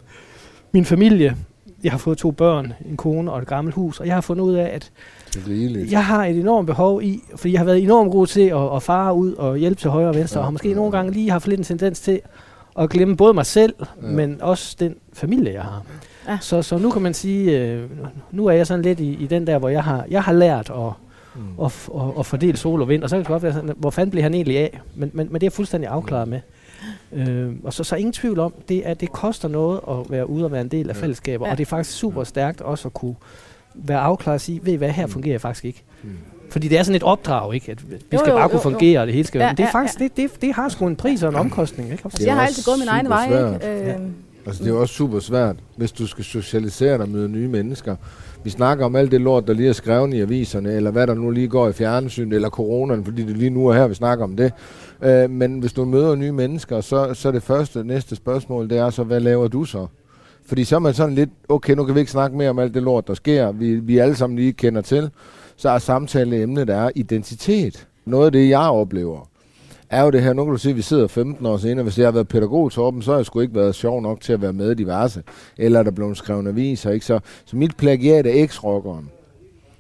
min 0.72 0.84
familie. 0.84 1.36
Jeg 1.84 1.92
har 1.92 1.98
fået 1.98 2.18
to 2.18 2.30
børn, 2.30 2.72
en 2.90 2.96
kone 2.96 3.32
og 3.32 3.38
et 3.42 3.46
gammelt 3.48 3.74
hus, 3.74 4.00
og 4.00 4.06
jeg 4.06 4.14
har 4.14 4.20
fundet 4.20 4.44
ud 4.44 4.54
af, 4.54 4.70
at 4.74 4.90
Det 5.34 5.42
rigeligt. 5.48 5.92
jeg 5.92 6.04
har 6.04 6.24
et 6.26 6.36
enormt 6.36 6.66
behov 6.66 7.02
i, 7.02 7.20
fordi 7.36 7.52
jeg 7.52 7.60
har 7.60 7.64
været 7.64 7.82
enormt 7.82 8.12
god 8.12 8.26
til 8.26 8.40
at, 8.48 8.76
at 8.76 8.82
fare 8.82 9.14
ud 9.14 9.32
og 9.34 9.56
hjælpe 9.56 9.80
til 9.80 9.90
højre 9.90 10.08
og 10.08 10.14
venstre, 10.14 10.38
Ja. 10.38 10.40
og 10.40 10.46
har 10.46 10.50
måske 10.50 10.74
nogle 10.74 10.92
gange 10.92 11.12
lige 11.12 11.30
haft 11.30 11.46
lidt 11.48 11.58
en 11.58 11.64
tendens 11.64 12.00
til 12.00 12.20
at 12.78 12.90
glemme 12.90 13.16
både 13.16 13.34
mig 13.34 13.46
selv, 13.46 13.74
ja. 14.02 14.06
men 14.06 14.40
også 14.42 14.76
den 14.80 14.94
familie, 15.12 15.52
jeg 15.52 15.62
har. 15.62 15.82
Ja. 16.28 16.38
Så, 16.40 16.62
så 16.62 16.78
nu 16.78 16.90
kan 16.90 17.02
man 17.02 17.14
sige, 17.14 17.60
øh, 17.60 17.88
nu 18.30 18.46
er 18.46 18.52
jeg 18.52 18.66
sådan 18.66 18.82
lidt 18.82 19.00
i, 19.00 19.12
i 19.20 19.26
den 19.26 19.46
der, 19.46 19.58
hvor 19.58 19.68
jeg 19.68 19.84
har, 19.84 20.04
jeg 20.10 20.22
har 20.22 20.32
lært 20.32 20.70
at, 20.70 20.92
Mm. 21.34 21.64
at, 21.64 21.70
f- 21.72 22.02
at, 22.02 22.18
at 22.18 22.26
fordele 22.26 22.56
sol 22.56 22.82
og 22.82 22.88
vind, 22.88 23.02
og 23.02 23.10
så 23.10 23.16
kan 23.16 23.20
det 23.20 23.26
godt 23.28 23.42
være 23.42 23.52
sådan, 23.52 23.70
hvor 23.76 23.90
fanden 23.90 24.10
bliver 24.10 24.22
han 24.22 24.34
egentlig 24.34 24.58
af? 24.58 24.80
Men, 24.94 25.10
men, 25.12 25.26
men 25.26 25.34
det 25.34 25.42
er 25.42 25.46
jeg 25.46 25.52
fuldstændig 25.52 25.90
afklaret 25.90 26.28
med. 26.28 26.40
Øh, 27.12 27.50
og 27.64 27.72
så, 27.72 27.84
så 27.84 27.96
ingen 27.96 28.12
tvivl 28.12 28.38
om, 28.38 28.54
det, 28.68 28.88
er, 28.88 28.94
det 28.94 29.12
koster 29.12 29.48
noget 29.48 29.80
at 29.90 29.96
være 30.10 30.30
ude 30.30 30.44
og 30.44 30.52
være 30.52 30.60
en 30.60 30.68
del 30.68 30.90
af 30.90 30.94
Ja. 30.94 31.00
fællesskaber, 31.02 31.46
Ja. 31.46 31.52
og 31.52 31.58
det 31.58 31.64
er 31.64 31.68
faktisk 31.68 31.98
super 31.98 32.24
stærkt 32.24 32.60
også 32.60 32.88
at 32.88 32.94
kunne 32.94 33.14
være 33.74 33.98
afklaret 33.98 34.34
og 34.34 34.40
sige, 34.40 34.60
ved 34.62 34.72
I 34.72 34.76
hvad, 34.76 34.90
her 34.90 35.06
Mm. 35.06 35.12
fungerer 35.12 35.32
jeg 35.34 35.40
faktisk 35.40 35.64
ikke. 35.64 35.82
Mm. 36.02 36.10
Fordi 36.50 36.68
det 36.68 36.78
er 36.78 36.82
sådan 36.82 36.96
et 36.96 37.02
opdrag, 37.02 37.54
ikke? 37.54 37.72
At 37.72 37.90
vi 37.90 37.96
Jo, 38.12 38.18
skal 38.18 38.30
jo, 38.30 38.36
bare 38.36 38.42
jo, 38.42 38.48
kunne 38.48 38.56
jo. 38.64 38.70
fungere, 38.70 39.00
og 39.00 39.06
det 39.06 39.14
hele 39.14 39.26
skal 39.26 39.38
Ja, 39.38 39.44
ja, 39.44 39.50
Men 39.50 39.56
det 39.56 39.62
er 39.62 39.66
ja, 39.74 39.78
faktisk, 39.80 39.98
det, 39.98 40.16
det, 40.16 40.30
det 40.42 40.54
har 40.54 40.68
sgu 40.68 40.86
en 40.86 40.96
pris 40.96 41.22
og 41.22 41.28
en 41.28 41.34
omkostning, 41.36 41.90
ikke? 41.92 42.02
Altså, 42.04 42.24
jeg 42.26 42.34
har 42.34 42.42
altid 42.46 42.64
gået 42.64 42.78
min 42.78 42.88
egen 42.88 43.08
vej, 43.08 43.24
ikke? 43.24 43.92
Øh, 43.92 43.94
Altså, 44.46 44.64
det 44.64 44.70
er 44.70 44.74
jo 44.74 44.80
også 44.80 44.94
super 44.94 45.18
svært, 45.18 45.56
hvis 45.76 45.92
du 45.92 46.06
skal 46.06 46.24
socialisere 46.24 46.92
dig 46.92 47.00
og 47.00 47.08
møde 47.08 47.28
nye 47.28 47.48
mennesker. 47.48 47.96
Vi 48.44 48.50
snakker 48.50 48.84
om 48.84 48.96
alt 48.96 49.10
det 49.10 49.20
lort, 49.20 49.46
der 49.46 49.52
lige 49.52 49.68
er 49.68 49.72
skrevet 49.72 50.14
i 50.14 50.20
aviserne, 50.20 50.72
eller 50.72 50.90
hvad 50.90 51.06
der 51.06 51.14
nu 51.14 51.30
lige 51.30 51.48
går 51.48 51.68
i 51.68 51.72
fjernsynet, 51.72 52.34
eller 52.34 52.50
coronaen, 52.50 53.04
fordi 53.04 53.22
det 53.22 53.36
lige 53.36 53.50
nu 53.50 53.66
er 53.66 53.74
her, 53.74 53.86
vi 53.88 53.94
snakker 53.94 54.24
om 54.24 54.36
det. 54.36 54.52
Øh, 55.02 55.30
men 55.30 55.58
hvis 55.58 55.72
du 55.72 55.84
møder 55.84 56.14
nye 56.14 56.32
mennesker, 56.32 56.80
så, 56.80 57.14
så 57.14 57.28
er 57.28 57.32
det 57.32 57.42
første, 57.42 57.84
næste 57.84 58.16
spørgsmål, 58.16 58.70
det 58.70 58.78
er 58.78 58.90
så, 58.90 59.04
hvad 59.04 59.20
laver 59.20 59.48
du 59.48 59.64
så? 59.64 59.86
Fordi 60.46 60.64
så 60.64 60.76
er 60.76 60.80
man 60.80 60.94
sådan 60.94 61.14
lidt, 61.14 61.30
okay, 61.48 61.74
nu 61.74 61.84
kan 61.84 61.94
vi 61.94 62.00
ikke 62.00 62.12
snakke 62.12 62.36
mere 62.36 62.50
om 62.50 62.58
alt 62.58 62.74
det 62.74 62.82
lort, 62.82 63.08
der 63.08 63.14
sker, 63.14 63.52
vi, 63.52 63.74
vi 63.74 63.98
alle 63.98 64.14
sammen 64.14 64.38
lige 64.38 64.52
kender 64.52 64.80
til. 64.80 65.10
Så 65.56 65.70
er 65.70 65.78
samtaleemnet, 65.78 66.68
der 66.68 66.76
er 66.76 66.90
identitet. 66.94 67.86
Noget 68.04 68.26
af 68.26 68.32
det, 68.32 68.48
jeg 68.48 68.70
oplever, 68.70 69.28
er 69.92 70.02
jo 70.02 70.10
det 70.10 70.22
her, 70.22 70.32
nu 70.32 70.44
kan 70.44 70.52
du 70.52 70.58
se, 70.58 70.70
at 70.70 70.76
vi 70.76 70.82
sidder 70.82 71.06
15 71.06 71.46
år 71.46 71.56
senere, 71.56 71.82
hvis 71.82 71.98
jeg 71.98 72.06
har 72.06 72.12
været 72.12 72.28
pædagog, 72.28 72.72
Torben, 72.72 73.02
så 73.02 73.10
har 73.10 73.18
jeg 73.18 73.26
sgu 73.26 73.40
ikke 73.40 73.54
været 73.54 73.74
sjov 73.74 74.02
nok 74.02 74.20
til 74.20 74.32
at 74.32 74.42
være 74.42 74.52
med 74.52 74.70
i 74.70 74.74
diverse, 74.74 75.22
eller 75.58 75.78
er 75.78 75.82
der 75.82 75.90
blevet 75.90 76.16
skrevet 76.16 76.48
aviser, 76.48 76.90
ikke? 76.90 77.06
Så, 77.06 77.20
så 77.44 77.56
mit 77.56 77.76
plagiat 77.76 78.26
er 78.26 78.46
X-rockeren, 78.46 79.10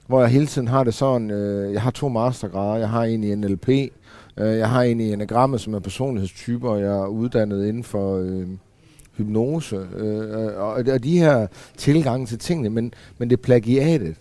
hvor 0.06 0.20
jeg 0.20 0.28
hele 0.28 0.46
tiden 0.46 0.68
har 0.68 0.84
det 0.84 0.94
sådan, 0.94 1.30
øh, 1.30 1.72
jeg 1.72 1.82
har 1.82 1.90
to 1.90 2.08
mastergrader, 2.08 2.76
jeg 2.76 2.88
har 2.88 3.04
en 3.04 3.24
i 3.24 3.34
NLP, 3.34 3.68
øh, 3.68 4.58
jeg 4.58 4.68
har 4.68 4.82
en 4.82 5.00
i 5.00 5.12
enagrammet, 5.12 5.60
som 5.60 5.74
er 5.74 5.78
personlighedstyper, 5.78 6.68
og 6.68 6.80
jeg 6.80 6.98
er 6.98 7.06
uddannet 7.06 7.66
inden 7.66 7.84
for 7.84 8.16
øh, 8.16 8.46
hypnose, 9.16 9.76
øh, 9.96 10.44
øh, 10.44 10.60
og, 10.60 10.72
og 10.72 11.04
de 11.04 11.18
her 11.18 11.46
tilgange 11.76 12.26
til 12.26 12.38
tingene, 12.38 12.70
men, 12.70 12.94
men 13.18 13.30
det 13.30 13.36
er 13.36 13.42
plagiatet. 13.42 14.16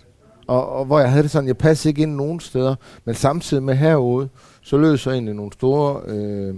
Og, 0.47 0.69
og 0.69 0.85
hvor 0.85 0.99
jeg 0.99 1.09
havde 1.11 1.23
det 1.23 1.31
sådan, 1.31 1.47
jeg 1.47 1.57
passer 1.57 1.89
ikke 1.89 2.01
ind 2.01 2.15
nogen 2.15 2.39
steder, 2.39 2.75
men 3.05 3.15
samtidig 3.15 3.63
med 3.63 3.75
herude, 3.75 4.29
så 4.63 4.77
løser 4.77 5.11
egentlig 5.11 5.35
nogle 5.35 5.53
store 5.53 6.01
øh, 6.07 6.55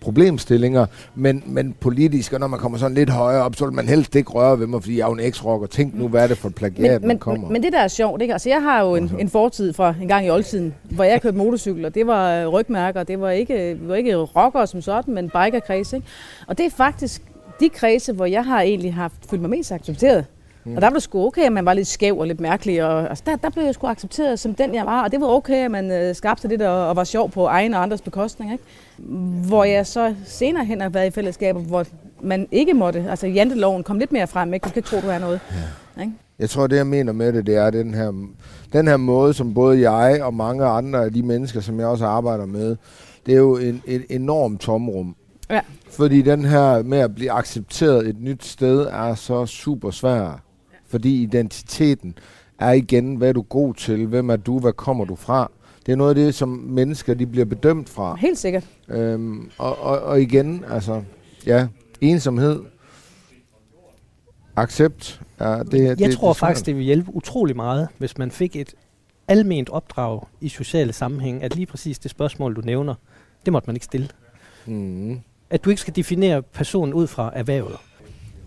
problemstillinger, 0.00 0.86
men, 1.14 1.42
men 1.46 1.74
politisk, 1.80 2.32
og 2.32 2.40
når 2.40 2.46
man 2.46 2.60
kommer 2.60 2.78
sådan 2.78 2.94
lidt 2.94 3.10
højere 3.10 3.42
op, 3.42 3.56
så 3.56 3.64
vil 3.64 3.74
man 3.74 3.88
helst 3.88 4.16
ikke 4.16 4.30
røre 4.30 4.60
ved 4.60 4.66
mig, 4.66 4.82
fordi 4.82 4.98
jeg 4.98 5.02
er 5.04 5.08
jo 5.08 5.14
en 5.14 5.20
eks-rocker. 5.20 5.66
Tænk 5.66 5.94
nu, 5.94 6.08
hvad 6.08 6.22
er 6.22 6.26
det 6.26 6.38
for 6.38 6.48
et 6.48 6.54
plagiat, 6.54 7.00
men, 7.00 7.08
men, 7.08 7.18
kommer. 7.18 7.48
men, 7.48 7.62
det 7.62 7.72
der 7.72 7.80
er 7.80 7.88
sjovt, 7.88 8.22
ikke? 8.22 8.34
Altså, 8.34 8.48
jeg 8.48 8.62
har 8.62 8.84
jo 8.84 8.94
en, 8.94 9.12
en 9.18 9.28
fortid 9.28 9.72
fra 9.72 9.94
en 10.02 10.08
gang 10.08 10.26
i 10.26 10.30
oldtiden, 10.30 10.74
hvor 10.82 11.04
jeg 11.04 11.22
kørte 11.22 11.36
motorcykel, 11.36 11.84
og 11.84 11.94
det 11.94 12.06
var 12.06 12.42
øh, 12.42 12.48
rygmærker, 12.48 13.02
det 13.02 13.20
var 13.20 13.30
ikke, 13.30 13.70
det 13.70 13.88
var 13.88 13.94
ikke 13.94 14.16
rockere 14.16 14.66
som 14.66 14.82
sådan, 14.82 15.14
men 15.14 15.30
bikerkredse, 15.30 15.96
ikke? 15.96 16.08
Og 16.46 16.58
det 16.58 16.66
er 16.66 16.70
faktisk 16.70 17.22
de 17.60 17.68
kredse, 17.68 18.12
hvor 18.12 18.26
jeg 18.26 18.44
har 18.44 18.62
egentlig 18.62 18.94
haft, 18.94 19.14
følt 19.30 19.40
mig 19.40 19.50
mest 19.50 19.72
accepteret. 19.72 20.24
Mm. 20.68 20.76
Og 20.76 20.82
der 20.82 20.88
var 20.88 20.94
det 20.94 21.02
sgu 21.02 21.26
okay, 21.26 21.42
at 21.42 21.52
man 21.52 21.64
var 21.64 21.72
lidt 21.72 21.86
skæv 21.86 22.18
og 22.18 22.26
lidt 22.26 22.40
mærkelig. 22.40 22.84
Og, 22.84 23.08
altså, 23.08 23.24
der, 23.26 23.36
der 23.36 23.50
blev 23.50 23.64
jeg 23.64 23.74
sgu 23.74 23.86
accepteret 23.86 24.38
som 24.38 24.54
den, 24.54 24.74
jeg 24.74 24.86
var. 24.86 25.04
Og 25.04 25.12
det 25.12 25.20
var 25.20 25.26
okay, 25.26 25.64
at 25.64 25.70
man 25.70 25.90
øh, 25.90 26.14
skabte 26.14 26.40
sig 26.40 26.50
lidt 26.50 26.62
og, 26.62 26.88
og 26.88 26.96
var 26.96 27.04
sjov 27.04 27.30
på 27.30 27.46
egen 27.46 27.74
og 27.74 27.82
andres 27.82 28.00
bekostning. 28.00 28.52
Ikke? 28.52 28.64
Hvor 29.48 29.64
jeg 29.64 29.86
så 29.86 30.14
senere 30.24 30.64
hen 30.64 30.80
har 30.80 30.88
været 30.88 31.06
i 31.06 31.10
fællesskaber, 31.10 31.60
hvor 31.60 31.84
man 32.22 32.48
ikke 32.52 32.74
måtte. 32.74 33.06
Altså 33.10 33.26
janteloven 33.26 33.82
kom 33.82 33.98
lidt 33.98 34.12
mere 34.12 34.26
frem. 34.26 34.54
Ikke? 34.54 34.64
Du 34.64 34.68
skal 34.68 34.78
ikke 34.78 34.88
tro, 34.88 35.00
du 35.00 35.08
er 35.08 35.18
noget. 35.18 35.40
Ja. 35.96 36.02
Ikke? 36.02 36.12
Jeg 36.38 36.50
tror, 36.50 36.66
det 36.66 36.76
jeg 36.76 36.86
mener 36.86 37.12
med 37.12 37.32
det, 37.32 37.46
det 37.46 37.56
er 37.56 37.70
den 37.70 37.94
her, 37.94 38.12
den 38.72 38.88
her 38.88 38.96
måde, 38.96 39.34
som 39.34 39.54
både 39.54 39.90
jeg 39.90 40.22
og 40.22 40.34
mange 40.34 40.64
andre 40.64 41.04
af 41.04 41.12
de 41.12 41.22
mennesker, 41.22 41.60
som 41.60 41.80
jeg 41.80 41.86
også 41.86 42.06
arbejder 42.06 42.46
med, 42.46 42.76
det 43.26 43.34
er 43.34 43.38
jo 43.38 43.56
en, 43.56 43.82
et 43.86 44.04
enormt 44.08 44.60
tomrum. 44.60 45.16
Ja. 45.50 45.60
Fordi 45.90 46.22
den 46.22 46.44
her 46.44 46.82
med 46.82 46.98
at 46.98 47.14
blive 47.14 47.30
accepteret 47.30 48.08
et 48.08 48.20
nyt 48.20 48.44
sted 48.44 48.80
er 48.80 49.14
så 49.14 49.46
super 49.46 49.90
svær. 49.90 50.40
Fordi 50.88 51.22
identiteten 51.22 52.18
er 52.58 52.72
igen, 52.72 53.16
hvad 53.16 53.28
er 53.28 53.32
du 53.32 53.42
god 53.42 53.74
til, 53.74 54.06
hvem 54.06 54.30
er 54.30 54.36
du, 54.36 54.58
hvad 54.58 54.72
kommer 54.72 55.04
du 55.04 55.16
fra. 55.16 55.50
Det 55.86 55.92
er 55.92 55.96
noget 55.96 56.10
af 56.10 56.14
det, 56.14 56.34
som 56.34 56.48
mennesker 56.48 57.14
de 57.14 57.26
bliver 57.26 57.44
bedømt 57.44 57.88
fra. 57.88 58.14
Helt 58.14 58.38
sikkert. 58.38 58.64
Øhm, 58.88 59.50
og, 59.58 59.82
og, 59.82 60.00
og 60.00 60.22
igen, 60.22 60.64
altså, 60.70 61.02
ja, 61.46 61.66
ensomhed, 62.00 62.60
accept, 64.56 65.20
ja, 65.40 65.58
det, 65.58 65.84
Jeg 65.84 65.98
det, 65.98 66.16
tror 66.16 66.28
det 66.28 66.36
faktisk, 66.36 66.66
det 66.66 66.76
vil 66.76 66.84
hjælpe 66.84 67.14
utrolig 67.14 67.56
meget, 67.56 67.88
hvis 67.98 68.18
man 68.18 68.30
fik 68.30 68.56
et 68.56 68.74
alment 69.28 69.70
opdrag 69.70 70.20
i 70.40 70.48
sociale 70.48 70.92
sammenhæng, 70.92 71.42
at 71.42 71.54
lige 71.54 71.66
præcis 71.66 71.98
det 71.98 72.10
spørgsmål, 72.10 72.56
du 72.56 72.60
nævner, 72.60 72.94
det 73.44 73.52
måtte 73.52 73.66
man 73.66 73.76
ikke 73.76 73.84
stille. 73.84 74.08
Mm. 74.66 75.20
At 75.50 75.64
du 75.64 75.70
ikke 75.70 75.80
skal 75.80 75.96
definere 75.96 76.42
personen 76.42 76.94
ud 76.94 77.06
fra 77.06 77.32
erhvervet. 77.34 77.76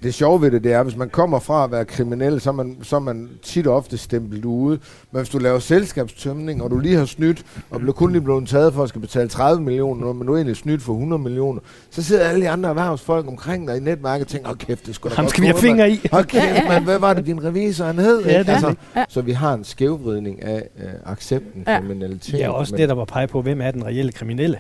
Det 0.04 0.14
sjove 0.14 0.42
ved 0.42 0.52
det, 0.52 0.64
det 0.64 0.74
er, 0.74 0.84
hvis 0.84 0.96
man 0.96 1.10
kommer 1.10 1.40
fra 1.40 1.64
at 1.64 1.72
være 1.72 1.86
kriminel, 1.86 2.42
så 2.42 2.50
er 2.50 2.54
man, 2.54 2.78
så 2.84 2.96
er 2.96 3.00
man 3.00 3.30
tit 3.44 3.68
og 3.68 3.76
ofte 3.76 3.98
stemplet 3.98 4.46
ude. 4.46 4.80
Men 5.12 5.20
hvis 5.20 5.30
du 5.30 5.38
laver 5.38 5.60
selskabstømning, 5.60 6.64
og 6.64 6.72
du 6.72 6.80
lige 6.80 6.98
har 6.98 7.06
snydt, 7.06 7.46
og 7.70 7.80
bliver 7.80 7.94
kun 7.94 8.12
lige 8.12 8.22
blevet 8.22 8.48
taget 8.48 8.74
for 8.74 8.84
at 8.84 8.90
skal 8.90 9.02
betale 9.02 9.30
30 9.30 9.62
millioner, 9.64 10.14
men 10.14 10.28
du 10.28 10.34
er 10.34 10.38
egentlig 10.38 10.58
snydt 10.58 10.82
for 10.82 10.94
100 10.94 11.22
millioner, 11.22 11.62
så 11.90 12.04
sidder 12.04 12.24
alle 12.24 12.42
de 12.42 12.50
andre 12.50 12.70
erhvervsfolk 12.70 13.28
omkring 13.28 13.68
dig 13.68 13.78
i 13.78 13.80
netværket 13.80 14.26
og 14.26 14.32
tænker, 14.32 14.48
hold 14.48 14.58
kæft, 14.58 14.86
det 14.86 14.96
skulle 14.96 15.12
da 15.12 15.16
Ham 15.16 15.26
godt 15.26 15.30
skal 15.32 15.42
vi 15.42 15.48
have 15.48 15.58
fingre 15.58 15.92
i. 15.92 16.08
Hold 16.12 16.26
kæft, 16.26 16.68
man, 16.68 16.84
hvad 16.84 17.00
var 17.00 17.14
det, 17.14 17.26
din 17.26 17.44
revisor 17.44 17.86
han 17.86 17.98
hed? 18.00 18.24
Ja, 18.26 18.40
det 18.40 18.50
altså. 18.50 18.76
Ja. 18.96 19.06
Så 19.10 19.22
vi 19.22 19.32
har 19.32 19.54
en 19.54 19.64
skævvridning 19.64 20.44
af 20.44 20.68
øh, 20.80 20.90
accepten, 21.06 21.64
Ja. 21.68 21.80
kriminalitet. 21.80 22.40
Ja, 22.40 22.50
også 22.50 22.74
men, 22.74 22.82
det, 22.82 22.90
der 22.90 22.96
var 22.96 23.06
pege 23.06 23.28
på, 23.28 23.42
hvem 23.42 23.62
er 23.62 23.72
den 23.72 23.86
reelle 23.86 24.12
kriminelle. 24.12 24.60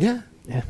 Ja, 0.00 0.18
Ja. 0.48 0.60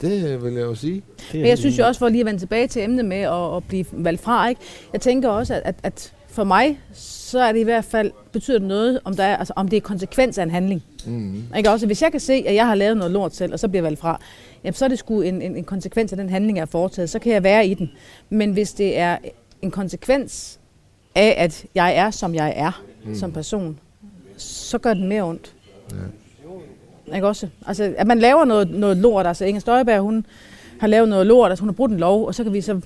Det 0.00 0.42
vil 0.44 0.52
jeg 0.52 0.62
jo 0.62 0.74
sige. 0.74 1.02
Men 1.32 1.46
jeg 1.46 1.58
synes 1.58 1.78
jo 1.78 1.86
også, 1.86 1.98
for 1.98 2.08
lige 2.08 2.20
at 2.20 2.26
vende 2.26 2.40
tilbage 2.40 2.68
til 2.68 2.82
emnet 2.82 3.04
med 3.04 3.16
at, 3.16 3.56
at 3.56 3.64
blive 3.64 3.84
valgt 3.92 4.22
fra, 4.22 4.48
ikke? 4.48 4.60
jeg 4.92 5.00
tænker 5.00 5.28
også, 5.28 5.54
at, 5.54 5.62
at, 5.64 5.74
at 5.82 6.12
for 6.34 6.44
mig, 6.44 6.80
så 6.92 7.38
er 7.38 7.52
det 7.52 7.60
i 7.60 7.62
hvert 7.62 7.84
fald, 7.84 8.10
betyder 8.32 8.58
det 8.58 8.68
noget, 8.68 9.00
om, 9.04 9.16
der 9.16 9.24
er, 9.24 9.36
altså, 9.36 9.52
om 9.56 9.68
det 9.68 9.76
er 9.76 9.80
konsekvens 9.80 10.38
af 10.38 10.42
en 10.42 10.50
handling. 10.50 10.82
Mm. 11.06 11.42
Ikke? 11.56 11.70
Også, 11.70 11.86
hvis 11.86 12.02
jeg 12.02 12.10
kan 12.10 12.20
se, 12.20 12.32
at 12.32 12.54
jeg 12.54 12.66
har 12.66 12.74
lavet 12.74 12.96
noget 12.96 13.12
lort 13.12 13.34
selv, 13.34 13.52
og 13.52 13.58
så 13.58 13.68
bliver 13.68 13.78
jeg 13.78 13.84
valgt 13.84 14.00
fra, 14.00 14.20
jamen, 14.64 14.74
så 14.74 14.84
er 14.84 14.88
det 14.88 14.98
sgu 14.98 15.20
en, 15.20 15.42
en, 15.42 15.56
en 15.56 15.64
konsekvens 15.64 16.12
af 16.12 16.16
den 16.16 16.28
handling, 16.28 16.56
jeg 16.56 16.62
har 16.62 16.66
foretaget. 16.66 17.10
Så 17.10 17.18
kan 17.18 17.32
jeg 17.32 17.42
være 17.42 17.66
i 17.66 17.74
den. 17.74 17.90
Men 18.30 18.52
hvis 18.52 18.72
det 18.72 18.98
er 18.98 19.18
en 19.62 19.70
konsekvens 19.70 20.58
af, 21.14 21.34
at 21.38 21.64
jeg 21.74 21.96
er, 21.96 22.10
som 22.10 22.34
jeg 22.34 22.52
er 22.56 22.82
mm. 23.04 23.14
som 23.14 23.32
person, 23.32 23.78
så 24.36 24.78
gør 24.78 24.94
den 24.94 25.08
mere 25.08 25.22
ondt. 25.22 25.54
Ja. 25.90 25.96
Ikke 27.14 27.26
også? 27.26 27.48
Altså, 27.66 27.94
at 27.96 28.06
man 28.06 28.18
laver 28.18 28.44
noget, 28.44 28.70
noget 28.70 28.96
lort. 28.96 29.26
Altså, 29.26 29.44
Inger 29.44 29.60
Støjberg, 29.60 30.00
hun 30.00 30.26
har 30.80 30.86
lavet 30.86 31.08
noget 31.08 31.26
lort, 31.26 31.50
altså 31.50 31.62
hun 31.62 31.68
har 31.68 31.74
brudt 31.74 31.90
en 31.90 31.98
lov, 31.98 32.26
og 32.26 32.34
så 32.34 32.42
kan 32.44 32.52
vi 32.52 32.60
så 32.60 32.80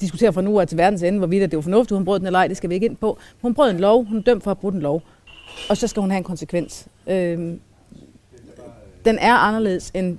diskutere 0.00 0.32
fra 0.32 0.42
nu 0.42 0.60
af 0.60 0.68
til 0.68 0.78
verdens 0.78 1.02
ende, 1.02 1.18
hvorvidt 1.18 1.50
det 1.50 1.56
var 1.56 1.62
fornuftigt, 1.62 1.96
hun 1.96 2.04
brød 2.04 2.18
den 2.18 2.26
eller 2.26 2.38
ej, 2.38 2.48
det 2.48 2.56
skal 2.56 2.70
vi 2.70 2.74
ikke 2.74 2.86
ind 2.86 2.96
på. 2.96 3.18
Hun 3.42 3.54
brød 3.54 3.70
en 3.70 3.80
lov, 3.80 4.04
hun 4.04 4.18
er 4.18 4.22
dømt 4.22 4.42
for 4.44 4.50
at 4.50 4.58
brudt 4.58 4.74
en 4.74 4.80
lov, 4.80 5.02
og 5.68 5.76
så 5.76 5.86
skal 5.86 6.00
hun 6.00 6.10
have 6.10 6.18
en 6.18 6.24
konsekvens. 6.24 6.86
Øhm, 7.06 7.60
den 9.04 9.18
er 9.18 9.34
anderledes, 9.34 9.90
end 9.94 10.18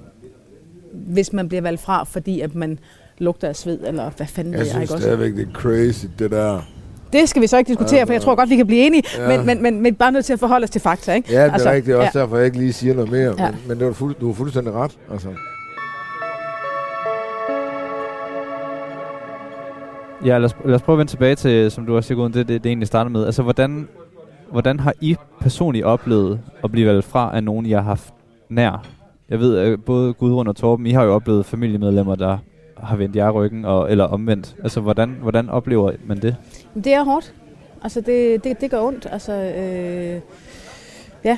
hvis 0.92 1.34
man 1.34 1.48
bliver 1.48 1.62
valgt 1.62 1.82
fra, 1.82 2.04
fordi 2.04 2.42
at 2.42 2.56
man 2.56 2.80
lugter 3.18 3.48
af 3.48 3.56
sved, 3.56 3.80
eller 3.88 4.10
hvad 4.18 4.28
fanden 4.28 4.54
Jeg 4.54 4.60
jeg, 4.60 4.68
synes 4.68 4.82
ikke 4.82 4.94
også? 4.94 5.04
stadigvæk, 5.04 5.34
det 5.36 5.48
er 5.48 5.52
crazy, 5.54 6.06
det 6.20 6.32
der. 6.32 6.62
Det 7.14 7.30
skal 7.30 7.42
vi 7.42 7.48
så 7.48 7.58
ikke 7.58 7.70
diskutere, 7.70 8.06
for 8.06 8.14
jeg 8.14 8.22
tror 8.22 8.36
godt, 8.36 8.50
vi 8.50 8.56
kan 8.56 8.68
blive 8.68 8.82
enige, 8.82 9.04
Ja. 9.18 9.38
men, 9.38 9.46
men, 9.46 9.62
men, 9.64 9.82
men 9.82 9.96
bare 9.96 10.12
nødt 10.12 10.26
til 10.26 10.34
at 10.34 10.40
forholde 10.40 10.64
os 10.64 10.70
til 10.70 10.82
fakta, 10.82 11.14
ikke? 11.14 11.32
Ja, 11.34 11.44
det 11.44 11.50
er 11.50 11.54
altså, 11.54 11.70
rigtigt. 11.70 11.86
Det 11.86 11.96
også 11.96 12.12
ja. 12.20 12.20
derfor, 12.22 12.38
jeg 12.38 12.46
ikke 12.46 12.58
lige 12.58 12.74
siger 12.74 12.94
noget 12.94 13.12
mere. 13.12 13.36
Ja. 13.38 13.52
Men, 13.52 13.60
men 13.68 13.80
det 13.80 13.88
var 13.88 13.94
fuld, 13.94 14.16
du 14.22 14.28
har 14.28 14.34
fuldstændig 14.34 14.74
ret. 14.74 14.98
Altså. 15.12 15.28
Ja, 20.26 20.38
lad 20.38 20.46
os, 20.46 20.56
lad 20.66 20.76
os 20.76 20.82
prøve 20.82 20.94
at 20.94 20.98
vende 20.98 21.12
tilbage 21.12 21.36
til, 21.36 21.72
som 21.72 21.86
du 21.86 21.96
også 21.96 22.08
siger, 22.08 22.28
det, 22.28 22.34
det, 22.36 22.48
det 22.48 22.66
egentlig 22.66 22.88
startede 22.88 23.14
med. 23.14 23.26
Altså, 23.26 23.44
hvordan, 23.44 23.88
hvordan 24.52 24.80
har 24.80 24.94
I 25.02 25.16
personligt 25.42 25.86
oplevet 25.86 26.40
at 26.64 26.72
blive 26.72 26.88
valgt 26.88 27.06
fra 27.06 27.36
af 27.36 27.44
nogen, 27.44 27.66
I 27.66 27.72
har 27.72 27.82
haft 27.82 28.14
nær? 28.50 28.86
Jeg 29.30 29.40
ved, 29.40 29.58
at 29.58 29.84
både 29.84 30.14
Gudrun 30.14 30.48
og 30.48 30.56
Torben, 30.56 30.86
I 30.86 30.92
har 30.92 31.04
jo 31.04 31.14
oplevet 31.14 31.46
familiemedlemmer, 31.46 32.16
der 32.16 32.38
har 32.78 32.96
vendt 32.96 33.16
jer 33.16 33.30
ryggen, 33.30 33.66
og, 33.66 33.92
eller 33.92 34.04
omvendt. 34.04 34.56
Altså, 34.64 34.80
hvordan, 34.82 35.18
hvordan 35.22 35.50
oplever 35.50 35.92
man 36.08 36.18
det? 36.22 36.36
Det 36.76 36.94
er 36.94 37.04
hårdt. 37.04 37.34
Altså, 37.84 38.02
det, 38.02 38.44
det, 38.44 38.62
det 38.62 38.72
gør 38.72 38.82
ondt. 38.82 39.08
Altså, 39.12 39.34
øh, 39.34 40.22
ja. 41.24 41.38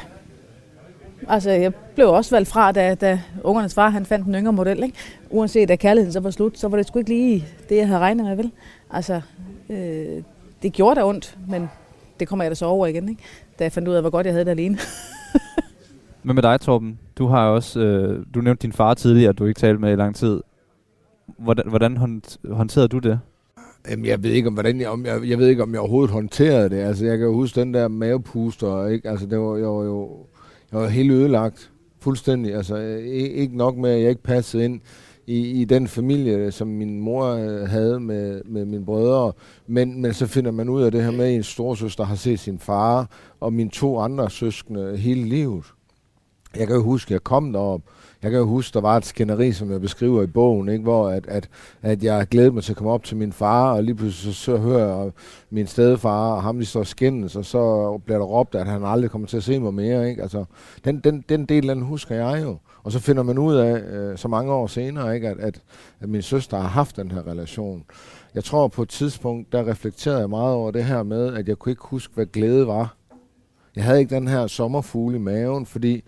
Altså, 1.28 1.52
jeg 1.52 1.74
blev 1.96 2.10
også 2.10 2.36
valgt 2.36 2.50
fra, 2.50 2.72
da, 2.72 2.96
da 2.96 3.22
ungernes 3.44 3.74
far 3.74 3.90
han 3.90 4.06
fandt 4.06 4.28
en 4.28 4.36
yngre 4.36 4.54
model. 4.54 4.84
Ikke? 4.84 4.98
Uanset 5.30 5.72
at 5.72 5.80
kærligheden 5.80 6.14
så 6.14 6.20
var 6.20 6.30
slut, 6.32 6.58
så 6.60 6.68
var 6.68 6.78
det 6.78 6.88
sgu 6.88 7.00
ikke 7.00 7.12
lige 7.12 7.46
det, 7.70 7.78
jeg 7.78 7.88
havde 7.88 8.00
regnet 8.00 8.26
med, 8.26 8.36
vel? 8.36 8.52
Altså, 8.92 9.22
øh, 9.70 10.24
det 10.64 10.74
gjorde 10.74 11.00
da 11.00 11.06
ondt, 11.06 11.38
men 11.48 11.70
det 12.20 12.28
kommer 12.28 12.44
jeg 12.46 12.52
da 12.52 12.56
så 12.56 12.66
over 12.66 12.88
igen, 12.88 13.10
ikke? 13.10 13.22
da 13.60 13.64
jeg 13.64 13.72
fandt 13.72 13.88
ud 13.88 13.94
af, 13.94 14.02
hvor 14.02 14.10
godt 14.10 14.26
jeg 14.26 14.34
havde 14.34 14.46
det 14.46 14.52
alene. 14.52 14.78
Hvad 16.24 16.34
med 16.34 16.44
dig, 16.44 16.62
Torben? 16.62 17.00
Du 17.18 17.28
har 17.28 17.48
også, 17.48 17.80
øh, 17.80 18.26
du 18.34 18.42
nævnte 18.42 18.62
din 18.62 18.72
far 18.74 18.94
tidligere, 18.94 19.34
du 19.34 19.46
ikke 19.46 19.60
talte 19.60 19.82
med 19.82 19.92
i 19.92 19.96
lang 19.96 20.16
tid. 20.16 20.42
Hvordan, 21.38 21.66
hvordan 21.70 21.98
hånd- 21.98 22.54
håndterede 22.54 22.88
du 22.88 23.00
det? 23.00 23.20
Jamen, 23.90 24.06
jeg 24.06 24.24
ved 24.24 24.32
ikke, 24.32 24.48
om, 24.48 24.54
hvordan 24.54 24.82
jeg, 24.82 24.90
om 24.90 25.06
jeg, 25.06 25.30
jeg 25.30 25.38
ved 25.38 25.48
ikke, 25.48 25.64
om 25.64 25.72
jeg 25.72 25.80
overhovedet 25.80 26.12
håndterede 26.12 26.70
det. 26.70 26.78
Altså, 26.78 27.06
jeg 27.06 27.18
kan 27.18 27.28
jo 27.28 27.34
huske 27.34 27.60
den 27.60 27.74
der 27.74 27.88
mavepuster, 27.88 28.88
ikke? 28.88 29.10
Altså, 29.10 29.26
det 29.26 29.40
var, 29.40 29.58
jeg 29.58 29.68
var 29.68 29.84
jo 29.84 30.26
jeg 30.72 30.80
var 30.80 30.88
helt 30.88 31.12
ødelagt. 31.12 31.72
Fuldstændig. 32.00 32.56
Altså, 32.56 32.78
ikke, 33.06 33.58
nok 33.58 33.78
med, 33.78 33.92
at 33.92 34.02
jeg 34.02 34.10
ikke 34.10 34.24
passede 34.24 34.66
ind 34.66 34.82
i, 35.28 35.62
i 35.62 35.66
den 35.66 35.88
familie, 35.88 36.52
som 36.52 36.68
min 36.68 37.00
mor 37.00 37.26
øh, 37.26 37.70
havde 37.70 38.00
med, 38.00 38.42
med 38.46 38.66
mine 38.66 38.86
brødre. 38.86 39.34
Men, 39.68 40.02
men 40.02 40.14
så 40.14 40.28
finder 40.28 40.52
man 40.52 40.70
ud 40.70 40.82
af 40.82 40.92
det 40.92 41.04
her 41.04 41.12
med, 41.12 41.26
at 41.26 41.34
en 41.34 41.44
storsøster 41.44 42.04
har 42.04 42.16
set 42.16 42.40
sin 42.40 42.60
far 42.60 43.10
og 43.40 43.54
mine 43.54 43.70
to 43.70 44.00
andre 44.00 44.30
søskende 44.30 44.98
hele 44.98 45.24
livet. 45.24 45.66
Jeg 46.56 46.68
kan 46.68 46.76
jo 46.76 46.84
huske, 46.84 47.08
at 47.08 47.12
jeg 47.12 47.24
kom 47.24 47.54
derop. 47.54 47.82
Jeg 48.24 48.32
kan 48.32 48.40
jo 48.40 48.46
huske, 48.46 48.74
der 48.74 48.82
var 48.82 48.98
et 48.98 49.06
skænderi, 49.06 49.52
som 49.52 49.72
jeg 49.72 49.82
beskriver 49.82 50.24
i 50.24 50.28
bogen, 50.28 50.70
ikke? 50.70 50.84
hvor 50.84 51.10
at, 51.10 51.28
at, 51.28 51.50
at 51.82 52.04
jeg 52.04 52.28
glædede 52.28 52.52
mig 52.52 52.64
til 52.64 52.74
at 52.74 52.78
komme 52.78 52.92
op 52.92 53.04
til 53.04 53.18
min 53.18 53.34
far, 53.34 53.74
og 53.74 53.84
lige 53.84 53.96
pludselig 53.96 54.36
så, 54.36 54.42
så 54.42 54.58
hører 54.58 55.04
jeg 55.04 55.12
min 55.50 55.68
stedfar, 55.68 56.34
og 56.34 56.44
ham 56.44 56.60
de 56.60 56.66
står 56.66 56.84
skændes, 56.84 57.36
og 57.36 57.46
så 57.46 57.98
bliver 58.06 58.18
der 58.18 58.26
råbt, 58.26 58.56
at 58.56 58.68
han 58.68 58.84
aldrig 58.86 59.12
kommer 59.12 59.28
til 59.28 59.38
at 59.38 59.44
se 59.44 59.60
mig 59.60 59.74
mere. 59.74 60.10
Ikke? 60.10 60.22
Altså, 60.22 60.46
den, 60.86 61.00
den, 61.00 61.24
den 61.30 61.46
del, 61.46 61.68
den 61.68 61.82
husker 61.82 62.16
jeg 62.16 62.44
jo. 62.44 62.58
Og 62.84 62.92
så 62.92 63.00
finder 63.00 63.24
man 63.24 63.38
ud 63.38 63.56
af, 63.56 63.80
øh, 63.80 64.18
så 64.18 64.28
mange 64.28 64.54
år 64.54 64.68
senere, 64.68 65.16
ikke? 65.16 65.30
At, 65.30 65.40
at, 65.40 65.62
at 66.00 66.10
min 66.10 66.22
søster 66.22 66.58
har 66.58 66.68
haft 66.68 66.96
den 66.96 67.12
her 67.12 67.28
relation. 67.28 67.84
Jeg 68.36 68.44
tror 68.44 68.68
på 68.68 68.82
et 68.82 68.90
tidspunkt, 68.90 69.52
der 69.52 69.68
reflekterede 69.68 70.20
jeg 70.20 70.30
meget 70.30 70.56
over 70.56 70.72
det 70.72 70.84
her 70.84 71.04
med, 71.04 71.34
at 71.34 71.48
jeg 71.48 71.58
kunne 71.58 71.72
ikke 71.72 71.86
huske, 71.86 72.14
hvad 72.14 72.26
glæde 72.26 72.68
var. 72.68 72.96
Jeg 73.76 73.84
havde 73.84 74.00
ikke 74.00 74.16
den 74.16 74.28
her 74.28 74.48
sommerfugle 74.48 75.18
i 75.18 75.20
maven, 75.20 75.66
fordi 75.66 76.04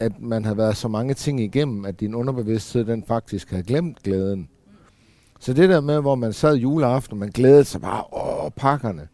at, 0.00 0.20
man 0.20 0.44
havde 0.44 0.56
været 0.58 0.76
så 0.76 0.88
mange 0.88 1.14
ting 1.14 1.40
igennem, 1.40 1.84
at 1.84 2.00
din 2.00 2.14
underbevidsthed, 2.14 2.84
den 2.84 3.04
faktisk 3.08 3.50
havde 3.50 3.62
glemt 3.62 4.02
glæden. 4.02 4.48
Så 5.40 5.52
det 5.52 5.68
der 5.68 5.80
med, 5.80 6.00
hvor 6.00 6.14
man 6.14 6.32
sad 6.32 6.56
juleaften, 6.56 7.12
og 7.12 7.18
man 7.18 7.30
glædede 7.30 7.64
sig 7.64 7.80
bare, 7.80 8.04
åh, 8.12 8.50
pakkerne, 8.56 9.08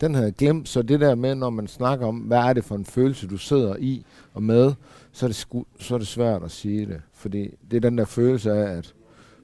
den 0.00 0.14
havde 0.14 0.26
jeg 0.26 0.34
glemt. 0.34 0.68
Så 0.68 0.82
det 0.82 1.00
der 1.00 1.14
med, 1.14 1.34
når 1.34 1.50
man 1.50 1.68
snakker 1.68 2.06
om, 2.06 2.16
hvad 2.16 2.38
er 2.38 2.52
det 2.52 2.64
for 2.64 2.74
en 2.74 2.84
følelse, 2.84 3.26
du 3.28 3.36
sidder 3.36 3.76
i 3.78 4.04
og 4.34 4.42
med, 4.42 4.72
så 5.12 5.26
er 5.26 5.28
det, 5.28 5.36
sku, 5.36 5.62
så 5.78 5.94
er 5.94 5.98
det 5.98 6.06
svært 6.06 6.42
at 6.42 6.50
sige 6.50 6.86
det. 6.86 7.00
Fordi 7.12 7.54
det 7.70 7.76
er 7.76 7.80
den 7.80 7.98
der 7.98 8.04
følelse 8.04 8.52
af, 8.52 8.76
at 8.76 8.94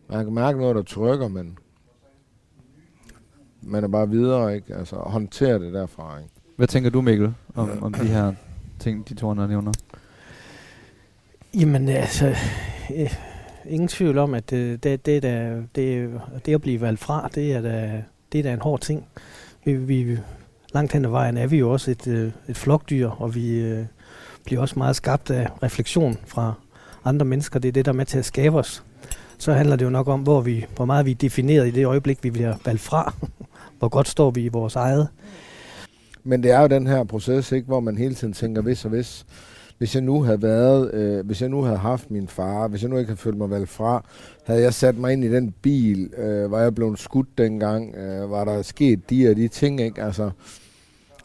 man 0.08 0.24
kan 0.24 0.34
mærke 0.34 0.58
noget, 0.58 0.76
der 0.76 0.82
trykker, 0.82 1.28
men 1.28 1.58
man 3.62 3.84
er 3.84 3.88
bare 3.88 4.08
videre, 4.08 4.54
ikke? 4.56 4.74
Altså, 4.74 4.96
håndtere 4.96 5.58
det 5.58 5.74
derfra, 5.74 6.18
ikke? 6.18 6.30
Hvad 6.56 6.66
tænker 6.66 6.90
du, 6.90 7.00
Mikkel, 7.00 7.34
om, 7.54 7.82
om 7.82 7.94
de 7.94 8.06
her 8.06 8.32
ting, 8.78 9.08
de 9.08 9.14
to 9.14 9.30
andre 9.30 9.48
nævner? 9.48 9.72
Jamen 11.60 11.88
altså, 11.88 12.34
øh, 12.96 13.14
ingen 13.66 13.88
tvivl 13.88 14.18
om, 14.18 14.34
at 14.34 14.52
øh, 14.52 14.78
det, 14.82 15.06
det, 15.06 15.22
der, 15.22 15.62
det, 15.74 16.10
det 16.46 16.54
at 16.54 16.60
blive 16.60 16.80
valgt 16.80 17.00
fra, 17.00 17.28
det 17.34 17.52
er 17.52 17.60
da, 17.60 18.02
det 18.32 18.38
er 18.38 18.42
da 18.42 18.52
en 18.52 18.60
hård 18.60 18.80
ting. 18.80 19.06
Vi, 19.64 19.74
vi, 19.74 20.18
langt 20.74 20.92
hen 20.92 21.04
ad 21.04 21.10
vejen 21.10 21.36
er 21.36 21.46
vi 21.46 21.58
jo 21.58 21.72
også 21.72 21.90
et, 21.90 22.06
øh, 22.06 22.32
et 22.48 22.56
flokdyr, 22.56 23.08
og 23.08 23.34
vi 23.34 23.58
øh, 23.58 23.84
bliver 24.44 24.60
også 24.60 24.78
meget 24.78 24.96
skabt 24.96 25.30
af 25.30 25.48
refleksion 25.62 26.18
fra 26.26 26.54
andre 27.04 27.26
mennesker. 27.26 27.60
Det 27.60 27.68
er 27.68 27.72
det, 27.72 27.84
der 27.84 27.92
er 27.92 27.96
med 27.96 28.06
til 28.06 28.18
at 28.18 28.24
skabe 28.24 28.58
os. 28.58 28.82
Så 29.38 29.52
handler 29.52 29.76
det 29.76 29.84
jo 29.84 29.90
nok 29.90 30.08
om, 30.08 30.20
hvor, 30.20 30.40
vi, 30.40 30.66
hvor 30.76 30.84
meget 30.84 31.06
vi 31.06 31.10
er 31.10 31.14
defineret 31.14 31.68
i 31.68 31.70
det 31.70 31.86
øjeblik, 31.86 32.18
vi 32.22 32.30
bliver 32.30 32.54
valgt 32.64 32.80
fra. 32.80 33.14
hvor 33.78 33.88
godt 33.88 34.08
står 34.08 34.30
vi 34.30 34.44
i 34.44 34.48
vores 34.48 34.76
eget. 34.76 35.08
Men 36.24 36.42
det 36.42 36.50
er 36.50 36.60
jo 36.60 36.66
den 36.66 36.86
her 36.86 37.04
proces, 37.04 37.52
ikke, 37.52 37.66
hvor 37.66 37.80
man 37.80 37.98
hele 37.98 38.14
tiden 38.14 38.32
tænker, 38.32 38.62
hvis 38.62 38.84
og 38.84 38.90
hvis. 38.90 39.26
Hvis 39.78 39.94
jeg 39.94 40.02
nu 40.02 40.22
havde 40.22 40.42
været, 40.42 40.94
øh, 40.94 41.26
hvis 41.26 41.42
jeg 41.42 41.48
nu 41.48 41.62
havde 41.62 41.78
haft 41.78 42.10
min 42.10 42.28
far, 42.28 42.68
hvis 42.68 42.82
jeg 42.82 42.90
nu 42.90 42.98
ikke 42.98 43.08
havde 43.08 43.20
følt 43.20 43.36
mig 43.36 43.50
valgt 43.50 43.68
fra, 43.68 44.04
havde 44.44 44.62
jeg 44.62 44.74
sat 44.74 44.98
mig 44.98 45.12
ind 45.12 45.24
i 45.24 45.32
den 45.32 45.54
bil, 45.62 46.10
øh, 46.16 46.50
var 46.50 46.60
jeg 46.60 46.74
blevet 46.74 46.98
skudt 46.98 47.38
dengang, 47.38 47.94
øh, 47.96 48.30
var 48.30 48.44
der 48.44 48.62
sket 48.62 49.10
de 49.10 49.30
og 49.30 49.36
de 49.36 49.48
ting, 49.48 49.80
ikke? 49.80 50.02
Altså, 50.02 50.30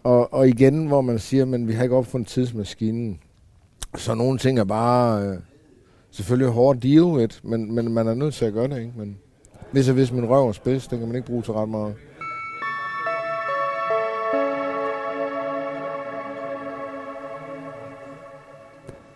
og, 0.03 0.33
og 0.33 0.47
igen, 0.47 0.87
hvor 0.87 1.01
man 1.01 1.19
siger, 1.19 1.45
men 1.45 1.67
vi 1.67 1.73
har 1.73 1.83
ikke 1.83 1.95
opfundet 1.95 2.27
tidsmaskinen. 2.27 3.19
Så 3.97 4.15
nogle 4.15 4.37
ting 4.37 4.59
er 4.59 4.63
bare 4.63 5.27
øh, 5.27 5.37
selvfølgelig 6.11 6.53
hårdt 6.53 6.83
deal 6.83 7.03
with, 7.03 7.39
men, 7.43 7.75
men 7.75 7.91
man 7.91 8.07
er 8.07 8.13
nødt 8.13 8.33
til 8.33 8.45
at 8.45 8.53
gøre 8.53 8.67
det, 8.67 8.77
ikke? 8.77 8.93
Men 8.97 9.17
hvis 9.71 9.87
og 9.87 9.93
hvis 9.93 10.11
min 10.11 10.29
røv 10.29 10.47
er 10.47 10.51
spids, 10.51 10.87
den 10.87 10.99
kan 10.99 11.07
man 11.07 11.15
ikke 11.15 11.27
bruge 11.27 11.43
til 11.43 11.53
ret 11.53 11.69
meget. 11.69 11.93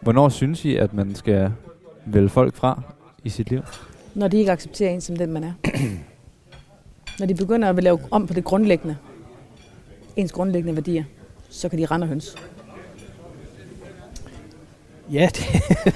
Hvornår 0.06 0.30
synes 0.30 0.66
I, 0.66 0.76
at 0.76 0.94
man 0.94 1.16
skal 1.16 1.52
vælge 2.06 2.30
folk 2.30 2.56
fra 2.56 2.82
i 3.24 3.30
sit 3.30 3.50
liv? 3.50 3.62
Når 4.14 4.28
de 4.28 4.38
ikke 4.38 4.52
accepterer 4.52 4.90
en 4.92 5.02
som 5.02 5.16
den, 5.16 5.32
man 5.32 5.44
er. 5.44 5.54
Når 7.20 7.26
de 7.26 7.36
begynder 7.36 7.70
at 7.70 7.84
lave 7.84 8.00
om 8.12 8.28
på 8.28 8.34
det 8.34 8.44
grundlæggende, 8.44 8.98
ens 10.16 10.32
grundlæggende 10.32 10.76
værdier, 10.76 11.04
så 11.50 11.70
kan 11.70 11.80
de 11.80 11.86
rende 11.86 12.06
og 12.06 12.08
høns. 12.08 12.36
Ja, 15.12 15.30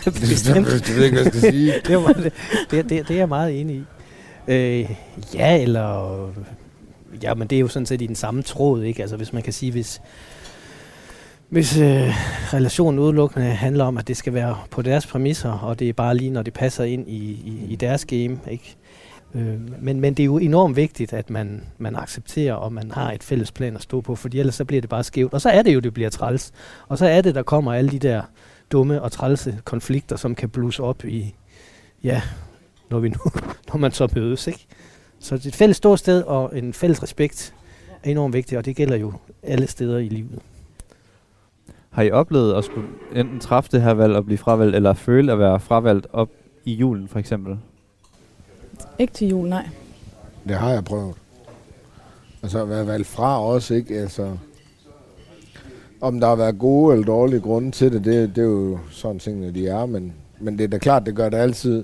det 0.06 0.14
bestemt. 0.22 0.56
Jeg 0.56 0.96
ved 0.96 1.04
ikke, 1.04 1.16
hvad 1.16 1.24
jeg 1.24 1.34
skal 1.34 1.52
sige. 1.52 1.74
det, 1.88 2.16
det, 2.16 2.34
det, 2.72 2.90
det, 2.90 3.08
det 3.08 3.12
er 3.12 3.18
jeg 3.18 3.30
meget 3.30 3.62
enig 3.62 3.76
i. 3.76 3.84
Øh, 4.48 4.90
ja, 5.34 5.62
eller... 5.62 6.34
Ja, 7.24 7.34
men 7.34 7.48
det 7.48 7.56
er 7.56 7.60
jo 7.60 7.68
sådan 7.68 7.86
set 7.86 8.02
i 8.02 8.08
den 8.08 8.16
samme 8.16 8.42
tråd, 8.42 8.84
ikke? 8.84 9.02
Altså, 9.02 9.18
hvis 9.18 9.34
man 9.34 9.44
kan 9.44 9.54
sige, 9.54 9.72
hvis, 9.72 10.02
hvis 11.50 11.78
øh, 11.78 12.08
relationen 12.54 13.00
udelukkende 13.00 13.46
handler 13.46 13.86
om, 13.86 13.98
at 13.98 14.08
det 14.08 14.18
skal 14.18 14.34
være 14.34 14.58
på 14.72 14.82
deres 14.82 15.08
præmisser, 15.08 15.52
og 15.52 15.80
det 15.80 15.90
er 15.90 15.94
bare 15.94 16.18
lige, 16.18 16.32
når 16.32 16.42
det 16.42 16.54
passer 16.54 16.84
ind 16.84 17.10
i, 17.10 17.32
i, 17.32 17.66
i 17.70 17.76
deres 17.76 18.06
game, 18.06 18.40
ikke? 18.52 18.76
Øh, 19.36 19.82
men, 19.82 20.00
men 20.00 20.14
det 20.14 20.24
er 20.24 20.26
jo 20.26 20.38
enormt 20.38 20.76
vigtigt, 20.76 21.14
at 21.14 21.30
man, 21.30 21.64
man 21.78 21.96
accepterer, 21.96 22.54
og 22.54 22.74
man 22.74 22.92
har 22.92 23.12
et 23.12 23.24
fælles 23.24 23.52
plan 23.52 23.76
at 23.76 23.82
stå 23.82 24.02
på, 24.02 24.16
for 24.16 24.30
ellers 24.34 24.56
så 24.56 24.66
bliver 24.66 24.82
det 24.82 24.90
bare 24.90 25.04
skævt. 25.04 25.34
Og 25.34 25.42
så 25.42 25.50
er 25.50 25.62
det 25.62 25.74
jo, 25.74 25.80
det 25.80 25.94
bliver 25.94 26.10
træls. 26.10 26.52
Og 26.88 26.98
så 26.98 27.06
er 27.06 27.22
det, 27.22 27.36
der 27.36 27.44
kommer 27.44 27.74
alle 27.74 27.92
de 27.92 28.00
der 28.00 28.22
dumme 28.72 29.02
og 29.02 29.12
trælse 29.12 29.60
konflikter, 29.66 30.16
som 30.16 30.36
kan 30.36 30.50
blusse 30.50 30.84
op 30.84 31.06
i, 31.06 31.36
ja, 32.04 32.22
når, 32.90 33.00
vi 33.00 33.10
nu, 33.10 33.20
når 33.74 33.78
man 33.78 33.92
så 33.92 34.08
mødes, 34.16 34.48
ikke? 34.48 34.66
Så 35.20 35.36
et 35.36 35.56
fælles 35.56 35.78
ståsted 35.78 36.22
og 36.22 36.58
en 36.58 36.74
fælles 36.74 37.04
respekt 37.04 37.54
er 38.04 38.12
enormt 38.12 38.34
vigtigt, 38.34 38.58
og 38.58 38.66
det 38.66 38.76
gælder 38.76 38.96
jo 38.96 39.14
alle 39.44 39.68
steder 39.68 39.98
i 39.98 40.08
livet. 40.08 40.40
Har 41.90 42.04
I 42.04 42.12
oplevet 42.12 42.54
at 42.54 42.64
skulle 42.64 42.88
enten 43.16 43.40
træffe 43.40 43.70
det 43.72 43.82
her 43.82 43.94
valg 43.94 44.16
og 44.16 44.26
blive 44.26 44.38
fravalgt, 44.38 44.76
eller 44.76 44.94
føle 44.94 45.32
at 45.32 45.40
være 45.40 45.60
fravalgt 45.60 46.08
op 46.14 46.30
i 46.66 46.74
julen 46.74 47.08
for 47.08 47.20
eksempel? 47.20 47.58
Ikke 49.00 49.14
til 49.14 49.28
jul, 49.28 49.50
nej. 49.50 49.70
Det 50.48 50.56
har 50.56 50.72
jeg 50.72 50.84
prøvet. 50.84 51.16
Altså 52.44 52.62
at 52.62 52.70
være 52.70 52.88
valgt 52.88 53.08
fra 53.08 53.42
også, 53.44 53.74
ikke? 53.74 54.00
Altså, 54.00 54.38
om 56.02 56.20
der 56.20 56.28
har 56.28 56.36
været 56.36 56.60
gode 56.60 56.94
eller 56.94 57.06
dårlige 57.06 57.42
grunde 57.42 57.72
til 57.72 57.92
det, 57.92 58.06
det, 58.06 58.36
det 58.36 58.42
er 58.42 58.46
jo 58.46 58.80
sådan 58.92 59.20
tingene 59.20 59.54
de 59.54 59.68
er, 59.68 59.86
men, 59.86 60.14
men 60.40 60.58
det 60.58 60.64
er 60.64 60.68
da 60.68 60.78
klart, 60.78 61.06
det 61.06 61.16
gør 61.16 61.30
det 61.30 61.38
altid 61.38 61.84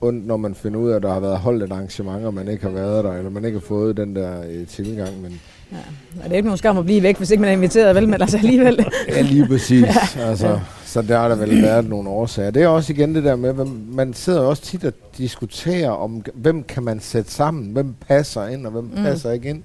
ondt, 0.00 0.26
når 0.26 0.36
man 0.36 0.54
finder 0.54 0.80
ud 0.80 0.90
af, 0.90 0.96
at 0.96 1.02
der 1.02 1.12
har 1.12 1.20
været 1.20 1.38
holdt 1.38 1.62
et 1.62 1.72
arrangement, 1.72 2.24
og 2.24 2.34
man 2.34 2.48
ikke 2.48 2.62
har 2.62 2.70
været 2.70 3.04
der, 3.04 3.12
eller 3.12 3.30
man 3.30 3.44
ikke 3.44 3.58
har 3.58 3.66
fået 3.66 3.96
den 3.96 4.16
der 4.16 4.44
øh, 4.50 4.66
tilgang, 4.66 5.22
men 5.22 5.40
Ja. 5.72 5.76
Og 6.18 6.24
det 6.24 6.32
er 6.32 6.36
ikke 6.36 6.46
nogen 6.46 6.58
skam 6.58 6.78
at 6.78 6.84
blive 6.84 7.02
væk, 7.02 7.16
hvis 7.16 7.30
ikke 7.30 7.40
man 7.40 7.48
er 7.48 7.52
inviteret, 7.52 7.94
vel? 7.94 8.08
Men 8.08 8.22
altså 8.22 8.36
alligevel. 8.36 8.86
Ja, 9.08 9.20
lige 9.20 9.46
præcis. 9.46 9.82
ja. 10.16 10.28
altså, 10.28 10.60
så 10.84 11.02
der 11.02 11.18
har 11.18 11.28
der 11.28 11.36
vel 11.36 11.62
været 11.62 11.88
nogle 11.88 12.08
årsager. 12.08 12.50
Det 12.50 12.62
er 12.62 12.68
også 12.68 12.92
igen 12.92 13.14
det 13.14 13.24
der 13.24 13.36
med, 13.36 13.52
hvem, 13.52 13.86
man 13.92 14.14
sidder 14.14 14.40
også 14.40 14.62
tit 14.62 14.84
og 14.84 14.92
diskuterer 15.18 15.90
om, 15.90 16.24
hvem 16.34 16.62
kan 16.62 16.82
man 16.82 17.00
sætte 17.00 17.30
sammen, 17.30 17.72
hvem 17.72 17.94
passer 18.08 18.46
ind, 18.46 18.66
og 18.66 18.72
hvem 18.72 18.84
mm. 18.84 19.02
passer 19.02 19.30
ikke 19.30 19.48
ind. 19.48 19.62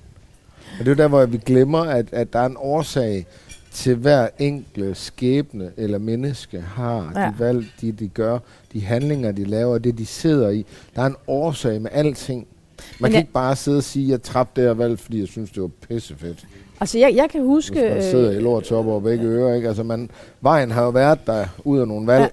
Og 0.79 0.85
det 0.85 0.87
er 0.87 0.91
jo 0.91 0.97
der, 0.97 1.07
hvor 1.07 1.25
vi 1.25 1.37
glemmer, 1.37 1.79
at, 1.79 2.05
at 2.11 2.33
der 2.33 2.39
er 2.39 2.45
en 2.45 2.57
årsag 2.59 3.25
til 3.71 3.95
hver 3.95 4.27
enkelt 4.39 4.97
skæbne 4.97 5.71
eller 5.77 5.97
menneske 5.97 6.61
har 6.61 7.11
ja. 7.15 7.27
de 7.27 7.33
valg, 7.39 7.65
de, 7.81 7.91
de 7.91 8.07
gør, 8.07 8.39
de 8.73 8.81
handlinger, 8.81 9.31
de 9.31 9.45
laver, 9.45 9.77
det 9.77 9.97
de 9.97 10.05
sidder 10.05 10.49
i. 10.49 10.65
Der 10.95 11.01
er 11.01 11.05
en 11.05 11.15
årsag 11.27 11.81
med 11.81 11.91
alting. 11.93 12.47
Man 12.77 12.85
Men 12.99 13.07
kan 13.09 13.13
jeg- 13.13 13.21
ikke 13.21 13.33
bare 13.33 13.55
sidde 13.55 13.77
og 13.77 13.83
sige, 13.83 14.05
at 14.05 14.09
jeg 14.11 14.21
trapte 14.23 14.61
det 14.61 14.69
her 14.69 14.73
valg, 14.73 14.99
fordi 14.99 15.19
jeg 15.19 15.27
synes, 15.27 15.51
det 15.51 15.61
var 15.61 15.69
pissefedt. 15.87 16.47
Altså, 16.81 16.97
jeg, 16.97 17.13
jeg 17.15 17.29
kan 17.29 17.41
huske... 17.45 17.73
Hvis 17.81 17.91
man 17.93 18.01
sidder 18.03 18.31
i 18.31 18.39
lort 18.39 18.71
op 18.71 18.87
over 18.87 18.99
begge 18.99 19.23
ører, 19.25 19.55
ikke? 19.55 19.67
Altså, 19.67 19.83
man, 19.83 20.09
vejen 20.41 20.71
har 20.71 20.83
jo 20.83 20.89
været 20.89 21.27
der 21.27 21.45
ud 21.63 21.79
af 21.79 21.87
nogle 21.87 22.07
valg. 22.07 22.21
Ja. 22.21 22.27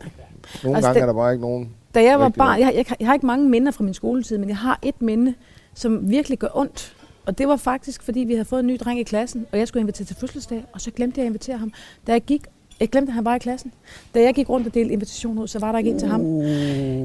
Nogle 0.65 0.77
Altså, 0.77 0.89
gange 0.89 0.95
det- 0.95 1.03
er 1.03 1.07
der 1.07 1.13
bare 1.15 1.33
ikke 1.33 1.43
nogen. 1.43 1.69
Da 1.95 2.03
jeg 2.03 2.21
var 2.21 2.29
barn, 2.29 2.61
jeg, 2.61 2.73
jeg, 2.75 2.85
jeg 3.01 3.09
har 3.09 3.15
ikke 3.15 3.27
mange 3.27 3.49
minder 3.49 3.73
fra 3.73 3.85
min 3.85 3.95
skoletid, 3.95 4.39
men 4.39 4.49
jeg 4.49 4.57
har 4.57 4.79
et 4.83 5.03
minde, 5.03 5.35
som 5.75 6.11
virkelig 6.11 6.39
gør 6.39 6.49
ondt. 6.55 6.95
Og 7.27 7.39
det 7.39 7.49
var 7.49 7.57
faktisk, 7.57 8.03
fordi 8.03 8.21
vi 8.21 8.33
havde 8.33 8.45
fået 8.45 8.61
en 8.61 8.67
ny 8.67 8.77
dreng 8.85 9.01
i 9.01 9.03
klassen, 9.03 9.47
og 9.53 9.59
jeg 9.59 9.69
skulle 9.69 9.81
invitere 9.81 10.05
til 10.07 10.17
fødselsdag, 10.17 10.65
og 10.73 10.81
så 10.81 10.91
glemte 10.91 11.19
jeg 11.21 11.25
at 11.25 11.29
invitere 11.31 11.57
ham. 11.57 11.73
Da 12.07 12.13
jeg 12.13 12.21
gik, 12.23 12.43
jeg 12.81 12.89
glemte, 12.89 13.11
at 13.11 13.15
han 13.15 13.25
var 13.25 13.35
i 13.35 13.39
klassen. 13.39 13.73
Da 14.15 14.21
jeg 14.23 14.35
gik 14.35 14.49
rundt 14.49 14.67
og 14.67 14.75
delte 14.75 14.93
invitationer 14.93 15.43
ud, 15.43 15.49
så 15.49 15.59
var 15.59 15.73
der 15.73 15.79
ikke 15.79 15.91
en 15.91 15.99
til 15.99 16.09
ham. 16.09 16.41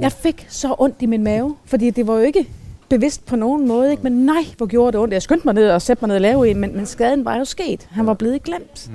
Jeg 0.02 0.12
fik 0.12 0.48
så 0.50 0.76
ondt 0.80 0.96
i 1.00 1.06
min 1.06 1.24
mave, 1.24 1.56
fordi 1.66 1.90
det 1.90 2.08
var 2.08 2.14
jo 2.14 2.20
ikke 2.22 2.48
bevidst 2.90 3.26
på 3.26 3.36
nogen 3.36 3.68
måde, 3.68 3.92
ikke? 3.92 4.04
men 4.04 4.12
nej, 4.14 4.46
hvor 4.58 4.66
gjorde 4.66 4.92
det 4.92 5.00
ondt. 5.02 5.14
Jeg 5.14 5.22
skyndte 5.22 5.48
mig 5.48 5.54
ned 5.54 5.70
og 5.70 5.82
sætte 5.82 6.02
mig 6.02 6.08
ned 6.08 6.16
og 6.16 6.22
lave 6.22 6.50
en, 6.50 6.58
men, 6.60 6.76
men 6.76 6.86
skaden 6.86 7.26
var 7.26 7.36
jo 7.36 7.46
sket. 7.46 7.88
Han 7.92 8.06
var 8.06 8.14
blevet 8.14 8.44
glemt. 8.44 8.92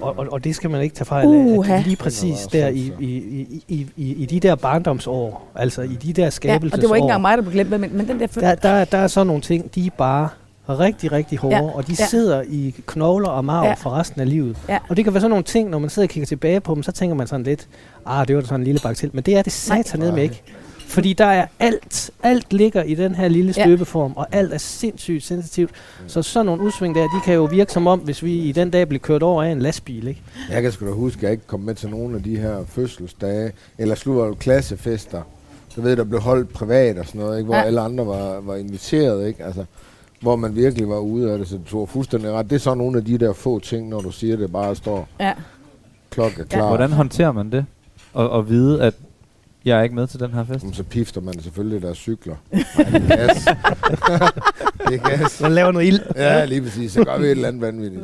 Og, 0.00 0.18
og, 0.18 0.26
og 0.32 0.44
det 0.44 0.54
skal 0.54 0.70
man 0.70 0.82
ikke 0.82 0.94
tage 0.94 1.06
fejl 1.06 1.24
af. 1.26 1.28
Uha. 1.30 1.74
At 1.76 1.84
lige 1.86 1.96
præcis 1.96 2.38
der 2.52 2.68
i, 2.68 2.92
i, 3.00 3.06
i, 3.06 3.64
i, 3.68 3.86
i, 3.96 4.14
i 4.14 4.26
de 4.26 4.40
der 4.40 4.54
barndomsår, 4.54 5.48
altså 5.54 5.82
i 5.82 5.94
de 5.94 6.12
der 6.12 6.24
Ja, 6.24 6.30
skabelsesår, 6.30 6.76
og 6.76 6.82
det 6.82 6.90
var 6.90 6.96
ikke 6.96 7.04
engang 7.04 7.20
mig, 7.20 7.36
der 7.36 7.42
blev 7.42 7.52
glemt, 7.52 7.70
men, 7.70 7.96
men 7.96 8.08
den 8.08 8.20
der... 8.20 8.26
der, 8.26 8.54
der, 8.54 8.84
der 8.84 8.98
er 8.98 9.06
sådan 9.06 9.26
nogle 9.26 9.42
ting, 9.42 9.74
de 9.74 9.86
er 9.86 9.90
bare 9.98 10.28
rigtig, 10.68 11.12
rigtig 11.12 11.38
hårde, 11.38 11.56
Ja, 11.56 11.62
ja, 11.62 11.70
og 11.70 11.86
de 11.86 11.92
ja. 11.92 12.02
ja. 12.02 12.06
sidder 12.08 12.42
i 12.48 12.74
knogler 12.86 13.28
og 13.28 13.44
marv 13.44 13.62
Ja. 13.64 13.68
ja. 13.68 13.74
for 13.74 13.90
resten 13.90 14.20
af 14.20 14.28
livet. 14.28 14.56
Ja. 14.68 14.78
Og 14.88 14.96
det 14.96 15.04
kan 15.04 15.14
være 15.14 15.20
sådan 15.20 15.30
nogle 15.30 15.44
ting, 15.44 15.70
når 15.70 15.78
man 15.78 15.90
sidder 15.90 16.06
og 16.06 16.10
kigger 16.10 16.26
tilbage 16.26 16.60
på 16.60 16.74
dem, 16.74 16.82
så 16.82 16.92
tænker 16.92 17.16
man 17.16 17.26
sådan 17.26 17.44
lidt, 17.46 17.68
ah, 18.06 18.28
det 18.28 18.36
var 18.36 18.42
da 18.42 18.46
sådan 18.48 18.60
en 18.60 18.64
lille 18.64 18.80
bagtel, 18.82 19.10
men 19.12 19.24
det 19.24 19.36
er 19.36 19.42
det 19.42 19.52
satan 19.52 20.00
med 20.00 20.22
ikke. 20.22 20.42
Fordi 20.86 21.12
der 21.12 21.24
er 21.24 21.46
alt, 21.58 22.10
alt 22.22 22.52
ligger 22.52 22.82
i 22.82 22.94
den 22.94 23.14
her 23.14 23.28
lille 23.28 23.54
Ja. 23.56 23.62
støbeform, 23.64 24.12
og 24.16 24.26
alt 24.32 24.52
er 24.52 24.58
sindssygt 24.58 25.24
sensitivt. 25.24 25.70
Så 26.06 26.22
sådan 26.22 26.46
nogle 26.46 26.62
udsving 26.62 26.94
der, 26.94 27.02
de 27.02 27.20
kan 27.24 27.34
jo 27.34 27.44
virke 27.44 27.72
som 27.72 27.86
om, 27.86 27.98
hvis 27.98 28.22
vi 28.22 28.32
i 28.34 28.52
den 28.52 28.70
dag 28.70 28.88
blev 28.88 29.00
kørt 29.00 29.22
over 29.22 29.42
af 29.42 29.48
en 29.52 29.58
lastbil, 29.62 30.08
ikke? 30.08 30.22
Jeg 30.50 30.62
kan 30.62 30.72
sgu 30.72 30.86
da 30.86 30.90
huske, 30.92 31.18
at 31.18 31.22
jeg 31.22 31.32
ikke 31.32 31.46
kom 31.46 31.60
med 31.60 31.74
til 31.74 31.88
nogle 31.90 32.16
af 32.16 32.22
de 32.22 32.36
her 32.38 32.64
fødselsdage, 32.68 33.52
eller 33.78 33.94
slut 33.94 34.38
klassefester. 34.38 35.22
Så 35.68 35.80
ved 35.80 35.96
der 35.96 36.04
blev 36.04 36.20
holdt 36.20 36.48
privat 36.52 36.98
og 36.98 37.06
sådan 37.06 37.20
noget, 37.20 37.38
ikke? 37.38 37.46
hvor 37.46 37.54
Ja. 37.54 37.60
ja. 37.60 37.66
alle 37.66 37.80
andre 37.80 38.06
var, 38.06 38.40
var 38.40 38.56
inviteret. 38.56 39.28
Ikke? 39.28 39.44
Altså, 39.44 39.64
hvor 40.20 40.36
man 40.36 40.56
virkelig 40.56 40.88
var 40.88 40.98
ude 40.98 41.32
af 41.32 41.38
det, 41.38 41.48
så 41.48 41.56
du 41.56 41.62
tog 41.64 41.88
fuldstændig 41.88 42.30
ret. 42.30 42.50
Det 42.50 42.56
er 42.56 42.60
så 42.60 42.74
nogle 42.74 42.98
af 42.98 43.04
de 43.04 43.18
der 43.18 43.32
få 43.32 43.58
ting, 43.58 43.88
når 43.88 44.00
du 44.00 44.10
siger, 44.10 44.36
det 44.36 44.52
bare 44.52 44.76
står 44.76 45.08
Ja. 45.20 45.32
klokke 46.10 46.44
klar. 46.44 46.68
Hvordan 46.68 46.92
håndterer 46.92 47.32
man 47.32 47.52
det? 47.52 47.66
Og, 48.12 48.30
og 48.30 48.48
vide, 48.48 48.82
at 48.82 48.94
jeg 49.66 49.78
er 49.78 49.82
ikke 49.82 49.94
med 49.94 50.06
til 50.06 50.20
den 50.20 50.30
her 50.30 50.44
fest? 50.44 50.62
Jamen, 50.62 50.74
så 50.74 50.82
pifter 50.82 51.20
man 51.20 51.40
selvfølgelig 51.40 51.82
deres 51.82 51.98
cykler. 51.98 52.36
Nej, 52.50 52.64
det 52.90 53.12
er 53.12 53.16
gas. 53.16 53.44
det 54.88 54.94
er 54.94 55.08
gas. 55.08 55.40
Man 55.40 55.52
laver 55.52 55.72
noget 55.72 55.86
ild. 55.86 56.00
Ja, 56.16 56.44
lige 56.44 56.62
præcis. 56.62 56.92
Så 56.92 57.04
gør 57.04 57.18
vi 57.18 57.24
et 57.24 57.30
eller 57.30 57.48
andet 57.48 57.62
vanvittigt. 57.62 58.02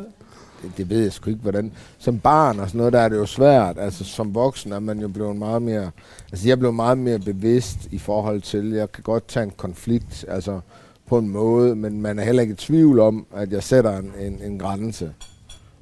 Det, 0.61 0.71
det 0.77 0.89
ved 0.89 1.03
jeg 1.03 1.13
sgu 1.13 1.29
ikke, 1.29 1.41
hvordan. 1.41 1.71
Som 1.97 2.19
barn 2.19 2.59
og 2.59 2.67
sådan 2.67 2.77
noget, 2.77 2.93
der 2.93 2.99
er 2.99 3.09
det 3.09 3.17
jo 3.17 3.25
svært. 3.25 3.77
Altså, 3.79 4.03
som 4.03 4.35
voksen 4.35 4.73
er 4.73 4.79
man 4.79 4.99
jo 4.99 5.07
blevet 5.07 5.35
meget 5.35 5.61
mere... 5.61 5.91
Altså, 6.31 6.47
jeg 6.47 6.59
blev 6.59 6.73
meget 6.73 6.97
mere 6.97 7.19
bevidst 7.19 7.77
i 7.91 7.97
forhold 7.97 8.41
til, 8.41 8.69
jeg 8.69 8.91
kan 8.91 9.03
godt 9.03 9.27
tage 9.27 9.43
en 9.43 9.51
konflikt, 9.57 10.25
altså 10.27 10.59
på 11.07 11.17
en 11.17 11.29
måde, 11.29 11.75
men 11.75 12.01
man 12.01 12.19
er 12.19 12.23
heller 12.23 12.41
ikke 12.41 12.53
i 12.53 12.55
tvivl 12.55 12.99
om, 12.99 13.25
at 13.35 13.51
jeg 13.51 13.63
sætter 13.63 13.97
en, 13.97 14.11
en, 14.19 14.41
en 14.43 14.59
grænse. 14.59 15.13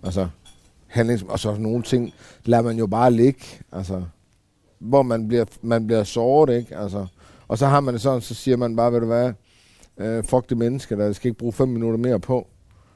Altså, 0.04 0.28
handlings... 0.88 1.24
Og 1.28 1.40
så 1.40 1.56
nogle 1.60 1.84
ting 1.84 2.14
lader 2.46 2.64
man 2.64 2.78
jo 2.78 2.88
bare 2.88 3.12
ligge, 3.12 3.46
altså, 3.72 4.02
hvor 4.82 5.02
man 5.02 5.28
bliver, 5.28 5.46
man 5.62 5.88
bliver 5.88 6.04
såret, 6.04 6.58
ikke? 6.58 6.78
Altså, 6.78 7.06
og 7.48 7.58
så 7.58 7.68
har 7.68 7.80
man 7.80 7.94
det 7.94 8.02
sådan, 8.02 8.22
så 8.22 8.34
siger 8.34 8.58
man 8.58 8.76
bare, 8.76 8.94
ved 8.94 9.00
du 9.00 9.06
hvad, 9.06 9.34
øh, 9.98 10.24
fuck 10.24 10.50
det 10.50 10.58
menneske, 10.58 10.98
der 10.98 11.14
skal 11.14 11.30
ikke 11.30 11.40
bruge 11.40 11.54
fem 11.54 11.68
minutter 11.68 12.00
mere 12.00 12.20
på. 12.20 12.48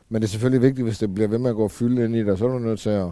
Men 0.10 0.22
det 0.22 0.28
er 0.28 0.30
selvfølgelig 0.30 0.62
vigtigt, 0.62 0.86
hvis 0.86 0.98
det 0.98 1.14
bliver 1.14 1.28
ved 1.28 1.38
med 1.38 1.50
at 1.50 1.56
gå 1.56 1.64
og 1.64 1.72
fylde 1.72 2.06
ind 2.06 2.16
i 2.16 2.24
dig, 2.24 2.38
så 2.38 2.46
er 2.46 2.50
du 2.50 2.60
nødt 2.60 2.80
til 2.80 2.90
at, 2.90 3.08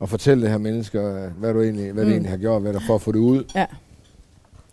at 0.00 0.08
fortælle 0.08 0.42
det 0.42 0.50
her 0.50 0.58
menneske, 0.58 0.98
øh, 0.98 1.30
hvad 1.38 1.54
du 1.54 1.62
egentlig, 1.62 1.92
hvad 1.92 2.04
mm. 2.04 2.08
Det 2.08 2.14
egentlig 2.14 2.30
har 2.30 2.38
gjort 2.38 2.64
ved 2.64 2.72
dig, 2.72 2.82
for 2.86 2.94
at 2.94 3.02
få 3.02 3.12
det 3.12 3.18
ud. 3.18 3.44
Ja. 3.54 3.66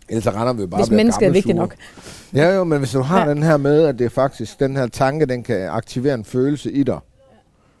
Ellers 0.08 0.24
så 0.24 0.30
render 0.30 0.52
vi 0.52 0.66
bare 0.66 0.80
Hvis 0.80 0.90
mennesket 0.90 1.26
er 1.26 1.32
vigtigt 1.32 1.56
nok. 1.56 1.74
Ja, 2.34 2.54
jo, 2.54 2.64
men 2.64 2.78
hvis 2.78 2.92
du 2.92 3.00
har 3.00 3.24
ja. 3.24 3.30
den 3.30 3.42
her 3.42 3.56
med, 3.56 3.84
at 3.84 3.98
det 3.98 4.04
er 4.04 4.08
faktisk, 4.08 4.60
den 4.60 4.76
her 4.76 4.86
tanke, 4.86 5.26
den 5.26 5.42
kan 5.42 5.68
aktivere 5.68 6.14
en 6.14 6.24
følelse 6.24 6.72
i 6.72 6.82
dig. 6.82 6.98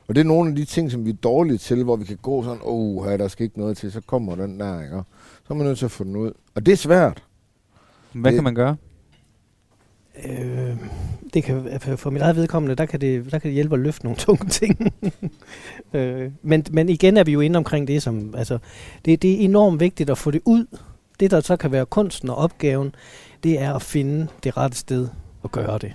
Og 0.08 0.14
det 0.14 0.20
er 0.20 0.24
nogle 0.24 0.50
af 0.50 0.56
de 0.56 0.64
ting, 0.64 0.90
som 0.90 1.04
vi 1.04 1.10
er 1.10 1.14
dårlige 1.14 1.58
til, 1.58 1.84
hvor 1.84 1.96
vi 1.96 2.04
kan 2.04 2.18
gå 2.22 2.44
sådan, 2.44 2.58
åh, 2.64 2.96
oh, 2.96 3.08
her, 3.08 3.16
der 3.16 3.28
skal 3.28 3.44
ikke 3.44 3.58
noget 3.58 3.76
til, 3.76 3.92
så 3.92 4.00
kommer 4.06 4.34
den 4.34 4.60
der, 4.60 4.82
ikke? 4.82 5.02
Så 5.50 5.54
er 5.54 5.58
man 5.58 5.66
nødt 5.66 5.78
til 5.78 5.84
at 5.84 5.90
få 5.90 6.04
den 6.04 6.16
ud. 6.16 6.32
Og 6.54 6.66
det 6.66 6.72
er 6.72 6.76
svært. 6.76 7.22
Hvad 8.12 8.30
Det- 8.32 8.36
kan 8.36 8.44
man 8.44 8.54
gøre? 8.54 8.76
Øh, 10.28 10.76
det 11.34 11.44
kan, 11.44 11.80
for- 11.80 11.96
for 11.96 12.10
mit 12.10 12.22
eget 12.22 12.36
vedkommende, 12.36 12.74
der 12.76 12.86
kan 12.86 13.00
det, 13.00 13.24
der 13.24 13.38
kan 13.38 13.48
det 13.48 13.52
hjælpe 13.54 13.74
at 13.74 13.80
løfte 13.80 14.04
nogle 14.04 14.16
tunge 14.26 14.48
ting. 14.48 14.92
øh, 15.92 16.30
men, 16.42 16.64
men 16.70 16.88
igen 16.88 17.16
er 17.16 17.24
vi 17.24 17.32
jo 17.32 17.40
inde 17.40 17.56
omkring 17.56 17.88
det, 17.88 18.02
som, 18.02 18.34
altså, 18.36 18.58
det, 19.04 19.22
det 19.22 19.32
er 19.32 19.38
enormt 19.44 19.80
vigtigt 19.80 20.10
at 20.10 20.18
få 20.18 20.30
det 20.30 20.40
ud. 20.44 20.66
Det, 21.20 21.30
der 21.30 21.40
så 21.40 21.56
kan 21.56 21.72
være 21.72 21.86
kunsten 21.86 22.30
og 22.30 22.36
opgaven, 22.36 22.94
det 23.44 23.60
er 23.60 23.74
at 23.74 23.82
finde 23.82 24.26
det 24.44 24.56
rette 24.56 24.76
sted 24.76 25.08
at 25.44 25.52
gøre 25.52 25.78
det. 25.78 25.92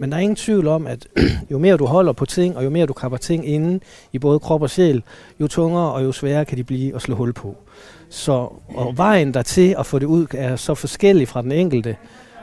Men 0.00 0.10
der 0.12 0.16
er 0.16 0.20
ingen 0.22 0.36
tvivl 0.36 0.66
om, 0.68 0.86
at 0.86 1.08
jo 1.50 1.58
mere 1.58 1.76
du 1.76 1.86
holder 1.86 2.12
på 2.12 2.24
ting, 2.26 2.56
og 2.56 2.64
jo 2.64 2.70
mere 2.70 2.86
du 2.86 2.92
kapper 2.92 3.18
ting 3.18 3.48
inde 3.48 3.80
i 4.12 4.18
både 4.18 4.38
krop 4.38 4.62
og 4.62 4.70
sjæl, 4.70 5.02
jo 5.40 5.48
tungere 5.48 5.92
og 5.92 6.04
jo 6.04 6.12
sværere 6.12 6.44
kan 6.44 6.58
de 6.58 6.64
blive 6.64 6.94
at 6.94 7.02
slå 7.02 7.14
hul 7.16 7.32
på. 7.32 7.56
Så 8.14 8.52
og 8.68 8.96
vejen 8.96 9.34
der 9.34 9.42
til 9.42 9.74
at 9.78 9.86
få 9.86 9.98
det 9.98 10.06
ud 10.06 10.26
er 10.34 10.56
så 10.56 10.74
forskellig 10.74 11.28
fra 11.28 11.42
den 11.42 11.52
enkelte. 11.52 11.96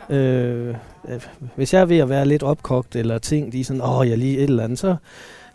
Øh, 0.10 0.76
øh, 1.10 1.22
hvis 1.56 1.74
jeg 1.74 1.82
er 1.82 1.86
ved 1.86 1.98
at 1.98 2.10
være 2.10 2.26
lidt 2.26 2.44
opkogt, 2.44 2.96
eller 2.96 3.18
ting, 3.18 3.52
de 3.52 3.60
er 3.60 3.64
sådan, 3.64 3.82
åh, 3.82 4.10
jeg 4.10 4.18
lige 4.18 4.38
et 4.38 4.44
eller 4.44 4.64
andet, 4.64 4.80
så 4.80 4.96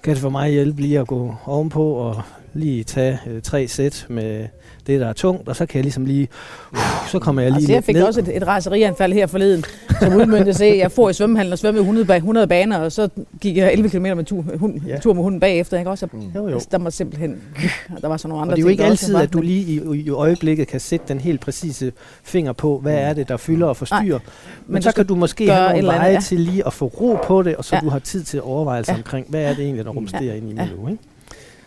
kan 0.03 0.15
det 0.15 0.23
for 0.23 0.29
mig 0.29 0.51
hjælpe 0.51 0.81
lige 0.81 0.99
at 0.99 1.07
gå 1.07 1.35
ovenpå 1.47 1.93
og 1.93 2.23
lige 2.57 2.85
tage 2.85 3.19
øh, 3.27 3.43
tre 3.43 3.69
sæt 3.69 4.07
med 4.09 4.47
det, 4.87 5.01
der 5.01 5.07
er 5.09 5.13
tungt, 5.13 5.49
og 5.49 5.57
så 5.57 5.67
kan 5.67 5.77
jeg 5.79 5.83
ligesom 5.85 6.05
lige, 6.07 6.29
uh, 6.73 6.79
så 7.09 7.19
kommer 7.19 7.43
jeg 7.43 7.51
lige 7.51 7.57
Altså, 7.59 7.73
jeg 7.73 7.85
fik 7.85 7.95
ned. 7.95 8.03
også 8.03 8.21
et, 8.21 8.37
et 8.37 8.47
raserianfald 8.47 9.13
her 9.13 9.27
forleden, 9.27 9.65
som 10.01 10.13
udmyndte 10.15 10.55
sig. 10.55 10.79
Jeg 10.79 10.93
får 10.93 11.11
i 11.11 11.13
svømmehallen 11.13 11.53
og 11.53 11.59
svømmede 11.59 11.83
100, 11.83 12.07
ba- 12.13 12.17
100 12.17 12.47
baner, 12.47 12.79
og 12.79 12.93
så 12.93 13.09
gik 13.41 13.57
jeg 13.57 13.73
11 13.73 13.91
km 13.91 14.03
med 14.03 14.25
tur, 14.25 14.45
hund, 14.57 14.81
Ja. 14.87 14.99
tur 14.99 15.13
med 15.13 15.23
hunden 15.23 15.41
bagefter. 15.41 15.79
Ikke? 15.79 15.91
Også, 15.91 16.07
Mm. 16.13 16.21
Jo, 16.35 16.49
jo. 16.49 16.61
der 16.71 16.79
var 16.79 16.91
simpelthen... 16.91 17.37
Der 18.03 18.09
var 18.09 18.17
sådan 18.17 18.29
nogle 18.29 18.43
andre 18.43 18.53
Og 18.53 18.57
det 18.57 18.63
er 18.63 18.67
jo 18.67 18.71
ikke 18.71 18.85
altid, 18.85 19.15
at 19.17 19.33
du 19.33 19.41
lige 19.41 19.61
i, 19.95 20.01
i 20.01 20.11
øjeblikket 20.11 20.69
kan 20.69 20.81
sætte 20.81 21.05
den 21.09 21.21
helt 21.21 21.41
præcise 21.41 21.93
finger 22.23 22.53
på, 22.53 22.79
hvad 22.79 22.95
er 22.95 23.13
det, 23.13 23.29
der 23.29 23.37
fylder 23.37 23.67
og 23.67 23.77
forstyrrer. 23.77 24.19
Men, 24.19 24.73
men 24.73 24.83
så 24.83 24.93
kan 24.93 25.07
du 25.07 25.15
måske 25.15 25.47
have 25.51 25.61
nogle 25.63 25.75
andet, 25.79 25.87
veje 25.87 26.13
ja. 26.13 26.21
til 26.21 26.41
lige 26.41 26.67
at 26.67 26.73
få 26.73 26.87
ro 26.87 27.19
på 27.25 27.43
det, 27.43 27.57
og 27.57 27.65
så 27.65 27.77
Ja. 27.77 27.81
du 27.81 27.89
har 27.89 27.99
tid 27.99 28.23
til 28.25 28.43
overvejelse 28.43 28.93
Ja. 28.93 28.97
omkring, 28.99 29.27
hvad 29.29 29.41
er 29.43 29.55
det 29.55 29.65
egentlig, 29.65 29.85
der 29.85 29.91
rumsterer 29.91 30.23
Ja. 30.25 30.35
ind 30.35 30.51
i 30.51 30.55
Ja. 30.55 30.69
nu. 30.77 30.89
Ikke? 30.89 31.03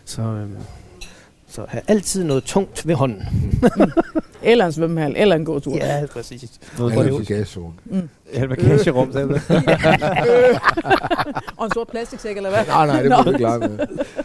Så, 0.06 0.22
øhm, 0.22 0.56
så 1.50 1.66
have 1.68 1.82
altid 1.88 2.24
noget 2.24 2.44
tungt 2.44 2.88
ved 2.88 2.96
hånden. 2.96 3.24
Eller 4.44 4.66
en 4.66 4.72
svømmehal, 4.72 5.14
eller 5.18 5.36
en 5.36 5.46
gåtur. 5.46 5.76
Ja, 5.76 6.06
præcis. 6.14 6.60
Noget 6.78 6.94
Eller 6.98 7.20
i 7.20 7.24
gaszone. 7.24 7.74
Ja, 8.34 8.48
med 8.48 8.58
kasserum, 8.58 9.14
sagde 9.14 9.28
du? 9.28 9.34
Og 11.58 11.66
en 11.66 11.72
sort 11.74 11.88
plastiksæk, 11.88 12.38
eller 12.38 12.50
hvad? 12.50 12.60
Nej, 12.68 12.86
nej, 12.86 13.02
det 13.02 13.12
må 13.18 13.24
du 13.24 13.30
ikke 13.30 13.42
lege 13.42 13.60
med. 13.60 13.78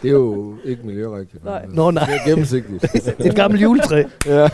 Det 0.02 0.08
er 0.08 0.12
jo 0.12 0.54
ikke 0.64 0.86
miljørigtigt. 0.86 1.44
Nej. 1.44 1.64
Nå, 1.68 1.90
nej. 1.90 2.04
Det 2.04 2.14
er 2.14 2.28
gennemsigtigt. 2.28 2.84
Et 3.18 3.36
gammelt 3.36 3.62
juletræ. 3.62 4.02
ja. 4.26 4.48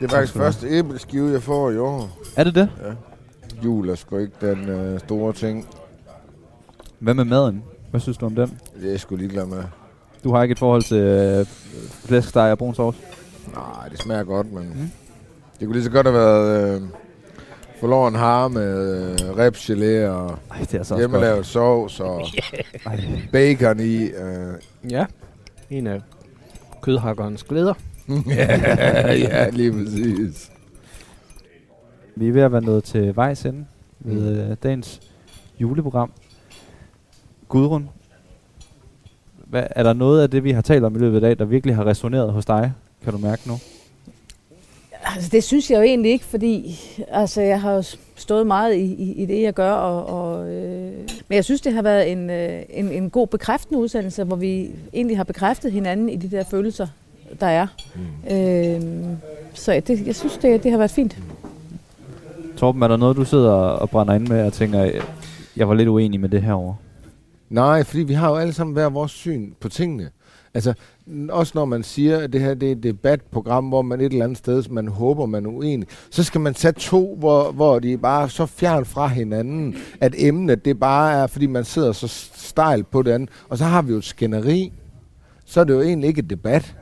Det 0.00 0.08
er 0.08 0.10
faktisk 0.10 0.32
første 0.32 0.66
æbleskive, 0.68 1.32
jeg 1.32 1.42
får 1.42 1.70
i 1.70 1.78
år. 1.78 2.10
Er 2.36 2.44
det 2.44 2.54
det? 2.54 2.68
Jul 3.64 3.88
er 3.88 3.94
sgu 3.94 4.18
ikke 4.18 4.32
den 4.40 4.68
øh, 4.68 5.00
store 5.00 5.32
ting. 5.32 5.66
Hvad 7.02 7.14
med 7.14 7.24
maden? 7.24 7.62
Hvad 7.90 8.00
synes 8.00 8.18
du 8.18 8.26
om 8.26 8.34
den? 8.34 8.58
Det 8.80 8.86
er 8.86 8.90
jeg 8.90 9.00
sgu 9.00 9.16
ligeglad 9.16 9.46
med. 9.46 9.62
Du 10.24 10.34
har 10.34 10.42
ikke 10.42 10.52
et 10.52 10.58
forhold 10.58 10.82
til 10.82 10.96
øh, 10.96 11.46
flæskesteg 12.04 12.50
og 12.50 12.58
brun 12.58 12.74
sovs? 12.74 12.96
Nej, 13.54 13.88
det 13.88 13.98
smager 13.98 14.24
godt, 14.24 14.52
men... 14.52 14.62
Mm. 14.62 14.80
Mm. 14.80 14.90
Det 15.60 15.66
kunne 15.68 15.72
lige 15.72 15.84
så 15.84 15.90
godt 15.90 16.06
have 16.06 16.18
været 16.18 16.74
øh, 16.76 16.82
forloren 17.80 18.14
har 18.14 18.48
med 18.48 19.02
øh, 19.12 19.30
ribsgelé 19.30 20.08
og 20.10 20.38
Ej, 20.50 20.58
det 20.58 20.62
er 20.62 20.66
så 20.70 20.78
også 20.78 20.94
godt. 20.94 21.00
hjemmelavet 21.00 21.46
sovs 21.46 22.00
og 22.00 22.22
Ej. 22.86 23.00
bacon 23.32 23.80
i. 23.80 24.02
Øh. 24.04 24.54
Ja. 24.90 25.06
En 25.70 25.86
af 25.86 26.00
kødhakkerens 26.82 27.42
glæder. 27.44 27.74
ja, 28.26 29.12
ja, 29.14 29.50
lige 29.50 29.72
præcis. 29.72 30.50
Vi 32.16 32.28
er 32.28 32.32
ved 32.32 32.42
at 32.42 32.52
være 32.52 32.62
nået 32.62 32.84
til 32.84 33.16
vejs 33.16 33.44
ende 33.46 33.64
ved 34.00 34.50
øh, 34.50 34.56
dagens 34.62 35.00
juleprogram. 35.60 36.12
Gudrun, 37.52 37.88
hvad, 39.46 39.62
er 39.70 39.82
der 39.82 39.92
noget 39.92 40.22
af 40.22 40.30
det, 40.30 40.44
vi 40.44 40.52
har 40.52 40.62
talt 40.62 40.84
om 40.84 40.96
i 40.96 40.98
løbet 40.98 41.14
af 41.16 41.20
dag, 41.20 41.38
der 41.38 41.44
virkelig 41.44 41.76
har 41.76 41.86
resoneret 41.86 42.32
hos 42.32 42.44
dig? 42.44 42.72
Kan 43.04 43.12
du 43.12 43.18
mærke 43.18 43.42
nu? 43.48 43.54
Altså, 45.14 45.30
det 45.32 45.44
synes 45.44 45.70
jeg 45.70 45.76
jo 45.76 45.82
egentlig 45.82 46.10
ikke, 46.12 46.24
fordi 46.24 46.80
altså, 47.08 47.40
jeg 47.40 47.60
har 47.60 47.72
jo 47.72 47.82
stået 48.16 48.46
meget 48.46 48.74
i, 48.74 48.94
i, 48.94 49.12
i 49.22 49.26
det, 49.26 49.42
jeg 49.42 49.54
gør. 49.54 49.72
Og, 49.72 50.06
og, 50.06 50.48
øh, 50.48 50.92
men 51.28 51.36
jeg 51.36 51.44
synes, 51.44 51.60
det 51.60 51.72
har 51.72 51.82
været 51.82 52.12
en, 52.12 52.30
øh, 52.30 52.62
en, 52.70 52.88
en 52.88 53.10
god 53.10 53.26
bekræftende 53.26 53.80
udsendelse, 53.80 54.24
hvor 54.24 54.36
vi 54.36 54.70
egentlig 54.92 55.16
har 55.16 55.24
bekræftet 55.24 55.72
hinanden 55.72 56.08
i 56.08 56.16
de 56.16 56.36
der 56.36 56.44
følelser, 56.44 56.86
der 57.40 57.46
er. 57.46 57.66
Mm. 57.94 58.36
Øh, 58.36 59.16
så 59.54 59.82
det, 59.86 60.06
jeg 60.06 60.14
synes, 60.16 60.36
det, 60.36 60.62
det 60.62 60.70
har 60.70 60.78
været 60.78 60.90
fint. 60.90 61.18
Torben, 62.56 62.82
er 62.82 62.88
der 62.88 62.96
noget, 62.96 63.16
du 63.16 63.24
sidder 63.24 63.52
og 63.52 63.90
brænder 63.90 64.14
ind 64.14 64.28
med 64.28 64.44
og 64.46 64.52
tænker, 64.52 64.84
"Øh, 64.84 65.00
jeg 65.56 65.68
var 65.68 65.74
lidt 65.74 65.88
uenig 65.88 66.20
med 66.20 66.28
det 66.28 66.42
her 66.42 66.52
over? 66.52 66.74
Nej, 67.52 67.84
fordi 67.84 68.02
vi 68.02 68.12
har 68.12 68.28
jo 68.28 68.36
alle 68.36 68.52
sammen 68.52 68.72
hver 68.72 68.88
vores 68.88 69.12
syn 69.12 69.52
på 69.60 69.68
tingene. 69.68 70.10
Altså, 70.54 70.74
også 71.28 71.52
når 71.54 71.64
man 71.64 71.82
siger, 71.82 72.18
at 72.18 72.32
det 72.32 72.40
her 72.40 72.54
det 72.54 72.68
er 72.68 72.72
et 72.72 72.82
debatprogram, 72.82 73.68
hvor 73.68 73.82
man 73.82 74.00
et 74.00 74.12
eller 74.12 74.24
andet 74.24 74.38
sted, 74.38 74.64
man 74.70 74.88
håber, 74.88 75.26
man 75.26 75.46
er 75.46 75.50
uenig, 75.50 75.88
så 76.10 76.24
skal 76.24 76.40
man 76.40 76.54
tage 76.54 76.72
to, 76.72 77.16
hvor, 77.18 77.52
hvor 77.52 77.78
de 77.78 77.92
er 77.92 77.96
bare 77.96 78.28
så 78.28 78.46
fjern 78.46 78.84
fra 78.84 79.06
hinanden, 79.06 79.76
at 80.00 80.14
emnet 80.18 80.64
det 80.64 80.80
bare 80.80 81.12
er, 81.12 81.26
fordi 81.26 81.46
man 81.46 81.64
sidder 81.64 81.92
så 81.92 82.08
stejlt 82.34 82.90
på 82.90 83.02
det 83.02 83.10
andet, 83.10 83.30
og 83.48 83.58
så 83.58 83.64
har 83.64 83.82
vi 83.82 83.92
jo 83.92 83.98
et 83.98 84.04
skænderi, 84.04 84.72
så 85.44 85.60
er 85.60 85.64
det 85.64 85.74
jo 85.74 85.80
egentlig 85.80 86.08
ikke 86.08 86.18
et 86.18 86.30
debat. 86.30 86.76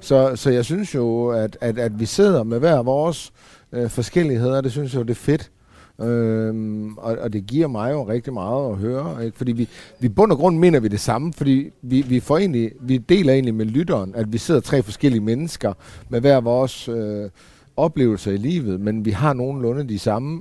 Så, 0.00 0.36
så 0.36 0.50
jeg 0.50 0.64
synes 0.64 0.94
jo, 0.94 1.28
at, 1.28 1.58
at, 1.60 1.78
at 1.78 2.00
vi 2.00 2.06
sidder 2.06 2.42
med 2.42 2.58
hver 2.58 2.82
vores 2.82 3.32
øh, 3.72 3.90
forskelligheder, 3.90 4.60
det 4.60 4.72
synes 4.72 4.92
jeg 4.92 4.98
jo, 4.98 5.04
det 5.04 5.10
er 5.10 5.14
fedt. 5.14 5.50
Øhm, 6.00 6.94
og, 6.98 7.16
og 7.20 7.32
det 7.32 7.46
giver 7.46 7.66
mig 7.68 7.92
jo 7.92 8.08
rigtig 8.08 8.32
meget 8.32 8.70
at 8.70 8.76
høre, 8.76 9.24
ikke? 9.24 9.36
fordi 9.38 9.52
vi, 9.52 9.68
vi 10.00 10.08
bund 10.08 10.32
og 10.32 10.38
grund 10.38 10.58
mener 10.58 10.80
vi 10.80 10.88
det 10.88 11.00
samme, 11.00 11.32
fordi 11.32 11.70
vi, 11.82 12.00
vi, 12.08 12.20
får 12.20 12.38
egentlig, 12.38 12.70
vi 12.80 12.96
deler 12.98 13.32
egentlig 13.32 13.54
med 13.54 13.66
lytteren, 13.66 14.12
at 14.16 14.32
vi 14.32 14.38
sidder 14.38 14.60
tre 14.60 14.82
forskellige 14.82 15.20
mennesker 15.22 15.72
med 16.08 16.20
hver 16.20 16.40
vores 16.40 16.88
øh, 16.88 17.30
oplevelser 17.76 18.32
i 18.32 18.36
livet, 18.36 18.80
men 18.80 19.04
vi 19.04 19.10
har 19.10 19.32
nogenlunde 19.32 19.88
de 19.88 19.98
samme 19.98 20.40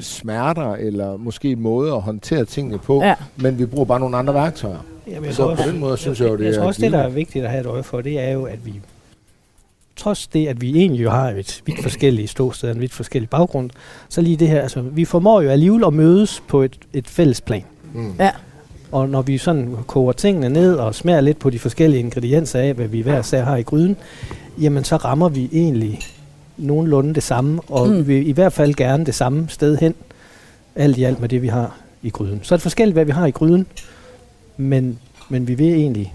smerter, 0.00 0.72
eller 0.74 1.16
måske 1.16 1.56
måder 1.56 1.94
at 1.94 2.02
håndtere 2.02 2.44
tingene 2.44 2.78
på, 2.78 3.02
Ja. 3.02 3.14
men 3.36 3.58
vi 3.58 3.66
bruger 3.66 3.84
bare 3.84 4.00
nogle 4.00 4.16
andre 4.16 4.34
værktøjer. 4.34 4.78
Jamen, 5.06 5.24
jeg 5.24 5.34
Så 5.34 5.42
tror 5.42 5.54
på 5.54 5.60
også- 5.60 5.70
den 5.72 5.80
måde 5.80 5.96
synes 5.96 6.20
jeg 6.20 6.28
jo, 6.28 6.36
det 6.36 6.44
jeg 6.44 6.54
tror 6.54 6.62
er 6.62 6.66
også, 6.66 6.82
det 6.82 6.92
der 6.92 6.98
er 6.98 7.08
vigtigt 7.08 7.44
at 7.44 7.50
have 7.50 7.60
et 7.60 7.66
øje 7.66 7.82
for, 7.82 8.00
det 8.00 8.20
er 8.20 8.30
jo, 8.32 8.44
at 8.44 8.66
vi 8.66 8.80
trods 10.00 10.26
det, 10.26 10.46
at 10.46 10.60
vi 10.60 10.70
egentlig 10.78 11.02
jo 11.04 11.10
har 11.10 11.30
et 11.30 11.62
vidt 11.66 11.82
forskelligt 11.82 12.30
ståsted, 12.30 12.70
en 12.70 12.80
vidt 12.80 12.92
forskellig 12.92 13.30
baggrund, 13.30 13.70
så 14.08 14.20
lige 14.20 14.36
det 14.36 14.48
her, 14.48 14.62
altså 14.62 14.80
vi 14.80 15.04
formår 15.04 15.40
jo 15.40 15.50
alligevel 15.50 15.84
at 15.84 15.92
mødes 15.92 16.42
på 16.48 16.62
et, 16.62 16.78
et 16.92 17.08
fælles 17.08 17.40
plan. 17.40 17.64
Mm. 17.94 18.12
Ja. 18.18 18.30
Og 18.92 19.08
når 19.08 19.22
vi 19.22 19.38
sådan 19.38 19.76
koger 19.86 20.12
tingene 20.12 20.48
ned 20.48 20.74
og 20.74 20.94
smager 20.94 21.20
lidt 21.20 21.38
på 21.38 21.50
de 21.50 21.58
forskellige 21.58 22.00
ingredienser 22.00 22.60
af, 22.60 22.74
hvad 22.74 22.86
vi 22.88 23.00
hver 23.00 23.22
sær 23.22 23.44
har 23.44 23.56
i 23.56 23.62
gryden, 23.62 23.96
jamen 24.60 24.84
så 24.84 24.96
rammer 24.96 25.28
vi 25.28 25.48
egentlig 25.52 26.00
nogenlunde 26.56 27.14
det 27.14 27.22
samme, 27.22 27.60
og 27.68 27.88
Mm. 27.88 27.96
vi 27.96 28.02
vil 28.14 28.28
i 28.28 28.32
hvert 28.32 28.52
fald 28.52 28.74
gerne 28.74 29.06
det 29.06 29.14
samme 29.14 29.46
sted 29.48 29.76
hen, 29.78 29.94
alt 30.76 30.98
i 30.98 31.04
alt 31.04 31.20
med 31.20 31.28
det, 31.28 31.42
vi 31.42 31.48
har 31.48 31.76
i 32.02 32.10
gryden. 32.10 32.40
Så 32.42 32.54
er 32.54 32.56
det 32.56 32.62
forskelligt, 32.62 32.94
hvad 32.94 33.04
vi 33.04 33.12
har 33.12 33.26
i 33.26 33.30
gryden, 33.30 33.66
men, 34.56 34.98
men 35.28 35.48
vi 35.48 35.54
vil 35.54 35.66
egentlig 35.74 36.14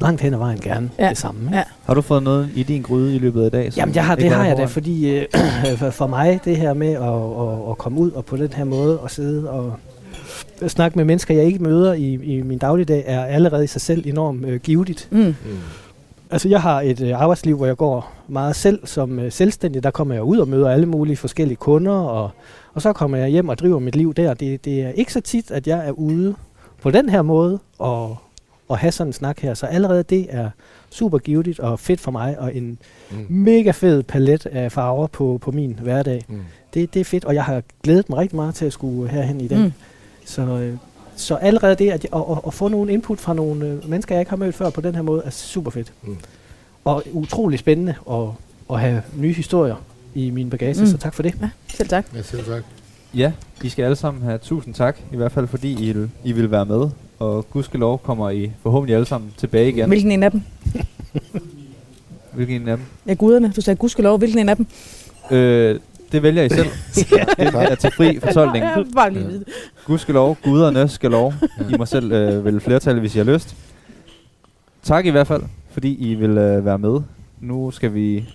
langt 0.00 0.20
hen 0.20 0.34
ad 0.34 0.38
vejen 0.38 0.60
gerne 0.60 0.90
Ja. 0.98 1.08
det 1.08 1.18
samme. 1.18 1.40
Ikke? 1.44 1.56
Ja. 1.56 1.62
Har 1.84 1.94
du 1.94 2.00
fået 2.00 2.22
noget 2.22 2.48
i 2.54 2.62
din 2.62 2.82
gryde 2.82 3.14
i 3.16 3.18
løbet 3.18 3.44
af 3.44 3.50
dag? 3.50 3.70
Jamen, 3.76 3.94
jeg 3.94 4.04
har, 4.06 4.14
det 4.14 4.30
har 4.30 4.46
jeg 4.46 4.56
da, 4.56 4.64
fordi 4.64 5.10
øh, 5.18 5.26
for- 5.78 5.90
for 5.90 6.06
mig, 6.06 6.40
det 6.44 6.56
her 6.56 6.74
med 6.74 6.88
at, 6.92 7.02
at, 7.02 7.70
at 7.70 7.78
komme 7.78 8.00
ud 8.00 8.10
og 8.10 8.24
på 8.24 8.36
den 8.36 8.52
her 8.52 8.64
måde 8.64 8.98
og 9.00 9.10
sidde 9.10 9.50
og 9.50 9.72
snakke 10.68 10.98
med 10.98 11.04
mennesker, 11.04 11.34
jeg 11.34 11.44
ikke 11.44 11.58
møder 11.62 11.92
i, 11.92 12.14
i 12.14 12.42
min 12.42 12.58
dagligdag, 12.58 13.04
er 13.06 13.24
allerede 13.24 13.64
i 13.64 13.66
sig 13.66 13.80
selv 13.80 14.06
enormt 14.06 14.44
øh, 14.46 14.60
givetigt. 14.60 15.08
Mm. 15.10 15.18
Mm. 15.18 15.34
Altså, 16.30 16.48
jeg 16.48 16.62
har 16.62 16.80
et 16.80 17.00
øh, 17.00 17.22
arbejdsliv, 17.22 17.56
hvor 17.56 17.66
jeg 17.66 17.76
går 17.76 18.12
meget 18.28 18.56
selv 18.56 18.86
som 18.86 19.18
øh, 19.18 19.32
selvstændig. 19.32 19.82
Der 19.82 19.90
kommer 19.90 20.14
jeg 20.14 20.22
ud 20.22 20.38
og 20.38 20.48
møder 20.48 20.70
alle 20.70 20.86
mulige 20.86 21.16
forskellige 21.16 21.56
kunder, 21.56 21.92
og, 21.92 22.30
og 22.74 22.82
så 22.82 22.92
kommer 22.92 23.16
jeg 23.18 23.28
hjem 23.28 23.48
og 23.48 23.58
driver 23.58 23.78
mit 23.78 23.96
liv 23.96 24.14
der. 24.14 24.34
Det, 24.34 24.64
det 24.64 24.82
er 24.82 24.88
ikke 24.90 25.12
så 25.12 25.20
tit, 25.20 25.50
at 25.50 25.66
jeg 25.66 25.86
er 25.88 25.90
ude 25.92 26.34
på 26.82 26.90
den 26.90 27.08
her 27.08 27.22
måde 27.22 27.58
og, 27.78 28.16
og 28.72 28.78
have 28.78 28.92
sådan 28.92 29.08
en 29.08 29.12
snak 29.12 29.38
her. 29.40 29.54
Så 29.54 29.66
allerede 29.66 30.02
det 30.02 30.26
er 30.30 30.50
super 30.90 31.18
givetigt 31.18 31.60
og 31.60 31.80
fedt 31.80 32.00
for 32.00 32.10
mig, 32.10 32.38
og 32.38 32.54
en 32.56 32.78
Mm. 33.10 33.26
mega 33.28 33.70
fed 33.70 34.02
palet 34.02 34.46
af 34.46 34.72
farver 34.72 35.06
på, 35.06 35.38
på 35.42 35.50
min 35.50 35.78
hverdag. 35.82 36.24
Mm. 36.28 36.38
Det, 36.74 36.94
det 36.94 37.00
er 37.00 37.04
fedt, 37.04 37.24
og 37.24 37.34
jeg 37.34 37.44
har 37.44 37.62
glædet 37.82 38.08
mig 38.10 38.18
rigtig 38.18 38.36
meget 38.36 38.54
til 38.54 38.64
at 38.64 38.72
skulle 38.72 39.10
herhen 39.10 39.40
i 39.40 39.48
dag. 39.48 39.58
Mm. 39.58 39.72
Så, 40.24 40.42
øh, 40.42 40.76
så 41.16 41.34
allerede 41.34 41.74
det, 41.74 41.90
at, 41.90 42.04
at, 42.04 42.20
at, 42.30 42.38
at 42.46 42.54
få 42.54 42.68
nogle 42.68 42.92
input 42.92 43.18
fra 43.20 43.34
nogle 43.34 43.66
øh, 43.66 43.90
mennesker, 43.90 44.14
jeg 44.14 44.20
ikke 44.20 44.30
har 44.30 44.36
mødt 44.36 44.54
før 44.54 44.70
på 44.70 44.80
den 44.80 44.94
her 44.94 45.02
måde, 45.02 45.22
er 45.24 45.30
super 45.30 45.70
fedt. 45.70 45.92
Mm. 46.02 46.16
Og 46.84 47.02
utrolig 47.12 47.58
spændende 47.58 47.94
at, 48.10 48.28
at 48.70 48.80
have 48.80 49.02
nye 49.16 49.32
historier 49.32 49.76
i 50.14 50.30
min 50.30 50.50
bagage, 50.50 50.80
mm. 50.80 50.86
så 50.86 50.96
tak 50.98 51.14
for 51.14 51.22
det. 51.22 51.34
Ja, 51.42 51.48
selv 51.68 51.88
tak. 51.88 52.06
Ja, 52.14 52.22
selv 52.22 52.44
tak. 52.44 52.62
Ja, 53.14 53.32
I 53.62 53.68
skal 53.68 53.82
alle 53.84 53.96
sammen 53.96 54.22
have 54.22 54.38
tusind 54.38 54.74
tak, 54.74 54.98
i 55.12 55.16
hvert 55.16 55.32
fald 55.32 55.46
fordi 55.46 55.90
I, 55.90 55.94
I 56.24 56.32
vil 56.32 56.50
være 56.50 56.66
med. 56.66 56.90
Og 57.22 57.50
gudskelov 57.50 57.98
kommer 57.98 58.30
I 58.30 58.50
forhåbentlig 58.62 58.94
alle 58.94 59.06
sammen 59.06 59.32
tilbage 59.36 59.68
igen. 59.68 59.88
Hvilken 59.88 60.12
en 60.12 60.22
af 60.22 60.30
dem? 60.30 60.42
Hvilken 62.34 62.62
en 62.62 62.68
af 62.68 62.76
dem? 62.76 62.86
Ja, 63.06 63.14
guderne. 63.14 63.52
Du 63.56 63.60
sagde 63.60 63.76
gudskelov. 63.76 64.18
Hvilken 64.18 64.38
en 64.38 64.48
af 64.48 64.56
dem? 64.56 64.66
Øh, 65.30 65.80
det 66.12 66.22
vælger 66.22 66.42
I 66.42 66.48
selv. 66.48 66.66
det 67.38 67.54
er 67.54 67.74
til 67.74 67.90
fri 67.96 68.18
fortolkning. 68.20 68.64
Vil 68.76 68.86
bare 68.94 69.12
lige 69.12 69.26
vide 69.26 69.38
det. 69.38 69.48
Gudskelov, 69.86 70.36
guderne 70.44 70.88
skal 70.88 71.10
lov. 71.10 71.34
I 71.70 71.76
må 71.78 71.86
selv 71.86 72.12
øh, 72.12 72.44
vælge 72.44 72.60
flertal, 72.60 73.00
hvis 73.00 73.14
I 73.14 73.18
har 73.18 73.24
lyst. 73.24 73.56
Tak 74.82 75.06
i 75.06 75.10
hvert 75.10 75.26
fald, 75.26 75.42
fordi 75.70 76.10
I 76.10 76.14
vil 76.14 76.38
øh, 76.38 76.64
være 76.64 76.78
med. 76.78 77.00
Nu 77.40 77.70
skal 77.70 77.94
vi 77.94 78.28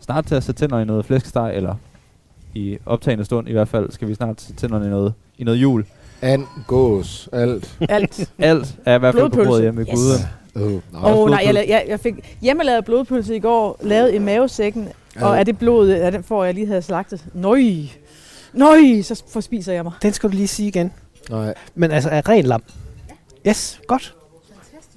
snart 0.00 0.26
til 0.26 0.34
at 0.34 0.44
sætte 0.44 0.60
tænder 0.60 0.78
i 0.78 0.84
noget 0.84 1.04
flæskesteg, 1.04 1.52
eller 1.54 1.74
i 2.54 2.78
optagende 2.86 3.24
stund 3.24 3.48
i 3.48 3.52
hvert 3.52 3.68
fald, 3.68 3.90
skal 3.90 4.08
vi 4.08 4.14
snart 4.14 4.40
sætte 4.40 4.60
tænderne 4.60 4.86
i 4.86 4.90
noget, 4.90 5.12
i 5.38 5.44
noget 5.44 5.58
jul. 5.58 5.84
And, 6.22 6.46
gås, 6.66 7.28
alt. 7.32 7.78
Alt. 7.88 8.30
Alt 8.38 8.74
er 8.86 8.94
i 8.94 8.98
hvert 8.98 9.14
fald 9.14 9.30
på 9.30 9.36
bordet 9.44 9.62
hjemme 9.62 9.80
ved 9.80 9.86
Yes. 9.86 9.94
guden. 9.94 10.82
Oh, 10.94 11.04
Åh 11.04 11.16
oh, 11.18 11.30
nej, 11.30 11.42
jeg, 11.46 11.54
jeg, 11.68 11.84
jeg 11.88 12.00
fik 12.00 12.36
hjemmelavet 12.40 12.84
blodpølse 12.84 13.36
i 13.36 13.40
går, 13.40 13.78
lavet 13.80 14.14
i 14.14 14.18
mavesækken, 14.18 14.88
og 15.20 15.38
er 15.38 15.42
det 15.44 15.58
blod, 15.58 15.90
er 15.90 16.10
den 16.10 16.22
får 16.22 16.44
jeg 16.44 16.54
lige 16.54 16.66
havde 16.66 16.82
slagtet. 16.82 17.24
Nøj, 17.34 17.62
nøj, 18.52 19.02
så 19.02 19.22
forspiser 19.28 19.72
jeg 19.72 19.82
mig. 19.84 19.92
Den 20.02 20.12
skal 20.12 20.30
du 20.30 20.34
lige 20.34 20.48
sige 20.48 20.68
igen. 20.68 20.92
Nej. 21.30 21.54
Men 21.74 21.90
altså, 21.90 22.10
er 22.10 22.28
ren 22.28 22.44
lam? 22.44 22.62
Yes, 23.48 23.80
godt. 23.86 24.14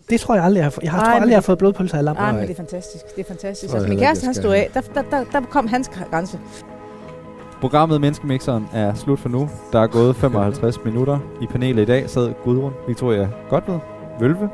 Det 0.09 0.19
tror 0.19 0.36
jeg 0.36 0.43
aldrig, 0.43 0.57
jeg 0.59 0.65
har 0.65 0.69
fået. 0.69 0.84
Jeg 0.84 0.91
har, 0.91 0.99
Ej, 0.99 1.05
tror 1.05 1.13
aldrig, 1.13 1.30
jeg 1.30 1.38
har 1.38 1.41
fået 1.41 1.57
blodpølser 1.57 1.97
af 1.97 2.03
lam. 2.03 2.15
Nej, 2.15 2.26
men 2.26 2.36
Nej. 2.36 2.45
det 2.45 2.51
er 2.51 2.55
fantastisk. 2.57 3.03
Det 3.15 3.21
er 3.23 3.28
fantastisk. 3.28 3.73
Altså, 3.73 3.89
min 3.89 3.99
kæreste, 3.99 4.26
han 4.26 4.34
stod 4.34 4.53
af. 4.53 4.69
Der, 4.73 4.82
der, 4.82 5.01
der, 5.11 5.23
der 5.32 5.41
kom 5.41 5.67
hans 5.67 5.89
grænse. 6.11 6.39
Programmet 7.66 8.01
Menneskemixeren 8.01 8.70
er 8.74 8.93
slut 8.93 9.20
for 9.20 9.30
nu. 9.30 9.49
Der 9.72 9.80
er 9.80 9.88
gået 9.88 10.16
55 10.16 10.84
minutter. 10.86 11.20
I 11.41 11.45
panelet 11.45 11.82
i 11.82 11.86
dag 11.86 12.09
sad 12.09 12.34
Gudrun 12.43 12.74
Victoria 12.88 13.30
Godved, 13.49 13.80
Vølve. 14.20 14.49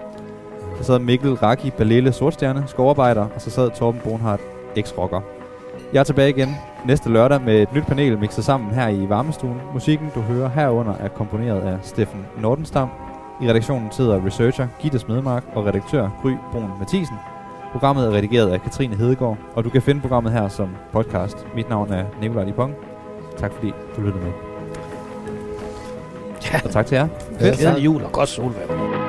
Så 0.78 0.84
sad 0.84 0.99
Mikkel 0.99 1.34
Raki 1.34 1.70
Balele 1.70 2.12
Sortstjerne, 2.12 2.64
skovarbejder. 2.68 3.28
Og 3.36 3.41
så 3.41 3.49
sad 3.49 3.72
Torben 3.72 4.01
Bornhardt, 4.03 4.41
eks-rocker. 4.76 5.22
Jeg 5.93 5.99
er 5.99 6.03
tilbage 6.03 6.30
igen 6.30 6.55
næste 6.86 7.09
lørdag 7.09 7.41
med 7.41 7.62
et 7.62 7.74
nyt 7.74 7.86
panel 7.86 8.20
mixet 8.20 8.45
sammen 8.45 8.72
her 8.72 8.88
i 8.88 9.09
varmestuen. 9.09 9.62
Musikken, 9.74 10.12
du 10.16 10.22
hører 10.22 10.49
herunder, 10.49 10.93
er 10.93 11.07
komponeret 11.07 11.62
af 11.62 11.78
Steffen 11.82 12.26
Nordenstam. 12.41 12.89
I 13.41 13.49
redaktionen 13.49 13.91
sidder 13.91 14.26
researcher 14.26 14.68
Gitte 14.80 14.99
Smedemark 14.99 15.43
og 15.55 15.66
redaktør 15.66 16.09
Gry 16.22 16.32
Brun 16.51 16.70
Mathisen. 16.80 17.16
Programmet 17.72 18.07
er 18.07 18.12
redigeret 18.12 18.49
af 18.49 18.62
Katrine 18.62 18.95
Hedegaard, 18.95 19.38
og 19.55 19.64
du 19.64 19.70
kan 19.70 19.82
finde 19.82 20.01
programmet 20.01 20.32
her 20.32 20.47
som 20.47 20.70
podcast. 20.91 21.47
Mit 21.55 21.70
navn 21.70 21.93
er 21.93 22.05
Nikolaj 22.22 22.45
Dupont. 22.45 22.74
Tak 23.38 23.53
fordi 23.53 23.73
du 23.95 24.01
lyttede 24.01 24.23
med. 24.23 24.32
Ja. 26.53 26.59
Og 26.65 26.71
tak 26.71 26.86
til 26.86 26.95
jer. 26.95 27.07
Ja, 27.39 27.53
Glædelig 27.59 27.86
jul 27.86 28.03
og 28.03 28.11
godt 28.11 28.29
solvejr. 28.29 29.01